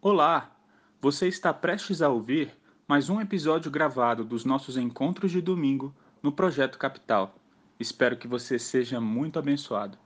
Olá! 0.00 0.56
Você 1.00 1.26
está 1.26 1.52
prestes 1.52 2.00
a 2.02 2.08
ouvir 2.08 2.56
mais 2.86 3.10
um 3.10 3.20
episódio 3.20 3.68
gravado 3.68 4.24
dos 4.24 4.44
nossos 4.44 4.76
encontros 4.76 5.32
de 5.32 5.40
domingo 5.40 5.92
no 6.22 6.30
Projeto 6.30 6.78
Capital. 6.78 7.34
Espero 7.80 8.16
que 8.16 8.28
você 8.28 8.60
seja 8.60 9.00
muito 9.00 9.40
abençoado. 9.40 9.98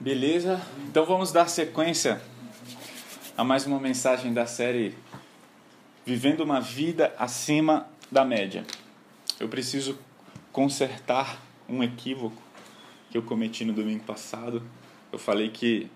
Beleza? 0.00 0.60
Então 0.88 1.06
vamos 1.06 1.30
dar 1.30 1.48
sequência 1.48 2.20
a 3.38 3.44
mais 3.44 3.64
uma 3.66 3.78
mensagem 3.78 4.34
da 4.34 4.44
série 4.44 4.98
Vivendo 6.04 6.40
uma 6.40 6.60
Vida 6.60 7.14
Acima 7.16 7.88
da 8.10 8.24
Média. 8.24 8.66
Eu 9.38 9.48
preciso 9.48 9.96
consertar 10.50 11.40
um 11.68 11.80
equívoco 11.80 12.42
que 13.08 13.16
eu 13.16 13.22
cometi 13.22 13.64
no 13.64 13.72
domingo 13.72 14.02
passado. 14.02 14.60
Eu 15.12 15.18
falei 15.18 15.48
que 15.48 15.90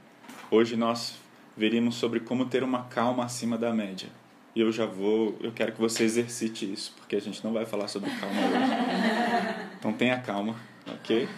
hoje 0.50 0.76
nós 0.76 1.14
veríamos 1.56 1.94
sobre 1.94 2.20
como 2.20 2.46
ter 2.46 2.64
uma 2.64 2.84
calma 2.84 3.24
acima 3.24 3.56
da 3.56 3.72
média. 3.72 4.08
E 4.56 4.60
eu 4.60 4.72
já 4.72 4.86
vou, 4.86 5.36
eu 5.40 5.52
quero 5.52 5.72
que 5.72 5.80
você 5.80 6.04
exercite 6.04 6.70
isso, 6.70 6.94
porque 6.96 7.14
a 7.14 7.20
gente 7.20 7.42
não 7.44 7.52
vai 7.52 7.64
falar 7.64 7.88
sobre 7.88 8.10
calma 8.10 8.40
hoje. 8.40 9.74
Então 9.78 9.92
tenha 9.92 10.18
calma, 10.18 10.56
ok? 10.86 11.28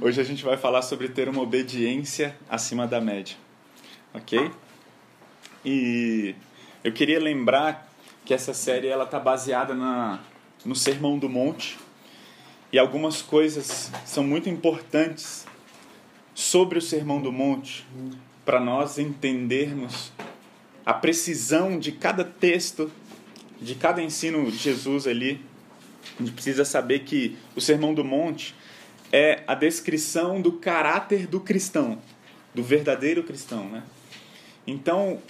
Hoje 0.00 0.20
a 0.20 0.24
gente 0.24 0.44
vai 0.44 0.56
falar 0.56 0.82
sobre 0.82 1.08
ter 1.08 1.28
uma 1.28 1.42
obediência 1.42 2.36
acima 2.48 2.86
da 2.86 3.00
média, 3.00 3.36
ok? 4.14 4.50
E 5.64 6.34
eu 6.82 6.92
queria 6.92 7.20
lembrar 7.20 7.88
que 8.24 8.32
essa 8.32 8.54
série 8.54 8.88
ela 8.88 9.04
está 9.04 9.20
baseada 9.20 9.74
na, 9.74 10.20
no 10.64 10.74
Sermão 10.74 11.18
do 11.18 11.28
Monte 11.28 11.78
e 12.72 12.78
algumas 12.78 13.20
coisas 13.20 13.90
são 14.04 14.24
muito 14.24 14.48
importantes 14.48 15.46
sobre 16.34 16.78
o 16.78 16.82
Sermão 16.82 17.20
do 17.20 17.30
Monte 17.30 17.86
para 18.44 18.60
nós 18.60 18.98
entendermos 18.98 20.12
a 20.84 20.92
precisão 20.92 21.78
de 21.78 21.92
cada 21.92 22.24
texto, 22.24 22.90
de 23.60 23.74
cada 23.74 24.02
ensino 24.02 24.50
de 24.50 24.56
Jesus 24.56 25.06
ali. 25.06 25.40
A 26.18 26.22
gente 26.22 26.32
precisa 26.32 26.64
saber 26.64 27.00
que 27.00 27.36
o 27.54 27.60
Sermão 27.60 27.94
do 27.94 28.04
Monte 28.04 28.54
é 29.12 29.42
a 29.46 29.54
descrição 29.54 30.40
do 30.40 30.52
caráter 30.52 31.26
do 31.26 31.38
cristão, 31.38 31.98
do 32.54 32.62
verdadeiro 32.62 33.22
cristão, 33.22 33.68
né? 33.68 33.82
Então, 34.66 35.20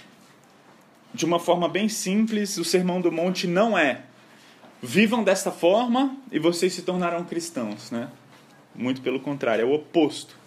de 1.13 1.25
uma 1.25 1.39
forma 1.39 1.67
bem 1.67 1.89
simples, 1.89 2.57
o 2.57 2.63
Sermão 2.63 3.01
do 3.01 3.11
Monte 3.11 3.45
não 3.45 3.77
é 3.77 4.03
vivam 4.81 5.23
desta 5.23 5.51
forma 5.51 6.17
e 6.31 6.39
vocês 6.39 6.73
se 6.73 6.81
tornarão 6.81 7.23
cristãos, 7.23 7.91
né? 7.91 8.09
Muito 8.75 9.01
pelo 9.01 9.19
contrário, 9.19 9.61
é 9.61 9.65
o 9.65 9.73
oposto. 9.73 10.42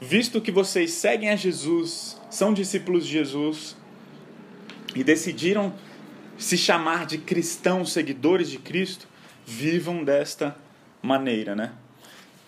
Visto 0.00 0.40
que 0.40 0.50
vocês 0.50 0.92
seguem 0.92 1.28
a 1.28 1.36
Jesus, 1.36 2.18
são 2.30 2.54
discípulos 2.54 3.04
de 3.04 3.12
Jesus, 3.12 3.76
e 4.94 5.04
decidiram 5.04 5.74
se 6.38 6.56
chamar 6.56 7.04
de 7.04 7.18
cristãos, 7.18 7.92
seguidores 7.92 8.48
de 8.50 8.58
Cristo, 8.58 9.06
vivam 9.46 10.02
desta 10.02 10.56
maneira, 11.02 11.54
né? 11.54 11.72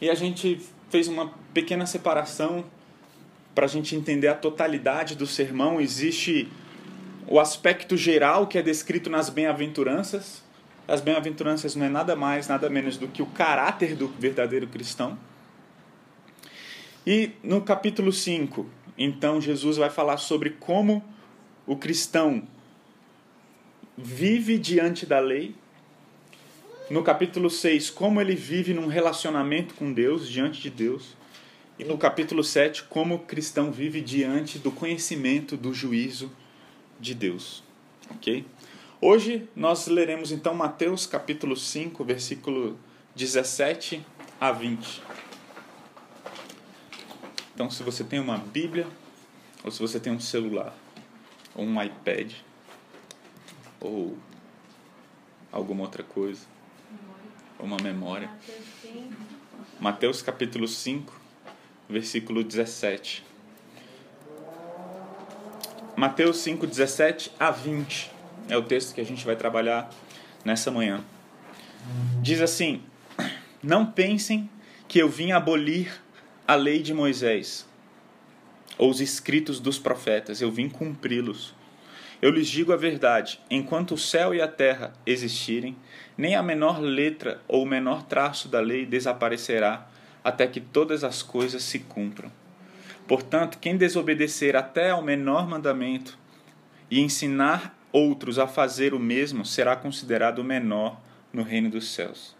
E 0.00 0.08
a 0.08 0.14
gente 0.14 0.60
fez 0.88 1.08
uma 1.08 1.32
pequena 1.52 1.84
separação 1.84 2.64
para 3.54 3.66
a 3.66 3.68
gente 3.68 3.94
entender 3.94 4.28
a 4.28 4.34
totalidade 4.34 5.14
do 5.14 5.26
sermão. 5.26 5.80
Existe 5.80 6.48
o 7.26 7.38
aspecto 7.38 7.96
geral 7.96 8.46
que 8.46 8.58
é 8.58 8.62
descrito 8.62 9.10
nas 9.10 9.28
bem-aventuranças. 9.28 10.42
As 10.88 11.00
bem-aventuranças 11.00 11.76
não 11.76 11.86
é 11.86 11.88
nada 11.88 12.16
mais, 12.16 12.48
nada 12.48 12.68
menos 12.70 12.96
do 12.96 13.08
que 13.08 13.22
o 13.22 13.26
caráter 13.26 13.94
do 13.94 14.08
verdadeiro 14.08 14.66
cristão. 14.66 15.18
E 17.06 17.32
no 17.42 17.60
capítulo 17.60 18.12
5, 18.12 18.64
então 18.96 19.40
Jesus 19.40 19.76
vai 19.76 19.90
falar 19.90 20.18
sobre 20.18 20.50
como 20.50 21.02
o 21.66 21.76
cristão 21.76 22.46
vive 23.98 24.56
diante 24.56 25.04
da 25.04 25.18
lei. 25.18 25.54
No 26.88 27.02
capítulo 27.02 27.50
6, 27.50 27.90
como 27.90 28.20
ele 28.20 28.36
vive 28.36 28.72
num 28.72 28.86
relacionamento 28.86 29.74
com 29.74 29.92
Deus, 29.92 30.28
diante 30.28 30.60
de 30.60 30.70
Deus. 30.70 31.16
E 31.76 31.84
no 31.84 31.98
capítulo 31.98 32.44
7, 32.44 32.84
como 32.84 33.16
o 33.16 33.18
cristão 33.20 33.72
vive 33.72 34.00
diante 34.00 34.58
do 34.58 34.70
conhecimento 34.70 35.56
do 35.56 35.74
juízo 35.74 36.30
de 37.00 37.14
Deus. 37.14 37.64
Ok? 38.10 38.44
Hoje 39.00 39.48
nós 39.56 39.88
leremos 39.88 40.30
então 40.30 40.54
Mateus 40.54 41.04
capítulo 41.06 41.56
5, 41.56 42.04
versículo 42.04 42.78
17 43.16 44.04
a 44.40 44.52
20. 44.52 45.02
Então, 47.62 47.70
se 47.70 47.84
você 47.84 48.02
tem 48.02 48.18
uma 48.18 48.38
Bíblia, 48.38 48.88
ou 49.62 49.70
se 49.70 49.78
você 49.78 50.00
tem 50.00 50.12
um 50.12 50.18
celular, 50.18 50.74
ou 51.54 51.64
um 51.64 51.80
iPad, 51.80 52.32
ou 53.78 54.18
alguma 55.52 55.82
outra 55.84 56.02
coisa, 56.02 56.40
ou 57.60 57.64
uma 57.64 57.76
memória. 57.76 58.28
Mateus 59.78 60.20
capítulo 60.22 60.66
5, 60.66 61.20
versículo 61.88 62.42
17. 62.42 63.24
Mateus 65.94 66.38
5, 66.38 66.66
17 66.66 67.30
a 67.38 67.52
20 67.52 68.10
é 68.48 68.56
o 68.56 68.64
texto 68.64 68.92
que 68.92 69.00
a 69.00 69.04
gente 69.04 69.24
vai 69.24 69.36
trabalhar 69.36 69.88
nessa 70.44 70.68
manhã. 70.68 71.04
Diz 72.20 72.40
assim: 72.40 72.82
Não 73.62 73.86
pensem 73.86 74.50
que 74.88 74.98
eu 74.98 75.08
vim 75.08 75.30
abolir 75.30 76.02
a 76.46 76.54
lei 76.56 76.82
de 76.82 76.92
Moisés 76.92 77.68
ou 78.76 78.90
os 78.90 79.00
escritos 79.00 79.60
dos 79.60 79.78
profetas, 79.78 80.40
eu 80.40 80.50
vim 80.50 80.68
cumpri-los. 80.68 81.54
Eu 82.20 82.30
lhes 82.30 82.48
digo 82.48 82.72
a 82.72 82.76
verdade: 82.76 83.40
enquanto 83.50 83.94
o 83.94 83.98
céu 83.98 84.34
e 84.34 84.40
a 84.40 84.48
terra 84.48 84.92
existirem, 85.06 85.76
nem 86.16 86.34
a 86.34 86.42
menor 86.42 86.80
letra 86.80 87.40
ou 87.46 87.62
o 87.62 87.66
menor 87.66 88.02
traço 88.02 88.48
da 88.48 88.60
lei 88.60 88.84
desaparecerá, 88.84 89.88
até 90.22 90.46
que 90.46 90.60
todas 90.60 91.04
as 91.04 91.22
coisas 91.22 91.62
se 91.62 91.80
cumpram. 91.80 92.30
Portanto, 93.06 93.58
quem 93.60 93.76
desobedecer 93.76 94.56
até 94.56 94.90
ao 94.90 95.02
menor 95.02 95.48
mandamento 95.48 96.18
e 96.90 97.00
ensinar 97.00 97.76
outros 97.92 98.38
a 98.38 98.46
fazer 98.46 98.94
o 98.94 98.98
mesmo 98.98 99.44
será 99.44 99.76
considerado 99.76 100.42
menor 100.42 101.00
no 101.32 101.42
reino 101.42 101.70
dos 101.70 101.92
céus. 101.92 102.36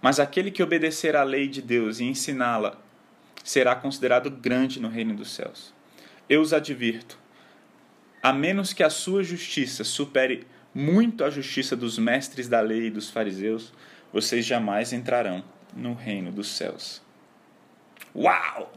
Mas 0.00 0.20
aquele 0.20 0.50
que 0.50 0.62
obedecer 0.62 1.16
à 1.16 1.22
lei 1.22 1.48
de 1.48 1.60
Deus 1.60 1.98
e 1.98 2.04
ensiná-la 2.04 2.83
será 3.44 3.76
considerado 3.76 4.30
grande 4.30 4.80
no 4.80 4.88
reino 4.88 5.14
dos 5.14 5.32
céus. 5.32 5.72
Eu 6.28 6.40
os 6.40 6.54
advirto: 6.54 7.18
a 8.22 8.32
menos 8.32 8.72
que 8.72 8.82
a 8.82 8.88
sua 8.88 9.22
justiça 9.22 9.84
supere 9.84 10.46
muito 10.74 11.22
a 11.22 11.30
justiça 11.30 11.76
dos 11.76 11.98
mestres 11.98 12.48
da 12.48 12.60
lei 12.60 12.86
e 12.86 12.90
dos 12.90 13.10
fariseus, 13.10 13.72
vocês 14.12 14.44
jamais 14.44 14.92
entrarão 14.92 15.44
no 15.76 15.92
reino 15.92 16.32
dos 16.32 16.48
céus. 16.48 17.02
Uau! 18.16 18.72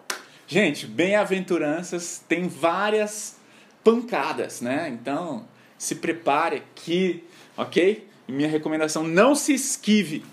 Gente, 0.46 0.86
bem-aventuranças 0.86 2.24
tem 2.28 2.48
várias 2.48 3.40
pancadas, 3.84 4.62
né? 4.62 4.90
Então, 4.90 5.48
se 5.78 5.96
prepare 5.96 6.58
aqui, 6.58 7.24
ok? 7.56 8.08
Minha 8.28 8.50
recomendação, 8.50 9.04
não 9.04 9.34
se 9.34 9.54
esquive, 9.54 10.26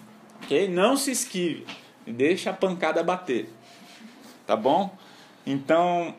ok? 0.43 0.69
Não 0.69 0.97
se 0.97 1.11
esquive. 1.11 1.67
Deixa 2.07 2.51
a 2.51 2.53
pancada 2.53 3.03
bater 3.03 3.49
tá 4.47 4.57
bom? 4.57 4.97
Então, 5.47 6.15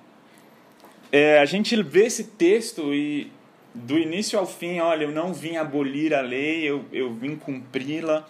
é, 1.12 1.40
a 1.40 1.46
gente 1.46 1.82
vê 1.82 2.06
esse 2.06 2.26
texto 2.26 2.94
e 2.94 3.32
do 3.74 3.98
início 3.98 4.40
ao 4.40 4.46
fim, 4.46 4.80
olha, 4.80 5.04
eu 5.04 5.12
não 5.12 5.34
vim 5.34 5.58
abolir 5.58 6.14
a 6.14 6.22
lei, 6.22 6.64
eu, 6.64 6.86
eu 6.92 7.14
vim 7.14 7.36
cumpri-la. 7.36 8.28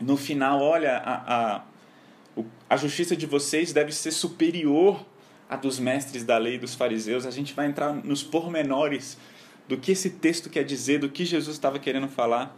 No 0.00 0.16
final, 0.16 0.60
olha, 0.60 0.98
a, 0.98 1.56
a, 1.56 2.42
a 2.68 2.76
justiça 2.76 3.16
de 3.16 3.26
vocês 3.26 3.72
deve 3.72 3.92
ser 3.92 4.10
superior 4.10 5.04
à 5.48 5.56
dos 5.56 5.78
mestres 5.78 6.24
da 6.24 6.36
lei 6.36 6.58
dos 6.58 6.74
fariseus. 6.74 7.24
A 7.24 7.30
gente 7.30 7.54
vai 7.54 7.66
entrar 7.66 7.92
nos 7.92 8.22
pormenores 8.22 9.16
do 9.68 9.78
que 9.78 9.92
esse 9.92 10.10
texto 10.10 10.50
quer 10.50 10.64
dizer, 10.64 10.98
do 10.98 11.08
que 11.08 11.24
Jesus 11.24 11.56
estava 11.56 11.78
querendo 11.78 12.08
falar. 12.08 12.56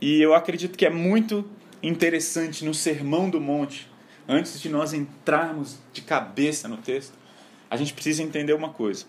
E 0.00 0.20
eu 0.20 0.34
acredito 0.34 0.76
que 0.76 0.84
é 0.84 0.90
muito 0.90 1.48
interessante 1.82 2.64
no 2.64 2.74
Sermão 2.74 3.30
do 3.30 3.40
Monte 3.40 3.88
antes 4.28 4.60
de 4.60 4.68
nós 4.68 4.92
entrarmos 4.92 5.78
de 5.92 6.02
cabeça 6.02 6.68
no 6.68 6.76
texto, 6.76 7.14
a 7.70 7.76
gente 7.76 7.92
precisa 7.92 8.22
entender 8.22 8.52
uma 8.52 8.70
coisa. 8.70 9.06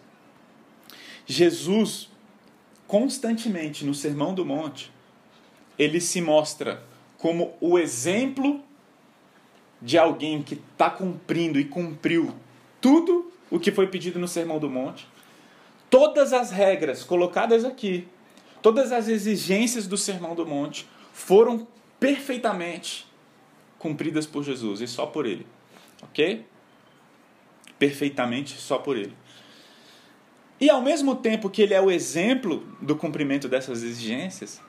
Jesus, 1.25 2.09
constantemente 2.87 3.85
no 3.85 3.93
Sermão 3.93 4.33
do 4.33 4.45
Monte, 4.45 4.91
ele 5.77 5.99
se 5.99 6.21
mostra 6.21 6.83
como 7.17 7.53
o 7.59 7.77
exemplo 7.77 8.63
de 9.81 9.97
alguém 9.97 10.41
que 10.41 10.55
está 10.55 10.89
cumprindo 10.89 11.59
e 11.59 11.65
cumpriu 11.65 12.33
tudo 12.79 13.31
o 13.49 13.59
que 13.59 13.71
foi 13.71 13.87
pedido 13.87 14.19
no 14.19 14.27
Sermão 14.27 14.59
do 14.59 14.69
Monte, 14.69 15.07
todas 15.89 16.33
as 16.33 16.51
regras 16.51 17.03
colocadas 17.03 17.63
aqui, 17.63 18.07
todas 18.61 18.91
as 18.91 19.07
exigências 19.07 19.87
do 19.87 19.97
Sermão 19.97 20.35
do 20.35 20.45
Monte 20.45 20.87
foram 21.13 21.67
perfeitamente 21.99 23.07
cumpridas 23.85 24.25
por 24.25 24.43
Jesus 24.43 24.81
e 24.81 24.87
só 24.87 25.05
por 25.05 25.27
ele. 25.27 25.45
Ok? 26.01 26.43
perfeitamente 27.77 28.57
só 28.57 28.77
por 28.77 28.97
ele. 28.97 29.13
E 30.59 30.69
ao 30.69 30.81
mesmo 30.81 31.15
tempo 31.15 31.49
que 31.49 31.61
ele 31.61 31.73
é 31.73 31.81
o 31.81 31.91
exemplo 31.91 32.65
do 32.81 32.95
cumprimento 32.95 33.47
dessas 33.47 33.83
exigências, 33.83 34.61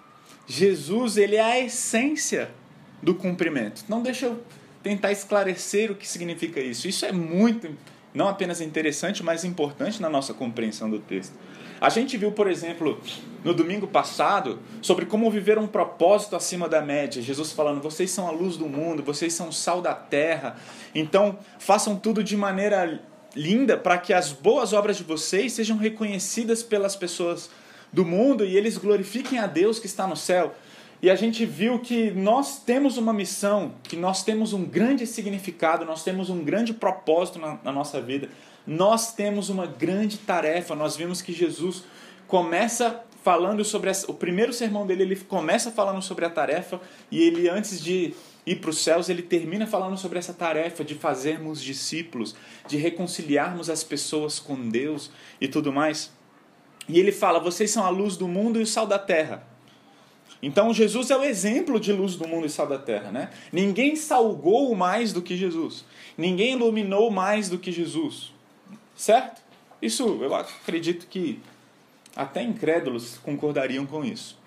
Jesus 0.46 1.16
ele 1.16 1.36
é 1.36 1.40
a 1.40 1.60
essência 1.60 2.50
do 3.02 3.14
cumprimento. 3.14 3.84
Não 3.88 4.02
deixa 4.02 4.26
eu 4.26 4.42
tentar 4.82 5.12
esclarecer 5.12 5.90
o 5.90 5.94
que 5.94 6.06
significa 6.06 6.60
isso. 6.60 6.88
Isso 6.88 7.06
é 7.06 7.12
muito, 7.12 7.68
não 8.12 8.28
apenas 8.28 8.60
interessante, 8.60 9.22
mas 9.22 9.44
importante 9.44 10.02
na 10.02 10.08
nossa 10.10 10.34
compreensão 10.34 10.90
do 10.90 10.98
texto. 10.98 11.34
A 11.80 11.88
gente 11.88 12.16
viu, 12.16 12.32
por 12.32 12.48
exemplo, 12.48 13.00
no 13.44 13.52
domingo 13.52 13.86
passado, 13.86 14.60
sobre 14.80 15.04
como 15.06 15.30
viver 15.30 15.58
um 15.58 15.66
propósito 15.66 16.34
acima 16.34 16.68
da 16.68 16.80
média. 16.80 17.20
Jesus 17.20 17.52
falando: 17.52 17.82
vocês 17.82 18.10
são 18.10 18.26
a 18.26 18.30
luz 18.30 18.56
do 18.56 18.66
mundo, 18.66 19.02
vocês 19.02 19.34
são 19.34 19.48
o 19.48 19.52
sal 19.52 19.82
da 19.82 19.94
terra. 19.94 20.56
Então, 20.94 21.38
façam 21.58 21.96
tudo 21.96 22.24
de 22.24 22.36
maneira 22.36 23.02
linda 23.34 23.76
para 23.76 23.98
que 23.98 24.14
as 24.14 24.32
boas 24.32 24.72
obras 24.72 24.96
de 24.96 25.04
vocês 25.04 25.52
sejam 25.52 25.76
reconhecidas 25.76 26.62
pelas 26.62 26.96
pessoas 26.96 27.50
do 27.92 28.04
mundo 28.04 28.44
e 28.44 28.56
eles 28.56 28.78
glorifiquem 28.78 29.38
a 29.38 29.46
Deus 29.46 29.78
que 29.78 29.86
está 29.86 30.06
no 30.06 30.16
céu. 30.16 30.54
E 31.02 31.10
a 31.10 31.14
gente 31.14 31.44
viu 31.44 31.78
que 31.78 32.10
nós 32.10 32.58
temos 32.60 32.96
uma 32.96 33.12
missão, 33.12 33.74
que 33.82 33.96
nós 33.96 34.24
temos 34.24 34.54
um 34.54 34.64
grande 34.64 35.06
significado, 35.06 35.84
nós 35.84 36.02
temos 36.02 36.30
um 36.30 36.42
grande 36.42 36.72
propósito 36.72 37.38
na, 37.38 37.58
na 37.62 37.70
nossa 37.70 38.00
vida, 38.00 38.30
nós 38.66 39.14
temos 39.14 39.48
uma 39.48 39.66
grande 39.66 40.18
tarefa. 40.18 40.74
Nós 40.74 40.96
vimos 40.96 41.22
que 41.22 41.32
Jesus 41.32 41.84
começa 42.26 43.04
falando 43.22 43.64
sobre 43.64 43.90
essa, 43.90 44.10
o 44.10 44.14
primeiro 44.14 44.52
sermão 44.52 44.86
dele, 44.86 45.02
ele 45.02 45.16
começa 45.16 45.72
falando 45.72 46.00
sobre 46.00 46.24
a 46.24 46.30
tarefa 46.30 46.80
e 47.10 47.20
ele 47.22 47.48
antes 47.48 47.82
de 47.82 48.14
ir 48.46 48.56
para 48.60 48.70
os 48.70 48.78
céus, 48.78 49.08
ele 49.08 49.22
termina 49.22 49.66
falando 49.66 49.98
sobre 49.98 50.16
essa 50.16 50.32
tarefa 50.32 50.84
de 50.84 50.94
fazermos 50.94 51.60
discípulos, 51.60 52.36
de 52.68 52.76
reconciliarmos 52.76 53.68
as 53.68 53.82
pessoas 53.82 54.38
com 54.38 54.68
Deus 54.68 55.10
e 55.40 55.48
tudo 55.48 55.72
mais. 55.72 56.12
E 56.88 57.00
ele 57.00 57.10
fala: 57.10 57.40
"Vocês 57.40 57.70
são 57.72 57.84
a 57.84 57.88
luz 57.88 58.16
do 58.16 58.28
mundo 58.28 58.60
e 58.60 58.62
o 58.62 58.66
sal 58.66 58.86
da 58.86 58.98
terra". 58.98 59.44
Então 60.40 60.72
Jesus 60.72 61.10
é 61.10 61.16
o 61.16 61.24
exemplo 61.24 61.80
de 61.80 61.92
luz 61.92 62.14
do 62.14 62.28
mundo 62.28 62.46
e 62.46 62.50
sal 62.50 62.68
da 62.68 62.78
terra, 62.78 63.10
né? 63.10 63.30
Ninguém 63.52 63.96
salgou 63.96 64.72
mais 64.76 65.12
do 65.12 65.20
que 65.20 65.36
Jesus. 65.36 65.84
Ninguém 66.16 66.52
iluminou 66.52 67.10
mais 67.10 67.48
do 67.48 67.58
que 67.58 67.72
Jesus. 67.72 68.35
Certo? 68.96 69.42
Isso 69.80 70.18
eu 70.22 70.34
acredito 70.34 71.06
que 71.06 71.40
até 72.14 72.42
incrédulos 72.42 73.18
concordariam 73.18 73.84
com 73.84 74.02
isso. 74.02 74.38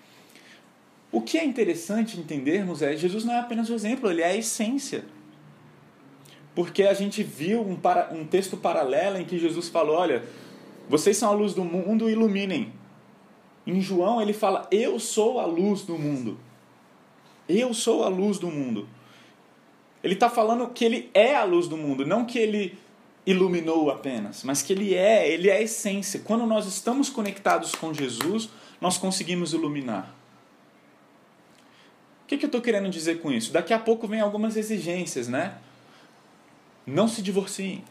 O 1.12 1.20
que 1.20 1.38
é 1.38 1.44
interessante 1.44 2.18
entendermos 2.18 2.82
é 2.82 2.96
Jesus 2.96 3.24
não 3.24 3.34
é 3.34 3.38
apenas 3.38 3.70
o 3.70 3.74
exemplo, 3.74 4.10
ele 4.10 4.22
é 4.22 4.26
a 4.26 4.36
essência. 4.36 5.04
Porque 6.54 6.82
a 6.82 6.94
gente 6.94 7.22
viu 7.22 7.60
um, 7.62 7.76
para, 7.76 8.12
um 8.12 8.26
texto 8.26 8.56
paralelo 8.56 9.16
em 9.16 9.24
que 9.24 9.38
Jesus 9.38 9.68
falou: 9.68 9.96
Olha, 9.96 10.24
vocês 10.88 11.16
são 11.16 11.30
a 11.30 11.34
luz 11.34 11.54
do 11.54 11.64
mundo, 11.64 12.10
iluminem. 12.10 12.72
Em 13.66 13.80
João 13.80 14.20
ele 14.20 14.32
fala: 14.32 14.68
Eu 14.70 14.98
sou 14.98 15.38
a 15.38 15.46
luz 15.46 15.82
do 15.82 15.96
mundo. 15.96 16.38
Eu 17.48 17.72
sou 17.72 18.04
a 18.04 18.08
luz 18.08 18.38
do 18.38 18.48
mundo. 18.48 18.88
Ele 20.02 20.14
está 20.14 20.30
falando 20.30 20.68
que 20.68 20.84
ele 20.84 21.10
é 21.12 21.36
a 21.36 21.44
luz 21.44 21.68
do 21.68 21.76
mundo, 21.76 22.06
não 22.06 22.24
que 22.24 22.38
ele 22.38 22.78
iluminou 23.26 23.90
apenas, 23.90 24.42
mas 24.44 24.62
que 24.62 24.72
ele 24.72 24.94
é, 24.94 25.30
ele 25.30 25.48
é 25.48 25.56
a 25.56 25.62
essência. 25.62 26.20
Quando 26.20 26.46
nós 26.46 26.66
estamos 26.66 27.08
conectados 27.08 27.74
com 27.74 27.92
Jesus, 27.92 28.48
nós 28.80 28.96
conseguimos 28.96 29.52
iluminar 29.52 30.20
que, 32.30 32.38
que 32.38 32.44
eu 32.44 32.48
estou 32.48 32.60
querendo 32.60 32.88
dizer 32.88 33.20
com 33.20 33.32
isso? 33.32 33.52
Daqui 33.52 33.74
a 33.74 33.78
pouco 33.78 34.06
vem 34.06 34.20
algumas 34.20 34.56
exigências, 34.56 35.26
né? 35.26 35.54
Não 36.86 37.08
se 37.08 37.22
divorciem. 37.22 37.82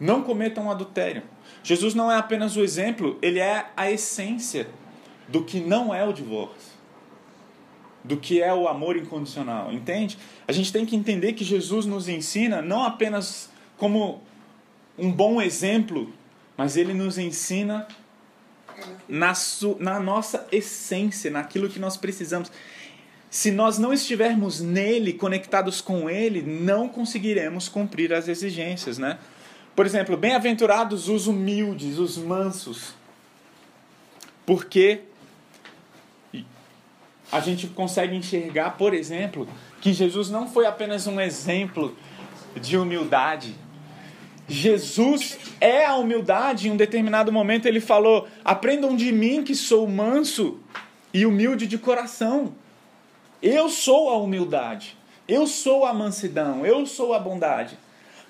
Não 0.00 0.22
cometam 0.22 0.70
adultério. 0.70 1.22
Jesus 1.62 1.94
não 1.94 2.10
é 2.10 2.16
apenas 2.16 2.56
o 2.56 2.62
exemplo, 2.62 3.18
ele 3.20 3.38
é 3.38 3.66
a 3.76 3.90
essência 3.90 4.66
do 5.28 5.44
que 5.44 5.60
não 5.60 5.94
é 5.94 6.02
o 6.06 6.12
divórcio. 6.12 6.72
Do 8.02 8.16
que 8.16 8.40
é 8.40 8.54
o 8.54 8.66
amor 8.66 8.96
incondicional, 8.96 9.70
entende? 9.70 10.16
A 10.48 10.52
gente 10.52 10.72
tem 10.72 10.86
que 10.86 10.96
entender 10.96 11.34
que 11.34 11.44
Jesus 11.44 11.84
nos 11.84 12.08
ensina 12.08 12.62
não 12.62 12.82
apenas 12.82 13.50
como 13.76 14.22
um 14.98 15.12
bom 15.12 15.40
exemplo, 15.40 16.12
mas 16.56 16.76
ele 16.76 16.94
nos 16.94 17.18
ensina 17.18 17.86
na, 19.08 19.32
na 19.78 20.00
nossa 20.00 20.46
essência, 20.50 21.30
naquilo 21.30 21.68
que 21.68 21.78
nós 21.78 21.96
precisamos. 21.96 22.50
Se 23.30 23.50
nós 23.50 23.78
não 23.78 23.92
estivermos 23.92 24.60
nele, 24.60 25.12
conectados 25.12 25.80
com 25.80 26.08
ele, 26.08 26.42
não 26.42 26.88
conseguiremos 26.88 27.68
cumprir 27.68 28.12
as 28.12 28.28
exigências, 28.28 28.98
né? 28.98 29.18
Por 29.74 29.84
exemplo, 29.84 30.16
bem-aventurados 30.16 31.08
os 31.08 31.26
humildes, 31.26 31.98
os 31.98 32.16
mansos. 32.16 32.94
Porque 34.46 35.00
a 37.30 37.40
gente 37.40 37.66
consegue 37.66 38.16
enxergar, 38.16 38.70
por 38.78 38.94
exemplo, 38.94 39.46
que 39.80 39.92
Jesus 39.92 40.30
não 40.30 40.48
foi 40.48 40.64
apenas 40.64 41.06
um 41.06 41.20
exemplo 41.20 41.94
de 42.58 42.78
humildade. 42.78 43.54
Jesus 44.48 45.38
é 45.60 45.84
a 45.84 45.96
humildade. 45.96 46.68
Em 46.68 46.70
um 46.70 46.76
determinado 46.76 47.32
momento 47.32 47.66
ele 47.66 47.80
falou: 47.80 48.28
Aprendam 48.44 48.94
de 48.94 49.10
mim 49.12 49.42
que 49.42 49.54
sou 49.54 49.86
manso 49.88 50.60
e 51.12 51.26
humilde 51.26 51.66
de 51.66 51.78
coração. 51.78 52.54
Eu 53.42 53.68
sou 53.68 54.08
a 54.10 54.16
humildade. 54.16 54.96
Eu 55.26 55.46
sou 55.46 55.84
a 55.84 55.92
mansidão. 55.92 56.64
Eu 56.64 56.86
sou 56.86 57.12
a 57.12 57.18
bondade. 57.18 57.76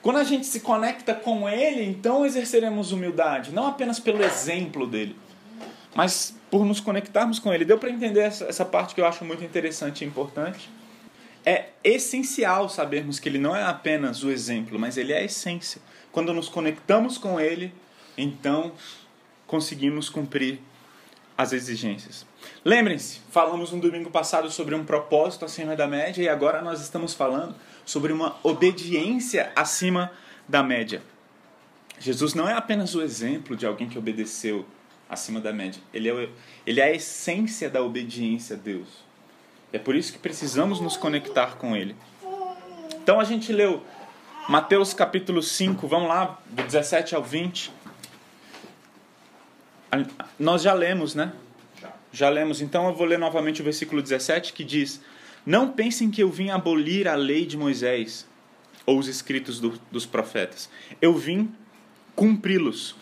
Quando 0.07 0.19
a 0.19 0.25
gente 0.25 0.47
se 0.47 0.61
conecta 0.61 1.13
com 1.13 1.49
Ele, 1.49 1.83
então 1.83 2.25
exerceremos 2.25 2.93
humildade, 2.93 3.53
não 3.53 3.67
apenas 3.67 3.99
pelo 3.99 4.23
exemplo 4.23 4.87
dele, 4.87 5.17
mas 5.97 6.33
por 6.49 6.65
nos 6.65 6.79
conectarmos 6.79 7.41
com 7.41 7.53
Ele. 7.53 7.65
Deu 7.65 7.77
para 7.77 7.91
entender 7.91 8.21
essa, 8.21 8.45
essa 8.45 8.65
parte 8.65 8.95
que 8.95 9.01
eu 9.01 9.07
acho 9.07 9.25
muito 9.25 9.43
interessante 9.43 10.05
e 10.05 10.07
importante? 10.07 10.71
É 11.45 11.71
essencial 11.83 12.69
sabermos 12.69 13.19
que 13.19 13.29
Ele 13.29 13.39
não 13.39 13.57
é 13.57 13.65
apenas 13.65 14.23
o 14.23 14.31
exemplo, 14.31 14.79
mas 14.79 14.97
Ele 14.97 15.12
é 15.12 15.19
a 15.19 15.25
essência. 15.25 15.83
Quando 16.17 16.33
nos 16.33 16.49
conectamos 16.49 17.19
com 17.19 17.39
Ele, 17.39 17.75
então 18.17 18.73
conseguimos 19.47 20.09
cumprir 20.09 20.61
as 21.37 21.53
exigências. 21.53 22.25
Lembrem-se, 22.65 23.21
falamos 23.31 23.71
no 23.71 23.79
domingo 23.83 24.11
passado 24.11 24.51
sobre 24.51 24.75
um 24.75 24.83
propósito 24.83 25.45
acima 25.45 25.77
da 25.77 25.87
média 25.87 26.23
e 26.23 26.27
agora 26.27 26.63
nós 26.63 26.81
estamos 26.81 27.13
falando 27.13 27.55
sobre 27.85 28.15
uma 28.15 28.35
obediência 28.43 29.53
acima 29.55 30.11
da 30.49 30.63
média. 30.63 31.03
Jesus 32.01 32.33
não 32.33 32.49
é 32.49 32.55
apenas 32.55 32.95
o 32.95 33.02
exemplo 33.02 33.55
de 33.55 33.67
alguém 33.67 33.87
que 33.87 33.99
obedeceu 33.99 34.64
acima 35.11 35.38
da 35.38 35.52
média, 35.52 35.83
ele 35.93 36.09
é, 36.09 36.31
ele 36.67 36.81
é 36.81 36.85
a 36.85 36.93
essência 36.95 37.69
da 37.69 37.83
obediência 37.83 38.57
a 38.57 38.59
Deus. 38.59 38.88
É 39.71 39.79
por 39.79 39.95
isso 39.95 40.14
que 40.14 40.19
precisamos 40.19 40.81
nos 40.81 40.97
conectar 40.97 41.57
com 41.57 41.76
Ele. 41.76 41.95
Então 43.02 43.21
a 43.21 43.25
gente 43.25 43.52
leu 43.52 43.85
Mateus 44.49 44.95
capítulo 44.95 45.43
5, 45.43 45.88
vamos 45.88 46.09
lá, 46.09 46.38
do 46.47 46.62
17 46.62 47.17
ao 47.17 47.23
20. 47.23 47.73
Nós 50.38 50.62
já 50.62 50.73
lemos, 50.73 51.17
né? 51.17 51.33
Já 52.12 52.29
lemos. 52.29 52.61
Então 52.61 52.87
eu 52.87 52.95
vou 52.95 53.07
ler 53.07 53.19
novamente 53.19 53.61
o 53.61 53.65
versículo 53.65 54.00
17 54.00 54.53
que 54.53 54.62
diz: 54.62 55.00
Não 55.45 55.73
pensem 55.73 56.12
que 56.12 56.23
eu 56.23 56.31
vim 56.31 56.50
abolir 56.50 57.09
a 57.09 57.17
lei 57.17 57.45
de 57.45 57.57
Moisés 57.57 58.25
ou 58.85 59.00
os 59.00 59.09
escritos 59.09 59.59
do, 59.59 59.81
dos 59.91 60.07
profetas. 60.07 60.71
Eu 61.03 61.15
vim 61.15 61.53
cumpri-los. 62.15 62.95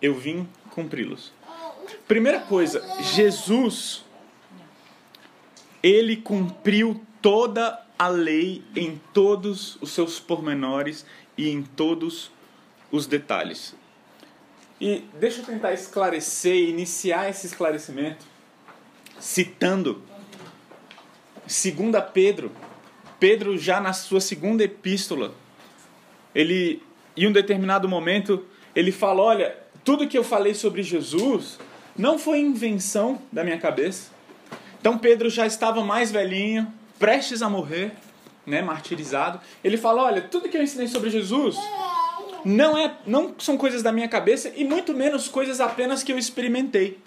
Eu 0.00 0.14
vim 0.14 0.48
cumpri-los. 0.70 1.34
Primeira 2.08 2.40
coisa, 2.40 2.82
Jesus 3.14 4.06
ele 5.82 6.16
cumpriu 6.16 7.04
toda 7.20 7.78
a 8.02 8.08
lei 8.08 8.64
em 8.74 9.00
todos 9.14 9.78
os 9.80 9.92
seus 9.92 10.18
pormenores 10.18 11.06
e 11.38 11.48
em 11.48 11.62
todos 11.62 12.32
os 12.90 13.06
detalhes. 13.06 13.76
E 14.80 15.04
deixa 15.20 15.40
eu 15.40 15.44
tentar 15.44 15.72
esclarecer, 15.72 16.68
iniciar 16.68 17.30
esse 17.30 17.46
esclarecimento, 17.46 18.26
citando 19.20 20.02
2 21.42 22.04
Pedro. 22.12 22.50
Pedro, 23.20 23.56
já 23.56 23.80
na 23.80 23.92
sua 23.92 24.20
segunda 24.20 24.64
epístola, 24.64 25.32
ele, 26.34 26.82
em 27.16 27.28
um 27.28 27.32
determinado 27.32 27.88
momento, 27.88 28.44
ele 28.74 28.90
fala: 28.90 29.22
Olha, 29.22 29.56
tudo 29.84 30.08
que 30.08 30.18
eu 30.18 30.24
falei 30.24 30.54
sobre 30.54 30.82
Jesus 30.82 31.56
não 31.96 32.18
foi 32.18 32.40
invenção 32.40 33.22
da 33.30 33.44
minha 33.44 33.58
cabeça. 33.58 34.10
Então 34.80 34.98
Pedro 34.98 35.30
já 35.30 35.46
estava 35.46 35.84
mais 35.84 36.10
velhinho, 36.10 36.66
prestes 37.02 37.42
a 37.42 37.50
morrer, 37.50 37.90
né, 38.46 38.62
martirizado. 38.62 39.40
Ele 39.64 39.76
fala: 39.76 40.04
Olha, 40.04 40.22
tudo 40.22 40.48
que 40.48 40.56
eu 40.56 40.62
ensinei 40.62 40.86
sobre 40.86 41.10
Jesus 41.10 41.56
não, 42.44 42.78
é, 42.78 42.96
não 43.04 43.34
são 43.40 43.56
coisas 43.56 43.82
da 43.82 43.90
minha 43.90 44.06
cabeça 44.06 44.52
e 44.54 44.64
muito 44.64 44.94
menos 44.94 45.26
coisas 45.26 45.60
apenas 45.60 46.04
que 46.04 46.12
eu 46.12 46.18
experimentei. 46.18 47.00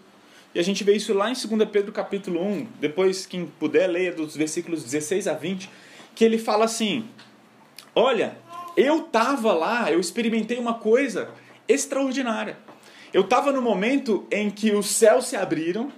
E 0.54 0.60
a 0.60 0.62
gente 0.62 0.84
vê 0.84 0.98
isso 0.98 1.14
lá 1.14 1.32
em 1.32 1.34
2 1.34 1.70
Pedro 1.70 1.94
capítulo 1.94 2.46
1, 2.46 2.68
depois 2.78 3.25
quem 3.25 3.46
puder 3.46 3.88
leia 3.88 4.12
dos 4.12 4.36
versículos 4.36 4.84
16 4.84 5.30
a 5.30 5.34
20, 5.34 5.70
que 6.14 6.25
ele 6.25 6.38
fala 6.38 6.66
assim: 6.66 7.08
Olha, 7.96 8.38
eu 8.75 9.04
tava 9.04 9.54
lá, 9.54 9.90
eu 9.90 10.02
experimentei 10.02 10.60
uma 10.60 10.74
coisa 10.74 11.30
extraordinária. 11.70 12.58
Eu 13.14 13.22
estava 13.22 13.54
no 13.54 13.62
momento 13.62 14.28
em 14.30 14.50
que 14.50 14.74
os 14.74 14.88
céus 14.88 15.28
se 15.28 15.38
abriram 15.38 15.90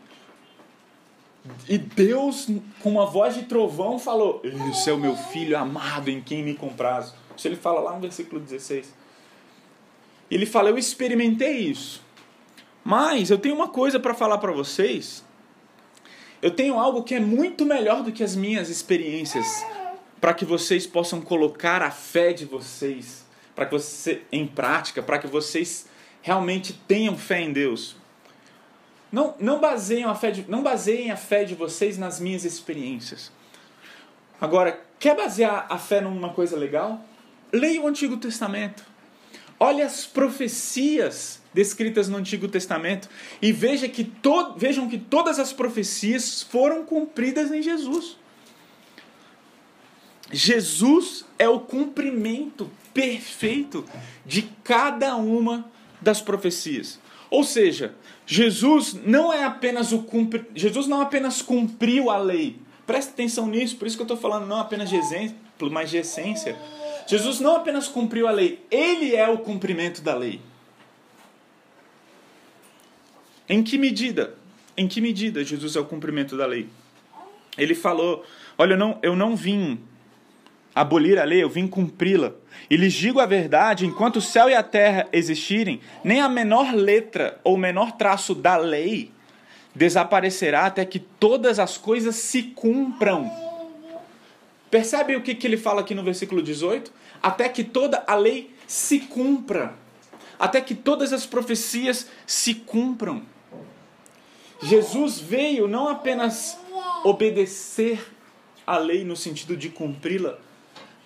e 1.67 1.77
Deus, 1.77 2.47
com 2.81 2.91
uma 2.91 3.05
voz 3.05 3.35
de 3.35 3.43
trovão, 3.43 3.99
falou: 3.99 4.41
Esse 4.69 4.89
é 4.89 4.93
o 4.93 4.97
meu 4.97 5.15
filho 5.15 5.57
amado 5.57 6.09
em 6.09 6.21
quem 6.21 6.43
me 6.43 6.55
comprazo. 6.55 7.13
Isso 7.35 7.47
ele 7.47 7.55
fala 7.55 7.81
lá 7.81 7.93
no 7.93 7.99
versículo 7.99 8.39
16. 8.39 8.93
Ele 10.31 10.45
fala: 10.45 10.69
Eu 10.69 10.77
experimentei 10.77 11.57
isso. 11.57 12.01
Mas 12.83 13.29
eu 13.29 13.37
tenho 13.37 13.53
uma 13.53 13.67
coisa 13.67 13.99
para 13.99 14.13
falar 14.13 14.37
para 14.37 14.53
vocês. 14.53 15.25
Eu 16.41 16.51
tenho 16.51 16.79
algo 16.79 17.03
que 17.03 17.15
é 17.15 17.19
muito 17.19 17.65
melhor 17.65 18.01
do 18.01 18.13
que 18.13 18.23
as 18.23 18.33
minhas 18.33 18.69
experiências, 18.69 19.65
para 20.21 20.33
que 20.33 20.45
vocês 20.45 20.87
possam 20.87 21.19
colocar 21.19 21.81
a 21.81 21.91
fé 21.91 22.31
de 22.31 22.45
vocês, 22.45 23.25
para 23.53 23.65
que 23.65 23.73
você 23.73 24.21
em 24.31 24.47
prática, 24.47 25.03
para 25.03 25.19
que 25.19 25.27
vocês 25.27 25.87
realmente 26.21 26.71
tenham 26.87 27.17
fé 27.17 27.41
em 27.41 27.51
Deus. 27.51 27.96
Não, 29.11 29.35
não, 29.39 29.59
baseiem 29.59 30.03
a 30.03 30.15
fé 30.15 30.31
de, 30.31 30.45
não 30.49 30.61
baseiem 30.61 31.11
a 31.11 31.17
fé 31.17 31.43
de 31.43 31.55
vocês 31.55 31.97
nas 31.97 32.19
minhas 32.19 32.43
experiências. 32.43 33.31
Agora, 34.39 34.79
quer 34.99 35.15
basear 35.15 35.65
a 35.69 35.77
fé 35.77 36.01
numa 36.01 36.29
coisa 36.29 36.57
legal? 36.57 37.03
Leia 37.51 37.81
o 37.81 37.87
Antigo 37.87 38.17
Testamento. 38.17 38.83
Olhe 39.59 39.81
as 39.81 40.05
profecias 40.05 41.41
descritas 41.53 42.07
no 42.07 42.17
Antigo 42.17 42.47
Testamento 42.47 43.09
e 43.41 43.51
veja 43.51 43.89
que 43.89 44.03
to, 44.03 44.53
vejam 44.55 44.87
que 44.87 44.99
todas 44.99 45.39
as 45.39 45.51
profecias 45.51 46.43
foram 46.43 46.85
cumpridas 46.85 47.51
em 47.51 47.63
Jesus. 47.63 48.17
Jesus 50.31 51.25
é 51.39 51.47
o 51.47 51.59
cumprimento 51.59 52.69
perfeito 52.93 53.85
de 54.25 54.43
cada 54.63 55.15
uma 55.15 55.65
das 56.01 56.21
profecias. 56.21 56.99
Ou 57.29 57.43
seja, 57.43 57.95
Jesus 58.27 58.93
não 59.05 59.31
é 59.31 59.45
apenas 59.45 59.93
o 59.93 60.03
cumpri... 60.03 60.45
Jesus 60.53 60.85
não 60.85 60.99
apenas 60.99 61.41
cumpriu 61.41 62.09
a 62.09 62.17
lei. 62.17 62.57
Presta 62.85 63.11
atenção 63.11 63.47
nisso, 63.47 63.77
por 63.77 63.87
isso 63.87 63.95
que 63.95 64.01
eu 64.01 64.05
estou 64.05 64.17
falando 64.17 64.45
não 64.45 64.59
apenas 64.59 64.89
de 64.89 64.97
exemplo, 64.97 65.71
mas 65.71 65.89
de 65.89 65.97
essência. 65.97 66.57
Jesus 67.07 67.39
não 67.39 67.55
apenas 67.55 67.87
cumpriu 67.87 68.27
a 68.27 68.31
lei, 68.31 68.59
ele 68.69 69.15
é 69.15 69.27
o 69.29 69.37
cumprimento 69.37 70.01
da 70.01 70.13
lei. 70.13 70.41
Em 73.47 73.63
que 73.63 73.77
medida? 73.77 74.35
Em 74.75 74.89
que 74.89 74.99
medida 74.99 75.43
Jesus 75.43 75.77
é 75.77 75.79
o 75.79 75.85
cumprimento 75.85 76.35
da 76.35 76.45
lei? 76.45 76.67
Ele 77.57 77.73
falou: 77.73 78.25
Olha, 78.57 78.73
eu 78.73 78.77
não, 78.77 78.99
eu 79.01 79.15
não 79.15 79.37
vim 79.37 79.79
abolir 80.77 81.17
a 81.19 81.23
lei, 81.23 81.41
eu 81.41 81.49
vim 81.49 81.67
cumpri-la. 81.67 82.33
E 82.69 82.77
lhes 82.77 82.93
digo 82.93 83.19
a 83.19 83.25
verdade: 83.25 83.85
enquanto 83.85 84.17
o 84.17 84.21
céu 84.21 84.49
e 84.49 84.53
a 84.53 84.61
terra 84.61 85.07
existirem, 85.11 85.81
nem 86.03 86.21
a 86.21 86.29
menor 86.29 86.73
letra 86.73 87.39
ou 87.43 87.57
menor 87.57 87.93
traço 87.93 88.35
da 88.35 88.55
lei 88.57 89.11
desaparecerá 89.73 90.65
até 90.65 90.83
que 90.85 90.97
todas 90.97 91.59
as 91.59 91.77
coisas 91.77 92.15
se 92.15 92.43
cumpram. 92.43 93.31
Percebe 94.71 95.15
o 95.15 95.21
que, 95.21 95.35
que 95.35 95.45
ele 95.45 95.57
fala 95.57 95.81
aqui 95.81 95.93
no 95.93 96.03
versículo 96.03 96.41
18? 96.41 96.91
Até 97.21 97.47
que 97.47 97.63
toda 97.63 98.03
a 98.07 98.15
lei 98.15 98.53
se 98.65 98.99
cumpra. 98.99 99.75
Até 100.39 100.61
que 100.61 100.75
todas 100.75 101.13
as 101.13 101.25
profecias 101.25 102.07
se 102.25 102.55
cumpram. 102.55 103.21
Jesus 104.61 105.19
veio 105.19 105.67
não 105.67 105.87
apenas 105.87 106.59
obedecer 107.03 107.99
a 108.65 108.77
lei 108.77 109.05
no 109.05 109.15
sentido 109.15 109.55
de 109.55 109.69
cumpri-la, 109.69 110.39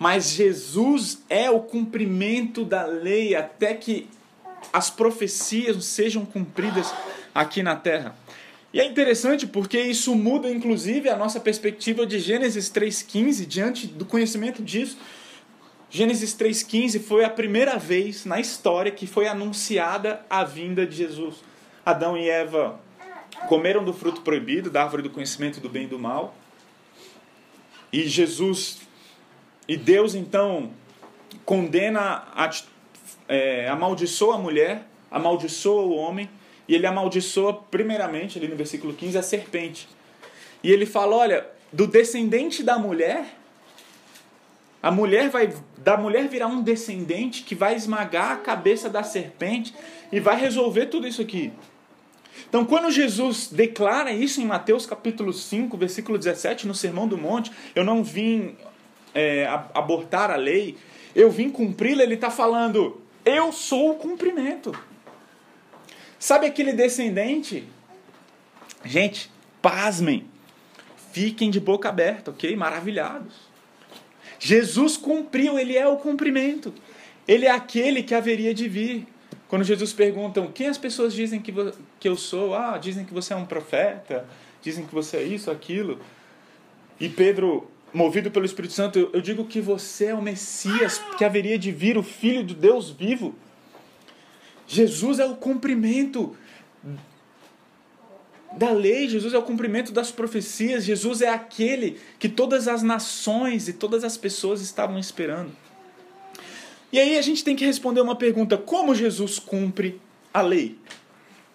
mas 0.02 0.30
Jesus 0.30 1.22
é 1.30 1.48
o 1.48 1.60
cumprimento 1.60 2.64
da 2.64 2.84
lei 2.84 3.36
até 3.36 3.72
que 3.72 4.08
as 4.72 4.90
profecias 4.90 5.84
sejam 5.84 6.26
cumpridas 6.26 6.92
aqui 7.32 7.62
na 7.62 7.76
terra. 7.76 8.16
E 8.72 8.80
é 8.80 8.84
interessante 8.84 9.46
porque 9.46 9.80
isso 9.80 10.12
muda 10.16 10.50
inclusive 10.50 11.08
a 11.08 11.16
nossa 11.16 11.38
perspectiva 11.38 12.04
de 12.04 12.18
Gênesis 12.18 12.68
3:15 12.68 13.46
diante 13.46 13.86
do 13.86 14.04
conhecimento 14.04 14.60
disso. 14.60 14.98
Gênesis 15.88 16.34
3:15 16.34 16.98
foi 16.98 17.24
a 17.24 17.30
primeira 17.30 17.78
vez 17.78 18.24
na 18.24 18.40
história 18.40 18.90
que 18.90 19.06
foi 19.06 19.28
anunciada 19.28 20.26
a 20.28 20.42
vinda 20.42 20.84
de 20.84 20.96
Jesus. 20.96 21.36
Adão 21.86 22.16
e 22.16 22.28
Eva 22.28 22.80
comeram 23.46 23.84
do 23.84 23.92
fruto 23.92 24.22
proibido, 24.22 24.68
da 24.68 24.82
árvore 24.82 25.04
do 25.04 25.10
conhecimento 25.10 25.60
do 25.60 25.68
bem 25.68 25.84
e 25.84 25.86
do 25.86 25.96
mal. 25.96 26.34
E 27.92 28.08
Jesus 28.08 28.90
e 29.72 29.76
Deus 29.78 30.14
então 30.14 30.70
condena, 31.46 32.26
é, 33.26 33.66
amaldiçoa 33.70 34.34
a 34.34 34.38
mulher, 34.38 34.86
amaldiçoa 35.10 35.80
o 35.80 35.94
homem, 35.94 36.28
e 36.68 36.74
ele 36.74 36.86
amaldiçoa 36.86 37.54
primeiramente, 37.54 38.36
ali 38.36 38.48
no 38.48 38.54
versículo 38.54 38.92
15, 38.92 39.16
a 39.16 39.22
serpente. 39.22 39.88
E 40.62 40.70
ele 40.70 40.84
fala: 40.84 41.16
olha, 41.16 41.46
do 41.72 41.86
descendente 41.86 42.62
da 42.62 42.78
mulher, 42.78 43.24
a 44.82 44.90
mulher 44.90 45.30
vai 45.30 45.50
da 45.78 45.96
mulher 45.96 46.28
virá 46.28 46.46
um 46.46 46.60
descendente 46.60 47.42
que 47.42 47.54
vai 47.54 47.74
esmagar 47.74 48.32
a 48.32 48.36
cabeça 48.36 48.90
da 48.90 49.02
serpente 49.02 49.74
e 50.12 50.20
vai 50.20 50.38
resolver 50.38 50.84
tudo 50.86 51.08
isso 51.08 51.22
aqui. 51.22 51.50
Então, 52.46 52.66
quando 52.66 52.90
Jesus 52.90 53.48
declara 53.50 54.12
isso 54.12 54.38
em 54.38 54.44
Mateus 54.44 54.84
capítulo 54.84 55.32
5, 55.32 55.74
versículo 55.78 56.18
17, 56.18 56.66
no 56.66 56.74
Sermão 56.74 57.08
do 57.08 57.16
Monte, 57.16 57.50
eu 57.74 57.82
não 57.82 58.04
vim 58.04 58.54
é, 59.14 59.46
abortar 59.74 60.30
a 60.30 60.36
lei, 60.36 60.76
eu 61.14 61.30
vim 61.30 61.50
cumpri-la, 61.50 62.02
ele 62.02 62.14
está 62.14 62.30
falando, 62.30 63.00
eu 63.24 63.52
sou 63.52 63.90
o 63.90 63.94
cumprimento. 63.94 64.72
Sabe 66.18 66.46
aquele 66.46 66.72
descendente? 66.72 67.64
Gente, 68.84 69.30
pasmem, 69.60 70.26
fiquem 71.12 71.50
de 71.50 71.60
boca 71.60 71.88
aberta, 71.88 72.30
ok? 72.30 72.54
Maravilhados. 72.56 73.34
Jesus 74.38 74.96
cumpriu, 74.96 75.58
ele 75.58 75.76
é 75.76 75.86
o 75.86 75.96
cumprimento. 75.96 76.72
Ele 77.28 77.46
é 77.46 77.50
aquele 77.50 78.02
que 78.02 78.14
haveria 78.14 78.52
de 78.52 78.68
vir. 78.68 79.06
Quando 79.48 79.64
Jesus 79.64 79.92
pergunta 79.92 80.44
quem 80.54 80.68
as 80.68 80.78
pessoas 80.78 81.12
dizem 81.12 81.40
que, 81.40 81.52
que 82.00 82.08
eu 82.08 82.16
sou, 82.16 82.54
ah, 82.54 82.78
dizem 82.78 83.04
que 83.04 83.12
você 83.12 83.34
é 83.34 83.36
um 83.36 83.44
profeta, 83.44 84.26
dizem 84.60 84.86
que 84.86 84.94
você 84.94 85.18
é 85.18 85.22
isso, 85.22 85.50
aquilo. 85.50 86.00
E 86.98 87.08
Pedro 87.08 87.70
movido 87.92 88.30
pelo 88.30 88.46
Espírito 88.46 88.74
Santo, 88.74 89.10
eu, 89.12 89.20
digo 89.20 89.44
que 89.44 89.60
você 89.60 90.06
é 90.06 90.14
o 90.14 90.22
Messias 90.22 91.00
que 91.18 91.24
haveria 91.24 91.58
de 91.58 91.70
vir, 91.70 91.98
o 91.98 92.02
Filho 92.02 92.42
de 92.42 92.54
Deus 92.54 92.90
vivo. 92.90 93.34
Jesus 94.66 95.18
é 95.18 95.24
o 95.26 95.36
cumprimento 95.36 96.34
da 98.56 98.70
lei, 98.70 99.08
Jesus 99.08 99.34
é 99.34 99.38
o 99.38 99.42
cumprimento 99.42 99.92
das 99.92 100.10
profecias, 100.10 100.84
Jesus 100.84 101.20
é 101.20 101.28
aquele 101.28 102.00
que 102.18 102.28
todas 102.28 102.68
as 102.68 102.82
nações 102.82 103.68
e 103.68 103.72
todas 103.72 104.04
as 104.04 104.16
pessoas 104.16 104.60
estavam 104.60 104.98
esperando. 104.98 105.52
E 106.90 106.98
aí 106.98 107.16
a 107.16 107.22
gente 107.22 107.42
tem 107.44 107.56
que 107.56 107.64
responder 107.64 108.00
uma 108.00 108.16
pergunta: 108.16 108.56
como 108.56 108.94
Jesus 108.94 109.38
cumpre 109.38 110.00
a 110.32 110.42
lei? 110.42 110.78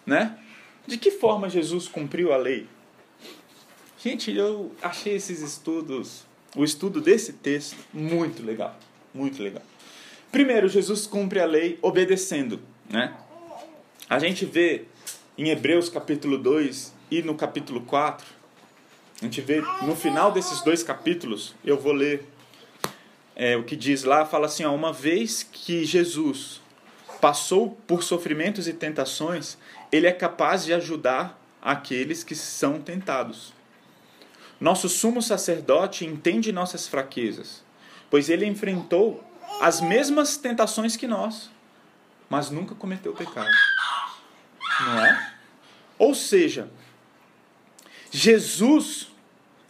Né? 0.04 0.36
De 0.86 0.96
que 0.96 1.10
forma 1.10 1.48
Jesus 1.48 1.86
cumpriu 1.86 2.32
a 2.32 2.36
lei? 2.36 2.66
Gente, 4.00 4.32
eu 4.32 4.72
achei 4.80 5.14
esses 5.14 5.42
estudos 5.42 6.27
o 6.56 6.64
estudo 6.64 7.00
desse 7.00 7.34
texto 7.34 7.76
muito 7.92 8.42
legal, 8.42 8.78
muito 9.14 9.42
legal. 9.42 9.62
Primeiro, 10.30 10.68
Jesus 10.68 11.06
cumpre 11.06 11.40
a 11.40 11.46
lei 11.46 11.78
obedecendo, 11.82 12.60
né? 12.88 13.14
A 14.08 14.18
gente 14.18 14.44
vê 14.44 14.84
em 15.36 15.50
Hebreus 15.50 15.88
capítulo 15.88 16.38
2 16.38 16.92
e 17.10 17.22
no 17.22 17.34
capítulo 17.34 17.82
4, 17.82 18.26
a 19.20 19.24
gente 19.24 19.40
vê 19.40 19.62
no 19.82 19.96
final 19.96 20.30
desses 20.30 20.60
dois 20.62 20.82
capítulos, 20.82 21.54
eu 21.64 21.78
vou 21.78 21.92
ler 21.92 22.24
é, 23.34 23.56
o 23.56 23.64
que 23.64 23.76
diz 23.76 24.04
lá, 24.04 24.24
fala 24.24 24.46
assim, 24.46 24.64
ó, 24.64 24.74
uma 24.74 24.92
vez 24.92 25.42
que 25.42 25.84
Jesus 25.84 26.60
passou 27.20 27.78
por 27.86 28.02
sofrimentos 28.02 28.68
e 28.68 28.72
tentações, 28.72 29.56
ele 29.90 30.06
é 30.06 30.12
capaz 30.12 30.64
de 30.64 30.72
ajudar 30.72 31.40
aqueles 31.60 32.22
que 32.22 32.34
são 32.34 32.80
tentados. 32.80 33.52
Nosso 34.60 34.88
sumo 34.88 35.22
sacerdote 35.22 36.04
entende 36.04 36.50
nossas 36.50 36.86
fraquezas, 36.86 37.62
pois 38.10 38.28
ele 38.28 38.44
enfrentou 38.44 39.24
as 39.60 39.80
mesmas 39.80 40.36
tentações 40.36 40.96
que 40.96 41.06
nós, 41.06 41.50
mas 42.28 42.50
nunca 42.50 42.74
cometeu 42.74 43.12
pecado. 43.12 43.48
Não 44.80 45.00
é? 45.00 45.32
Ou 45.98 46.14
seja, 46.14 46.68
Jesus 48.10 49.08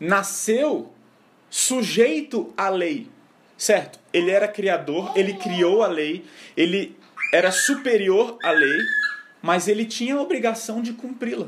nasceu 0.00 0.92
sujeito 1.50 2.52
à 2.56 2.68
lei, 2.68 3.08
certo? 3.56 3.98
Ele 4.12 4.30
era 4.30 4.48
criador, 4.48 5.12
ele 5.16 5.34
criou 5.34 5.82
a 5.82 5.86
lei, 5.86 6.24
ele 6.56 6.96
era 7.32 7.50
superior 7.50 8.38
à 8.42 8.50
lei, 8.50 8.78
mas 9.42 9.68
ele 9.68 9.84
tinha 9.84 10.16
a 10.16 10.20
obrigação 10.20 10.82
de 10.82 10.92
cumpri-la. 10.92 11.46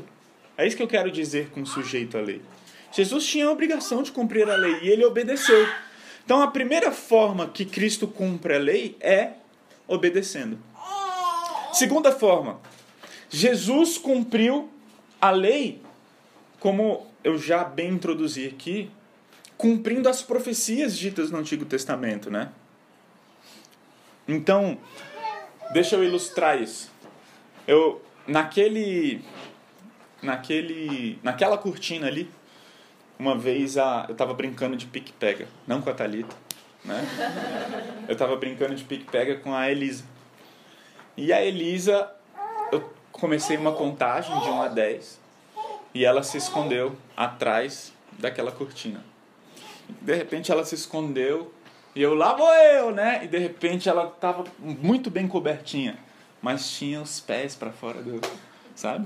É 0.57 0.65
isso 0.65 0.77
que 0.77 0.83
eu 0.83 0.87
quero 0.87 1.11
dizer 1.11 1.49
com 1.49 1.65
sujeito 1.65 2.17
à 2.17 2.21
lei. 2.21 2.41
Jesus 2.91 3.25
tinha 3.25 3.47
a 3.47 3.51
obrigação 3.51 4.03
de 4.03 4.11
cumprir 4.11 4.49
a 4.49 4.55
lei 4.55 4.79
e 4.81 4.89
ele 4.89 5.05
obedeceu. 5.05 5.67
Então 6.25 6.41
a 6.41 6.47
primeira 6.47 6.91
forma 6.91 7.47
que 7.47 7.65
Cristo 7.65 8.07
cumpre 8.07 8.55
a 8.55 8.59
lei 8.59 8.97
é 8.99 9.33
obedecendo. 9.87 10.57
Segunda 11.73 12.11
forma, 12.11 12.59
Jesus 13.29 13.97
cumpriu 13.97 14.69
a 15.21 15.31
lei, 15.31 15.81
como 16.59 17.07
eu 17.23 17.37
já 17.37 17.63
bem 17.63 17.91
introduzi 17.91 18.47
aqui, 18.47 18.91
cumprindo 19.57 20.09
as 20.09 20.21
profecias 20.21 20.97
ditas 20.97 21.31
no 21.31 21.37
Antigo 21.37 21.63
Testamento, 21.65 22.29
né? 22.29 22.51
Então, 24.27 24.77
deixa 25.71 25.95
eu 25.95 26.03
ilustrar 26.03 26.61
isso. 26.61 26.91
Eu 27.67 28.01
naquele 28.27 29.21
naquele 30.21 31.19
naquela 31.23 31.57
cortina 31.57 32.07
ali, 32.07 32.29
uma 33.21 33.37
vez 33.37 33.77
a, 33.77 34.05
eu 34.07 34.13
estava 34.13 34.33
brincando 34.33 34.75
de 34.75 34.87
pique-pega, 34.87 35.47
não 35.67 35.79
com 35.79 35.91
a 35.91 35.93
Thalita, 35.93 36.35
né? 36.83 37.05
Eu 38.07 38.13
estava 38.13 38.35
brincando 38.35 38.73
de 38.73 38.83
pique-pega 38.83 39.35
com 39.35 39.53
a 39.53 39.69
Elisa. 39.69 40.03
E 41.15 41.31
a 41.31 41.39
Elisa, 41.39 42.11
eu 42.71 42.91
comecei 43.11 43.57
uma 43.57 43.73
contagem 43.73 44.35
de 44.39 44.49
1 44.49 44.61
a 44.63 44.67
10 44.69 45.19
e 45.93 46.03
ela 46.03 46.23
se 46.23 46.35
escondeu 46.35 46.95
atrás 47.15 47.93
daquela 48.17 48.51
cortina. 48.51 49.05
De 50.01 50.15
repente 50.15 50.51
ela 50.51 50.65
se 50.65 50.73
escondeu 50.73 51.53
e 51.93 52.01
eu 52.01 52.15
lá 52.15 52.33
vou 52.33 52.51
eu, 52.51 52.89
né? 52.89 53.23
E 53.23 53.27
de 53.27 53.37
repente 53.37 53.87
ela 53.87 54.07
estava 54.07 54.45
muito 54.57 55.11
bem 55.11 55.27
cobertinha, 55.27 55.95
mas 56.41 56.71
tinha 56.71 56.99
os 56.99 57.19
pés 57.19 57.53
para 57.53 57.71
fora 57.71 58.01
do, 58.01 58.19
sabe? 58.73 59.05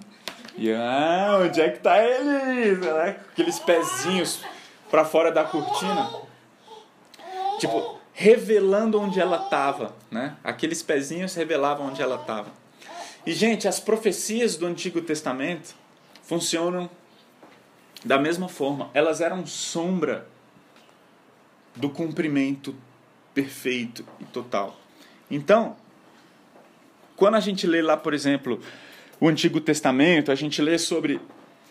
E 0.57 0.71
ah, 0.71 1.39
onde 1.41 1.61
é 1.61 1.69
que 1.69 1.79
tá 1.79 2.01
ele? 2.03 2.77
Né? 2.77 3.17
Aqueles 3.31 3.59
pezinhos 3.59 4.41
para 4.89 5.03
fora 5.03 5.31
da 5.31 5.43
cortina. 5.43 6.09
Tipo, 7.59 7.99
revelando 8.13 8.99
onde 8.99 9.19
ela 9.19 9.43
estava, 9.43 9.93
né? 10.09 10.37
Aqueles 10.43 10.81
pezinhos 10.81 11.35
revelavam 11.35 11.87
onde 11.87 12.01
ela 12.01 12.15
estava. 12.15 12.49
E 13.25 13.33
gente, 13.33 13.67
as 13.67 13.79
profecias 13.79 14.55
do 14.55 14.65
Antigo 14.65 15.01
Testamento 15.01 15.75
funcionam 16.23 16.89
da 18.05 18.17
mesma 18.17 18.47
forma. 18.47 18.89
Elas 18.93 19.19
eram 19.19 19.45
sombra 19.45 20.27
do 21.75 21.89
cumprimento 21.89 22.73
perfeito 23.33 24.05
e 24.19 24.25
total. 24.25 24.77
Então, 25.29 25.75
quando 27.15 27.35
a 27.35 27.39
gente 27.39 27.67
lê 27.67 27.81
lá, 27.81 27.97
por 27.97 28.13
exemplo, 28.13 28.61
o 29.25 29.27
Antigo 29.27 29.59
Testamento, 29.59 30.31
a 30.31 30.35
gente 30.35 30.61
lê 30.61 30.77
sobre 30.77 31.19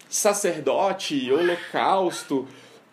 sacerdote, 0.08 1.30
holocausto, 1.30 2.48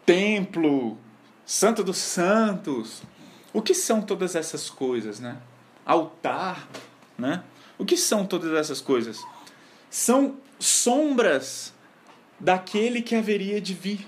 templo, 0.05 0.99
santo 1.43 1.83
dos 1.83 1.97
santos. 1.97 3.01
O 3.51 3.59
que 3.59 3.73
são 3.73 4.03
todas 4.03 4.35
essas 4.35 4.69
coisas, 4.69 5.19
né? 5.19 5.37
Altar, 5.83 6.67
né? 7.17 7.43
O 7.75 7.83
que 7.83 7.97
são 7.97 8.23
todas 8.23 8.53
essas 8.53 8.79
coisas? 8.79 9.25
São 9.89 10.37
sombras 10.59 11.73
daquele 12.39 13.01
que 13.01 13.15
haveria 13.15 13.59
de 13.59 13.73
vir. 13.73 14.07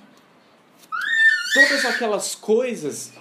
Todas 1.56 1.84
aquelas 1.84 2.36
coisas 2.36 3.12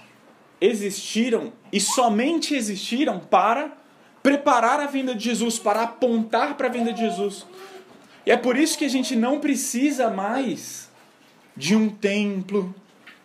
existiram 0.61 1.51
e 1.71 1.79
somente 1.79 2.53
existiram 2.53 3.19
para 3.19 3.75
preparar 4.23 4.79
a 4.79 4.87
vinda 4.87 5.13
de 5.13 5.25
Jesus, 5.25 5.59
para 5.59 5.83
apontar 5.83 6.55
para 6.55 6.67
a 6.67 6.71
vinda 6.71 6.93
de 6.93 7.01
Jesus. 7.01 7.45
E 8.25 8.31
é 8.31 8.37
por 8.37 8.57
isso 8.57 8.77
que 8.77 8.85
a 8.85 8.89
gente 8.89 9.17
não 9.17 9.41
precisa 9.41 10.09
mais 10.09 10.89
de 11.55 11.75
um 11.75 11.89
templo. 11.89 12.73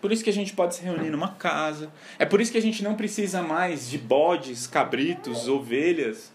Por 0.01 0.11
isso 0.11 0.25
que 0.25 0.31
a 0.31 0.33
gente 0.33 0.53
pode 0.53 0.75
se 0.75 0.83
reunir 0.83 1.11
numa 1.11 1.29
casa. 1.29 1.91
É 2.19 2.27
por 2.27 2.41
isso 2.41 2.51
que 2.51 2.59
a 2.59 2.63
gente 2.63 2.83
não 2.83 2.97
precisa 2.97 3.41
mais 3.41 3.89
de 3.89 3.97
bodes, 3.97 4.67
cabritos, 4.67 5.49
ovelhas, 5.49 6.33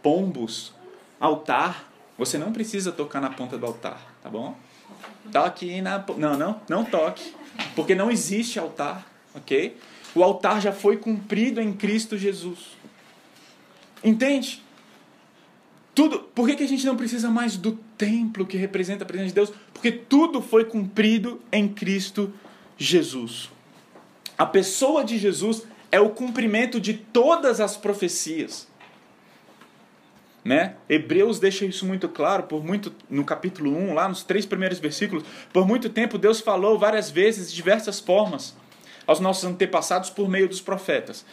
pombos, 0.00 0.72
altar. 1.18 1.92
Você 2.16 2.38
não 2.38 2.52
precisa 2.52 2.92
tocar 2.92 3.20
na 3.20 3.30
ponta 3.30 3.58
do 3.58 3.66
altar, 3.66 4.00
tá 4.22 4.30
bom? 4.30 4.56
Toque 5.32 5.80
na. 5.80 6.04
Não, 6.16 6.38
não, 6.38 6.60
não 6.68 6.84
toque. 6.84 7.34
Porque 7.74 7.94
não 7.94 8.10
existe 8.10 8.58
altar, 8.58 9.04
ok? 9.34 9.76
O 10.14 10.22
altar 10.22 10.60
já 10.60 10.72
foi 10.72 10.96
cumprido 10.96 11.60
em 11.60 11.72
Cristo 11.72 12.16
Jesus. 12.16 12.76
Entende? 14.04 14.62
Tudo, 15.94 16.20
por 16.34 16.46
que, 16.46 16.56
que 16.56 16.64
a 16.64 16.68
gente 16.68 16.84
não 16.84 16.96
precisa 16.96 17.30
mais 17.30 17.56
do 17.56 17.72
templo 17.96 18.44
que 18.44 18.56
representa 18.56 19.04
a 19.04 19.06
presença 19.06 19.28
de 19.28 19.34
Deus? 19.34 19.52
Porque 19.72 19.90
tudo 19.90 20.42
foi 20.42 20.64
cumprido 20.64 21.40
em 21.50 21.68
Cristo 21.68 22.32
Jesus. 22.76 23.50
A 24.36 24.44
pessoa 24.44 25.04
de 25.04 25.16
Jesus 25.16 25.62
é 25.90 26.00
o 26.00 26.10
cumprimento 26.10 26.80
de 26.80 26.94
todas 26.94 27.60
as 27.60 27.76
profecias. 27.76 28.66
Né? 30.44 30.74
Hebreus 30.88 31.38
deixa 31.38 31.64
isso 31.64 31.86
muito 31.86 32.08
claro, 32.08 32.42
por 32.42 32.62
muito 32.62 32.92
no 33.08 33.24
capítulo 33.24 33.74
1, 33.74 33.94
lá 33.94 34.08
nos 34.08 34.24
três 34.24 34.44
primeiros 34.44 34.78
versículos, 34.78 35.24
por 35.52 35.66
muito 35.66 35.88
tempo 35.88 36.18
Deus 36.18 36.40
falou 36.40 36.78
várias 36.78 37.10
vezes 37.10 37.48
de 37.48 37.56
diversas 37.56 37.98
formas 37.98 38.54
aos 39.06 39.20
nossos 39.20 39.44
antepassados 39.44 40.10
por 40.10 40.28
meio 40.28 40.48
dos 40.48 40.60
profetas. 40.60 41.24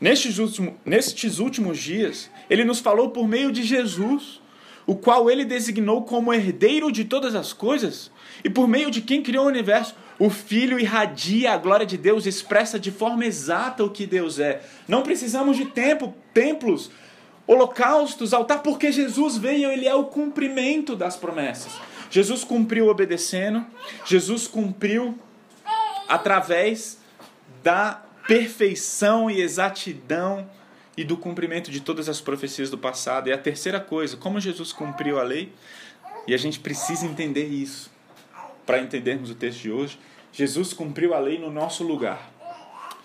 Nestes, 0.00 0.38
últimos, 0.38 0.74
nestes 0.84 1.38
últimos 1.38 1.78
dias, 1.78 2.30
ele 2.50 2.64
nos 2.64 2.80
falou 2.80 3.10
por 3.10 3.26
meio 3.26 3.50
de 3.50 3.62
Jesus, 3.62 4.40
o 4.86 4.94
qual 4.94 5.30
ele 5.30 5.44
designou 5.44 6.02
como 6.02 6.32
herdeiro 6.32 6.92
de 6.92 7.04
todas 7.04 7.34
as 7.34 7.52
coisas, 7.52 8.10
e 8.44 8.50
por 8.50 8.68
meio 8.68 8.90
de 8.90 9.00
quem 9.00 9.22
criou 9.22 9.46
o 9.46 9.48
universo. 9.48 9.94
O 10.18 10.30
Filho 10.30 10.78
irradia 10.78 11.52
a 11.52 11.56
glória 11.58 11.84
de 11.84 11.96
Deus, 11.96 12.24
expressa 12.26 12.78
de 12.78 12.90
forma 12.90 13.24
exata 13.26 13.84
o 13.84 13.90
que 13.90 14.06
Deus 14.06 14.38
é. 14.38 14.62
Não 14.88 15.02
precisamos 15.02 15.56
de 15.56 15.66
tempo, 15.66 16.14
templos, 16.32 16.90
holocaustos, 17.46 18.32
altar, 18.32 18.62
porque 18.62 18.90
Jesus 18.90 19.36
veio, 19.36 19.70
ele 19.70 19.86
é 19.86 19.94
o 19.94 20.04
cumprimento 20.04 20.96
das 20.96 21.16
promessas. 21.16 21.72
Jesus 22.10 22.44
cumpriu 22.44 22.88
obedecendo, 22.88 23.64
Jesus 24.04 24.46
cumpriu 24.46 25.18
através 26.08 26.98
da 27.62 28.05
perfeição 28.26 29.30
e 29.30 29.40
exatidão 29.40 30.48
e 30.96 31.04
do 31.04 31.16
cumprimento 31.16 31.70
de 31.70 31.80
todas 31.80 32.08
as 32.08 32.20
profecias 32.20 32.70
do 32.70 32.78
passado. 32.78 33.28
E 33.28 33.32
a 33.32 33.38
terceira 33.38 33.78
coisa, 33.78 34.16
como 34.16 34.40
Jesus 34.40 34.72
cumpriu 34.72 35.18
a 35.18 35.22
lei, 35.22 35.52
e 36.26 36.34
a 36.34 36.36
gente 36.36 36.58
precisa 36.58 37.06
entender 37.06 37.46
isso 37.46 37.90
para 38.64 38.80
entendermos 38.80 39.30
o 39.30 39.34
texto 39.34 39.60
de 39.60 39.70
hoje. 39.70 39.98
Jesus 40.32 40.72
cumpriu 40.72 41.14
a 41.14 41.18
lei 41.18 41.38
no 41.38 41.50
nosso 41.50 41.84
lugar. 41.84 42.30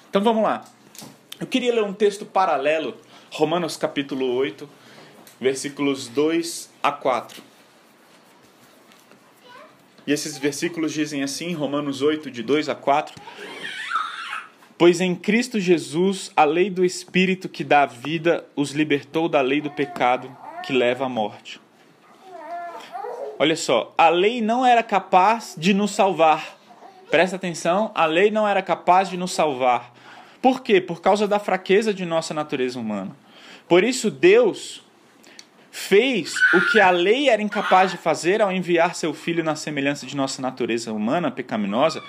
Então 0.09 0.23
vamos 0.23 0.43
lá. 0.43 0.65
Eu 1.39 1.47
queria 1.47 1.73
ler 1.73 1.83
um 1.83 1.93
texto 1.93 2.25
paralelo, 2.25 2.97
Romanos 3.31 3.77
capítulo 3.77 4.33
8, 4.33 4.67
versículos 5.39 6.07
2 6.07 6.69
a 6.81 6.91
4. 6.91 7.41
E 10.05 10.11
esses 10.11 10.37
versículos 10.37 10.91
dizem 10.91 11.23
assim, 11.23 11.53
Romanos 11.53 12.01
8, 12.01 12.31
de 12.31 12.41
2 12.41 12.69
a 12.69 12.75
4. 12.75 13.15
Pois 14.81 14.99
em 14.99 15.13
Cristo 15.13 15.59
Jesus, 15.59 16.31
a 16.35 16.43
lei 16.43 16.67
do 16.67 16.83
Espírito 16.83 17.47
que 17.47 17.63
dá 17.63 17.85
vida 17.85 18.43
os 18.55 18.71
libertou 18.71 19.29
da 19.29 19.39
lei 19.39 19.61
do 19.61 19.69
pecado 19.69 20.35
que 20.65 20.73
leva 20.73 21.05
à 21.05 21.07
morte. 21.07 21.61
Olha 23.37 23.55
só, 23.55 23.93
a 23.95 24.09
lei 24.09 24.41
não 24.41 24.65
era 24.65 24.81
capaz 24.81 25.53
de 25.55 25.71
nos 25.71 25.91
salvar. 25.91 26.57
Presta 27.11 27.35
atenção, 27.35 27.91
a 27.93 28.07
lei 28.07 28.31
não 28.31 28.47
era 28.47 28.63
capaz 28.63 29.07
de 29.07 29.17
nos 29.17 29.33
salvar. 29.33 29.93
Por 30.41 30.63
quê? 30.63 30.81
Por 30.81 30.99
causa 30.99 31.27
da 31.27 31.37
fraqueza 31.37 31.93
de 31.93 32.03
nossa 32.03 32.33
natureza 32.33 32.79
humana. 32.79 33.15
Por 33.69 33.83
isso, 33.83 34.09
Deus 34.09 34.81
fez 35.69 36.33
o 36.55 36.71
que 36.71 36.79
a 36.79 36.89
lei 36.89 37.29
era 37.29 37.39
incapaz 37.39 37.91
de 37.91 37.97
fazer 37.97 38.41
ao 38.41 38.51
enviar 38.51 38.95
seu 38.95 39.13
filho 39.13 39.43
na 39.43 39.55
semelhança 39.55 40.07
de 40.07 40.17
nossa 40.17 40.41
natureza 40.41 40.91
humana 40.91 41.29
pecaminosa 41.29 42.01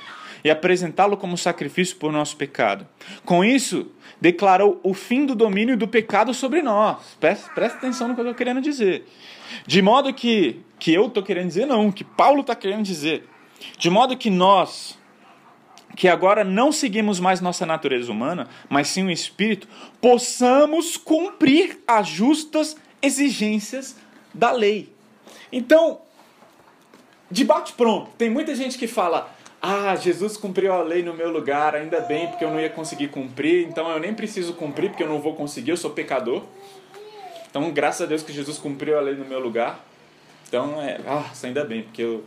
e 0.44 0.50
apresentá-lo 0.50 1.16
como 1.16 1.36
sacrifício 1.38 1.96
por 1.96 2.12
nosso 2.12 2.36
pecado. 2.36 2.86
Com 3.24 3.44
isso, 3.44 3.90
declarou 4.20 4.80
o 4.82 4.94
fim 4.94 5.24
do 5.26 5.34
domínio 5.34 5.76
do 5.76 5.88
pecado 5.88 6.32
sobre 6.34 6.62
nós. 6.62 7.16
Presta, 7.18 7.50
presta 7.52 7.78
atenção 7.78 8.08
no 8.08 8.14
que 8.14 8.20
eu 8.20 8.24
estou 8.24 8.36
querendo 8.36 8.60
dizer. 8.60 9.06
De 9.66 9.80
modo 9.82 10.12
que, 10.12 10.60
que 10.78 10.92
eu 10.92 11.06
estou 11.06 11.22
querendo 11.22 11.48
dizer, 11.48 11.66
não, 11.66 11.90
que 11.92 12.04
Paulo 12.04 12.40
está 12.40 12.54
querendo 12.54 12.82
dizer. 12.82 13.28
De 13.78 13.90
modo 13.90 14.16
que 14.16 14.30
nós, 14.30 14.98
que 15.96 16.08
agora 16.08 16.42
não 16.42 16.72
seguimos 16.72 17.20
mais 17.20 17.40
nossa 17.40 17.66
natureza 17.66 18.10
humana, 18.10 18.48
mas 18.68 18.88
sim 18.88 19.04
o 19.04 19.10
Espírito, 19.10 19.68
possamos 20.00 20.96
cumprir 20.96 21.82
as 21.86 22.08
justas 22.08 22.76
exigências 23.00 23.96
da 24.32 24.50
lei. 24.50 24.92
Então, 25.52 26.00
debate 27.30 27.72
pronto. 27.74 28.10
Tem 28.16 28.30
muita 28.30 28.54
gente 28.54 28.78
que 28.78 28.86
fala: 28.86 29.30
ah, 29.62 29.94
Jesus 29.94 30.36
cumpriu 30.36 30.72
a 30.72 30.82
lei 30.82 31.04
no 31.04 31.14
meu 31.14 31.30
lugar, 31.30 31.76
ainda 31.76 32.00
bem, 32.00 32.26
porque 32.26 32.44
eu 32.44 32.50
não 32.50 32.58
ia 32.58 32.68
conseguir 32.68 33.08
cumprir, 33.08 33.64
então 33.68 33.88
eu 33.88 34.00
nem 34.00 34.12
preciso 34.12 34.54
cumprir, 34.54 34.90
porque 34.90 35.04
eu 35.04 35.08
não 35.08 35.20
vou 35.20 35.36
conseguir, 35.36 35.70
eu 35.70 35.76
sou 35.76 35.90
pecador. 35.92 36.42
Então, 37.48 37.70
graças 37.70 38.00
a 38.00 38.06
Deus 38.06 38.24
que 38.24 38.32
Jesus 38.32 38.58
cumpriu 38.58 38.98
a 38.98 39.00
lei 39.00 39.14
no 39.14 39.24
meu 39.24 39.38
lugar. 39.38 39.86
Então, 40.48 40.82
é, 40.82 41.00
ah, 41.06 41.30
ainda 41.44 41.64
bem, 41.64 41.84
porque 41.84 42.02
eu, 42.02 42.24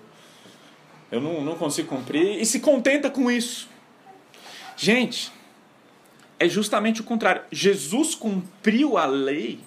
eu 1.12 1.20
não, 1.20 1.42
não 1.42 1.58
consigo 1.58 1.90
cumprir. 1.90 2.40
E 2.40 2.46
se 2.46 2.62
contenta 2.62 3.10
com 3.10 3.30
isso. 3.30 3.68
Gente, 4.78 5.30
é 6.40 6.48
justamente 6.48 7.02
o 7.02 7.04
contrário. 7.04 7.42
Jesus 7.52 8.16
cumpriu 8.16 8.98
a 8.98 9.06
lei, 9.06 9.60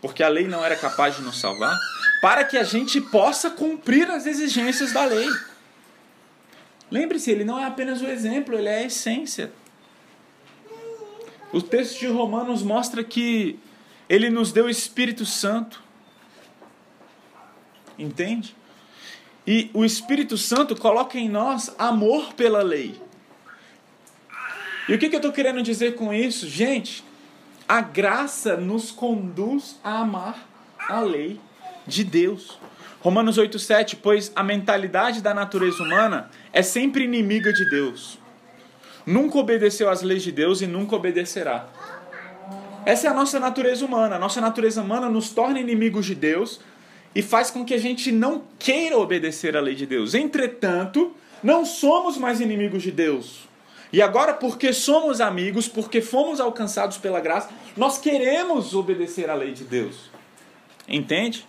porque 0.00 0.22
a 0.22 0.28
lei 0.28 0.46
não 0.46 0.64
era 0.64 0.76
capaz 0.76 1.16
de 1.16 1.22
nos 1.22 1.38
salvar, 1.38 1.76
para 2.22 2.42
que 2.42 2.56
a 2.56 2.64
gente 2.64 3.00
possa 3.00 3.50
cumprir 3.50 4.10
as 4.10 4.24
exigências 4.24 4.92
da 4.92 5.04
lei. 5.04 5.28
Lembre-se, 6.90 7.30
ele 7.30 7.44
não 7.44 7.58
é 7.58 7.64
apenas 7.64 8.00
o 8.00 8.06
exemplo, 8.06 8.56
ele 8.56 8.68
é 8.68 8.78
a 8.78 8.84
essência. 8.84 9.52
O 11.52 11.60
texto 11.62 12.00
de 12.00 12.06
Romanos 12.06 12.62
mostra 12.62 13.02
que 13.02 13.58
ele 14.08 14.30
nos 14.30 14.52
deu 14.52 14.66
o 14.66 14.70
Espírito 14.70 15.26
Santo. 15.26 15.82
Entende? 17.98 18.56
E 19.46 19.70
o 19.72 19.84
Espírito 19.84 20.36
Santo 20.36 20.76
coloca 20.76 21.18
em 21.18 21.28
nós 21.28 21.74
amor 21.78 22.34
pela 22.34 22.62
lei. 22.62 23.00
E 24.88 24.94
o 24.94 24.98
que, 24.98 25.08
que 25.08 25.14
eu 25.14 25.18
estou 25.18 25.32
querendo 25.32 25.62
dizer 25.62 25.94
com 25.94 26.12
isso? 26.12 26.48
Gente, 26.48 27.04
a 27.68 27.80
graça 27.80 28.56
nos 28.56 28.90
conduz 28.90 29.78
a 29.84 30.00
amar 30.00 30.48
a 30.88 31.00
lei 31.00 31.38
de 31.86 32.04
Deus. 32.04 32.58
Romanos 33.08 33.38
8,7: 33.38 33.96
Pois 34.02 34.30
a 34.36 34.42
mentalidade 34.42 35.22
da 35.22 35.32
natureza 35.32 35.82
humana 35.82 36.28
é 36.52 36.60
sempre 36.60 37.04
inimiga 37.04 37.50
de 37.54 37.64
Deus. 37.64 38.18
Nunca 39.06 39.38
obedeceu 39.38 39.88
às 39.88 40.02
leis 40.02 40.22
de 40.22 40.30
Deus 40.30 40.60
e 40.60 40.66
nunca 40.66 40.94
obedecerá. 40.94 41.70
Essa 42.84 43.06
é 43.06 43.10
a 43.10 43.14
nossa 43.14 43.40
natureza 43.40 43.82
humana. 43.82 44.16
A 44.16 44.18
nossa 44.18 44.42
natureza 44.42 44.82
humana 44.82 45.08
nos 45.08 45.30
torna 45.30 45.58
inimigos 45.58 46.04
de 46.04 46.14
Deus 46.14 46.60
e 47.14 47.22
faz 47.22 47.50
com 47.50 47.64
que 47.64 47.72
a 47.72 47.78
gente 47.78 48.12
não 48.12 48.42
queira 48.58 48.98
obedecer 48.98 49.56
à 49.56 49.60
lei 49.62 49.74
de 49.74 49.86
Deus. 49.86 50.12
Entretanto, 50.12 51.16
não 51.42 51.64
somos 51.64 52.18
mais 52.18 52.42
inimigos 52.42 52.82
de 52.82 52.92
Deus. 52.92 53.48
E 53.90 54.02
agora, 54.02 54.34
porque 54.34 54.70
somos 54.70 55.22
amigos, 55.22 55.66
porque 55.66 56.02
fomos 56.02 56.40
alcançados 56.40 56.98
pela 56.98 57.20
graça, 57.20 57.48
nós 57.74 57.96
queremos 57.96 58.74
obedecer 58.74 59.30
à 59.30 59.34
lei 59.34 59.52
de 59.52 59.64
Deus. 59.64 60.10
Entende? 60.86 61.46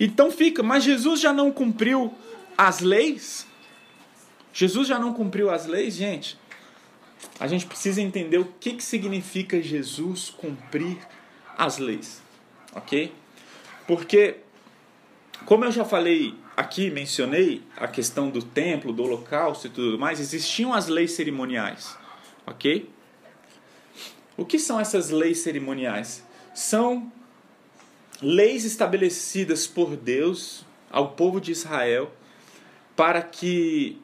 Então 0.00 0.30
fica, 0.30 0.62
mas 0.62 0.82
Jesus 0.82 1.20
já 1.20 1.30
não 1.30 1.52
cumpriu 1.52 2.12
as 2.56 2.80
leis? 2.80 3.46
Jesus 4.52 4.88
já 4.88 4.98
não 4.98 5.12
cumpriu 5.12 5.50
as 5.50 5.66
leis, 5.66 5.94
gente? 5.94 6.38
A 7.38 7.46
gente 7.46 7.66
precisa 7.66 8.00
entender 8.00 8.38
o 8.38 8.46
que, 8.58 8.72
que 8.72 8.82
significa 8.82 9.62
Jesus 9.62 10.30
cumprir 10.30 10.96
as 11.56 11.76
leis, 11.76 12.22
ok? 12.74 13.12
Porque, 13.86 14.36
como 15.44 15.66
eu 15.66 15.72
já 15.72 15.84
falei 15.84 16.34
aqui 16.56 16.90
mencionei 16.90 17.62
a 17.76 17.88
questão 17.88 18.30
do 18.30 18.42
templo, 18.42 18.92
do 18.92 19.02
holocausto 19.02 19.66
e 19.66 19.70
tudo 19.70 19.98
mais, 19.98 20.20
existiam 20.20 20.72
as 20.72 20.88
leis 20.88 21.12
cerimoniais, 21.12 21.96
ok? 22.46 22.88
O 24.36 24.44
que 24.44 24.58
são 24.58 24.80
essas 24.80 25.10
leis 25.10 25.38
cerimoniais? 25.40 26.24
São 26.54 27.12
leis 28.22 28.64
estabelecidas 28.64 29.66
por 29.66 29.96
Deus 29.96 30.64
ao 30.90 31.10
povo 31.12 31.40
de 31.40 31.52
Israel 31.52 32.10
para 32.96 33.22
que 33.22 34.00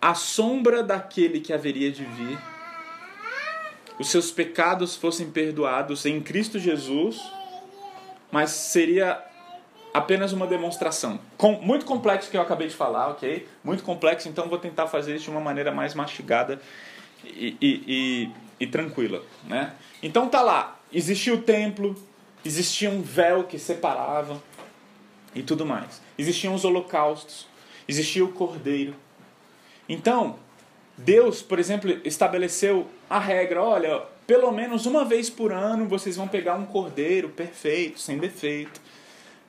a 0.00 0.14
sombra 0.14 0.82
daquele 0.82 1.40
que 1.40 1.52
haveria 1.52 1.90
de 1.90 2.04
vir, 2.04 2.38
os 3.98 4.08
seus 4.08 4.30
pecados 4.30 4.96
fossem 4.96 5.30
perdoados 5.30 6.04
em 6.04 6.20
Cristo 6.20 6.58
Jesus, 6.58 7.22
mas 8.30 8.50
seria 8.50 9.22
apenas 9.94 10.32
uma 10.32 10.46
demonstração. 10.46 11.20
Com, 11.36 11.52
muito 11.60 11.84
complexo 11.84 12.30
que 12.30 12.36
eu 12.36 12.40
acabei 12.40 12.66
de 12.66 12.74
falar, 12.74 13.08
ok? 13.08 13.46
Muito 13.62 13.84
complexo, 13.84 14.28
então 14.28 14.48
vou 14.48 14.58
tentar 14.58 14.88
fazer 14.88 15.14
isso 15.14 15.26
de 15.26 15.30
uma 15.30 15.40
maneira 15.40 15.70
mais 15.70 15.94
mastigada 15.94 16.60
e, 17.24 17.56
e, 17.60 17.84
e, 17.86 18.30
e 18.60 18.66
tranquila, 18.66 19.22
né? 19.44 19.72
Então 20.02 20.28
tá 20.28 20.42
lá, 20.42 20.80
existia 20.92 21.32
o 21.32 21.38
templo, 21.42 21.94
existia 22.44 22.90
um 22.90 23.02
véu 23.02 23.44
que 23.44 23.58
separava 23.58 24.42
e 25.34 25.42
tudo 25.42 25.64
mais. 25.64 26.00
Existiam 26.18 26.54
os 26.54 26.64
holocaustos, 26.64 27.46
existia 27.88 28.24
o 28.24 28.32
cordeiro. 28.32 28.94
Então, 29.88 30.36
Deus, 30.96 31.42
por 31.42 31.58
exemplo, 31.58 31.90
estabeleceu 32.04 32.86
a 33.08 33.18
regra, 33.18 33.62
olha, 33.62 34.02
pelo 34.26 34.52
menos 34.52 34.86
uma 34.86 35.04
vez 35.04 35.28
por 35.28 35.52
ano 35.52 35.86
vocês 35.86 36.16
vão 36.16 36.28
pegar 36.28 36.54
um 36.54 36.66
cordeiro 36.66 37.28
perfeito, 37.28 38.00
sem 38.00 38.18
defeito 38.18 38.80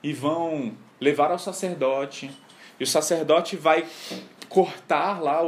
e 0.02 0.12
vão 0.12 0.72
levar 1.00 1.30
ao 1.30 1.38
sacerdote. 1.38 2.30
E 2.78 2.84
o 2.84 2.86
sacerdote 2.86 3.56
vai 3.56 3.86
cortar 4.48 5.22
lá, 5.22 5.40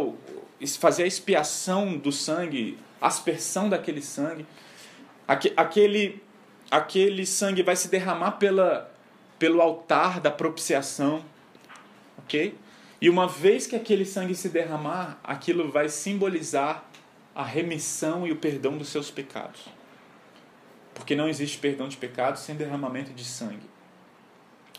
fazer 0.78 1.02
a 1.02 1.06
expiação 1.06 1.96
do 1.96 2.12
sangue, 2.12 2.78
aspersão 3.00 3.68
daquele 3.68 4.00
sangue. 4.00 4.46
Aquele, 5.28 6.22
aquele 6.70 7.24
sangue 7.24 7.62
vai 7.62 7.76
se 7.76 7.88
derramar 7.88 8.32
pela, 8.32 8.92
pelo 9.38 9.60
altar 9.60 10.20
da 10.20 10.30
propiciação. 10.30 11.24
Ok? 12.18 12.56
E 13.00 13.10
uma 13.10 13.28
vez 13.28 13.66
que 13.66 13.76
aquele 13.76 14.04
sangue 14.04 14.34
se 14.34 14.48
derramar, 14.48 15.18
aquilo 15.22 15.70
vai 15.70 15.88
simbolizar 15.88 16.84
a 17.34 17.44
remissão 17.44 18.26
e 18.26 18.32
o 18.32 18.36
perdão 18.36 18.78
dos 18.78 18.88
seus 18.88 19.10
pecados. 19.10 19.68
Porque 20.94 21.14
não 21.14 21.28
existe 21.28 21.58
perdão 21.58 21.88
de 21.88 21.96
pecados 21.96 22.40
sem 22.40 22.56
derramamento 22.56 23.12
de 23.12 23.24
sangue. 23.24 23.68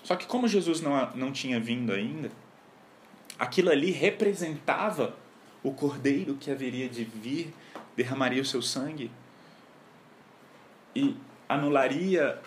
Só 0.04 0.16
que 0.16 0.26
como 0.26 0.48
Jesus 0.48 0.82
não, 0.82 1.12
não 1.16 1.32
tinha 1.32 1.60
vindo 1.60 1.94
ainda, 1.94 2.32
aquilo 3.38 3.70
ali 3.70 3.92
representava 3.92 5.16
o 5.62 5.72
cordeiro 5.72 6.36
que 6.36 6.50
haveria 6.50 6.90
de 6.90 7.04
vir, 7.04 7.54
derramaria 7.96 8.42
o 8.42 8.46
seu 8.46 8.62
sangue 8.62 9.12
e 10.96 11.16
anularia 11.48 12.40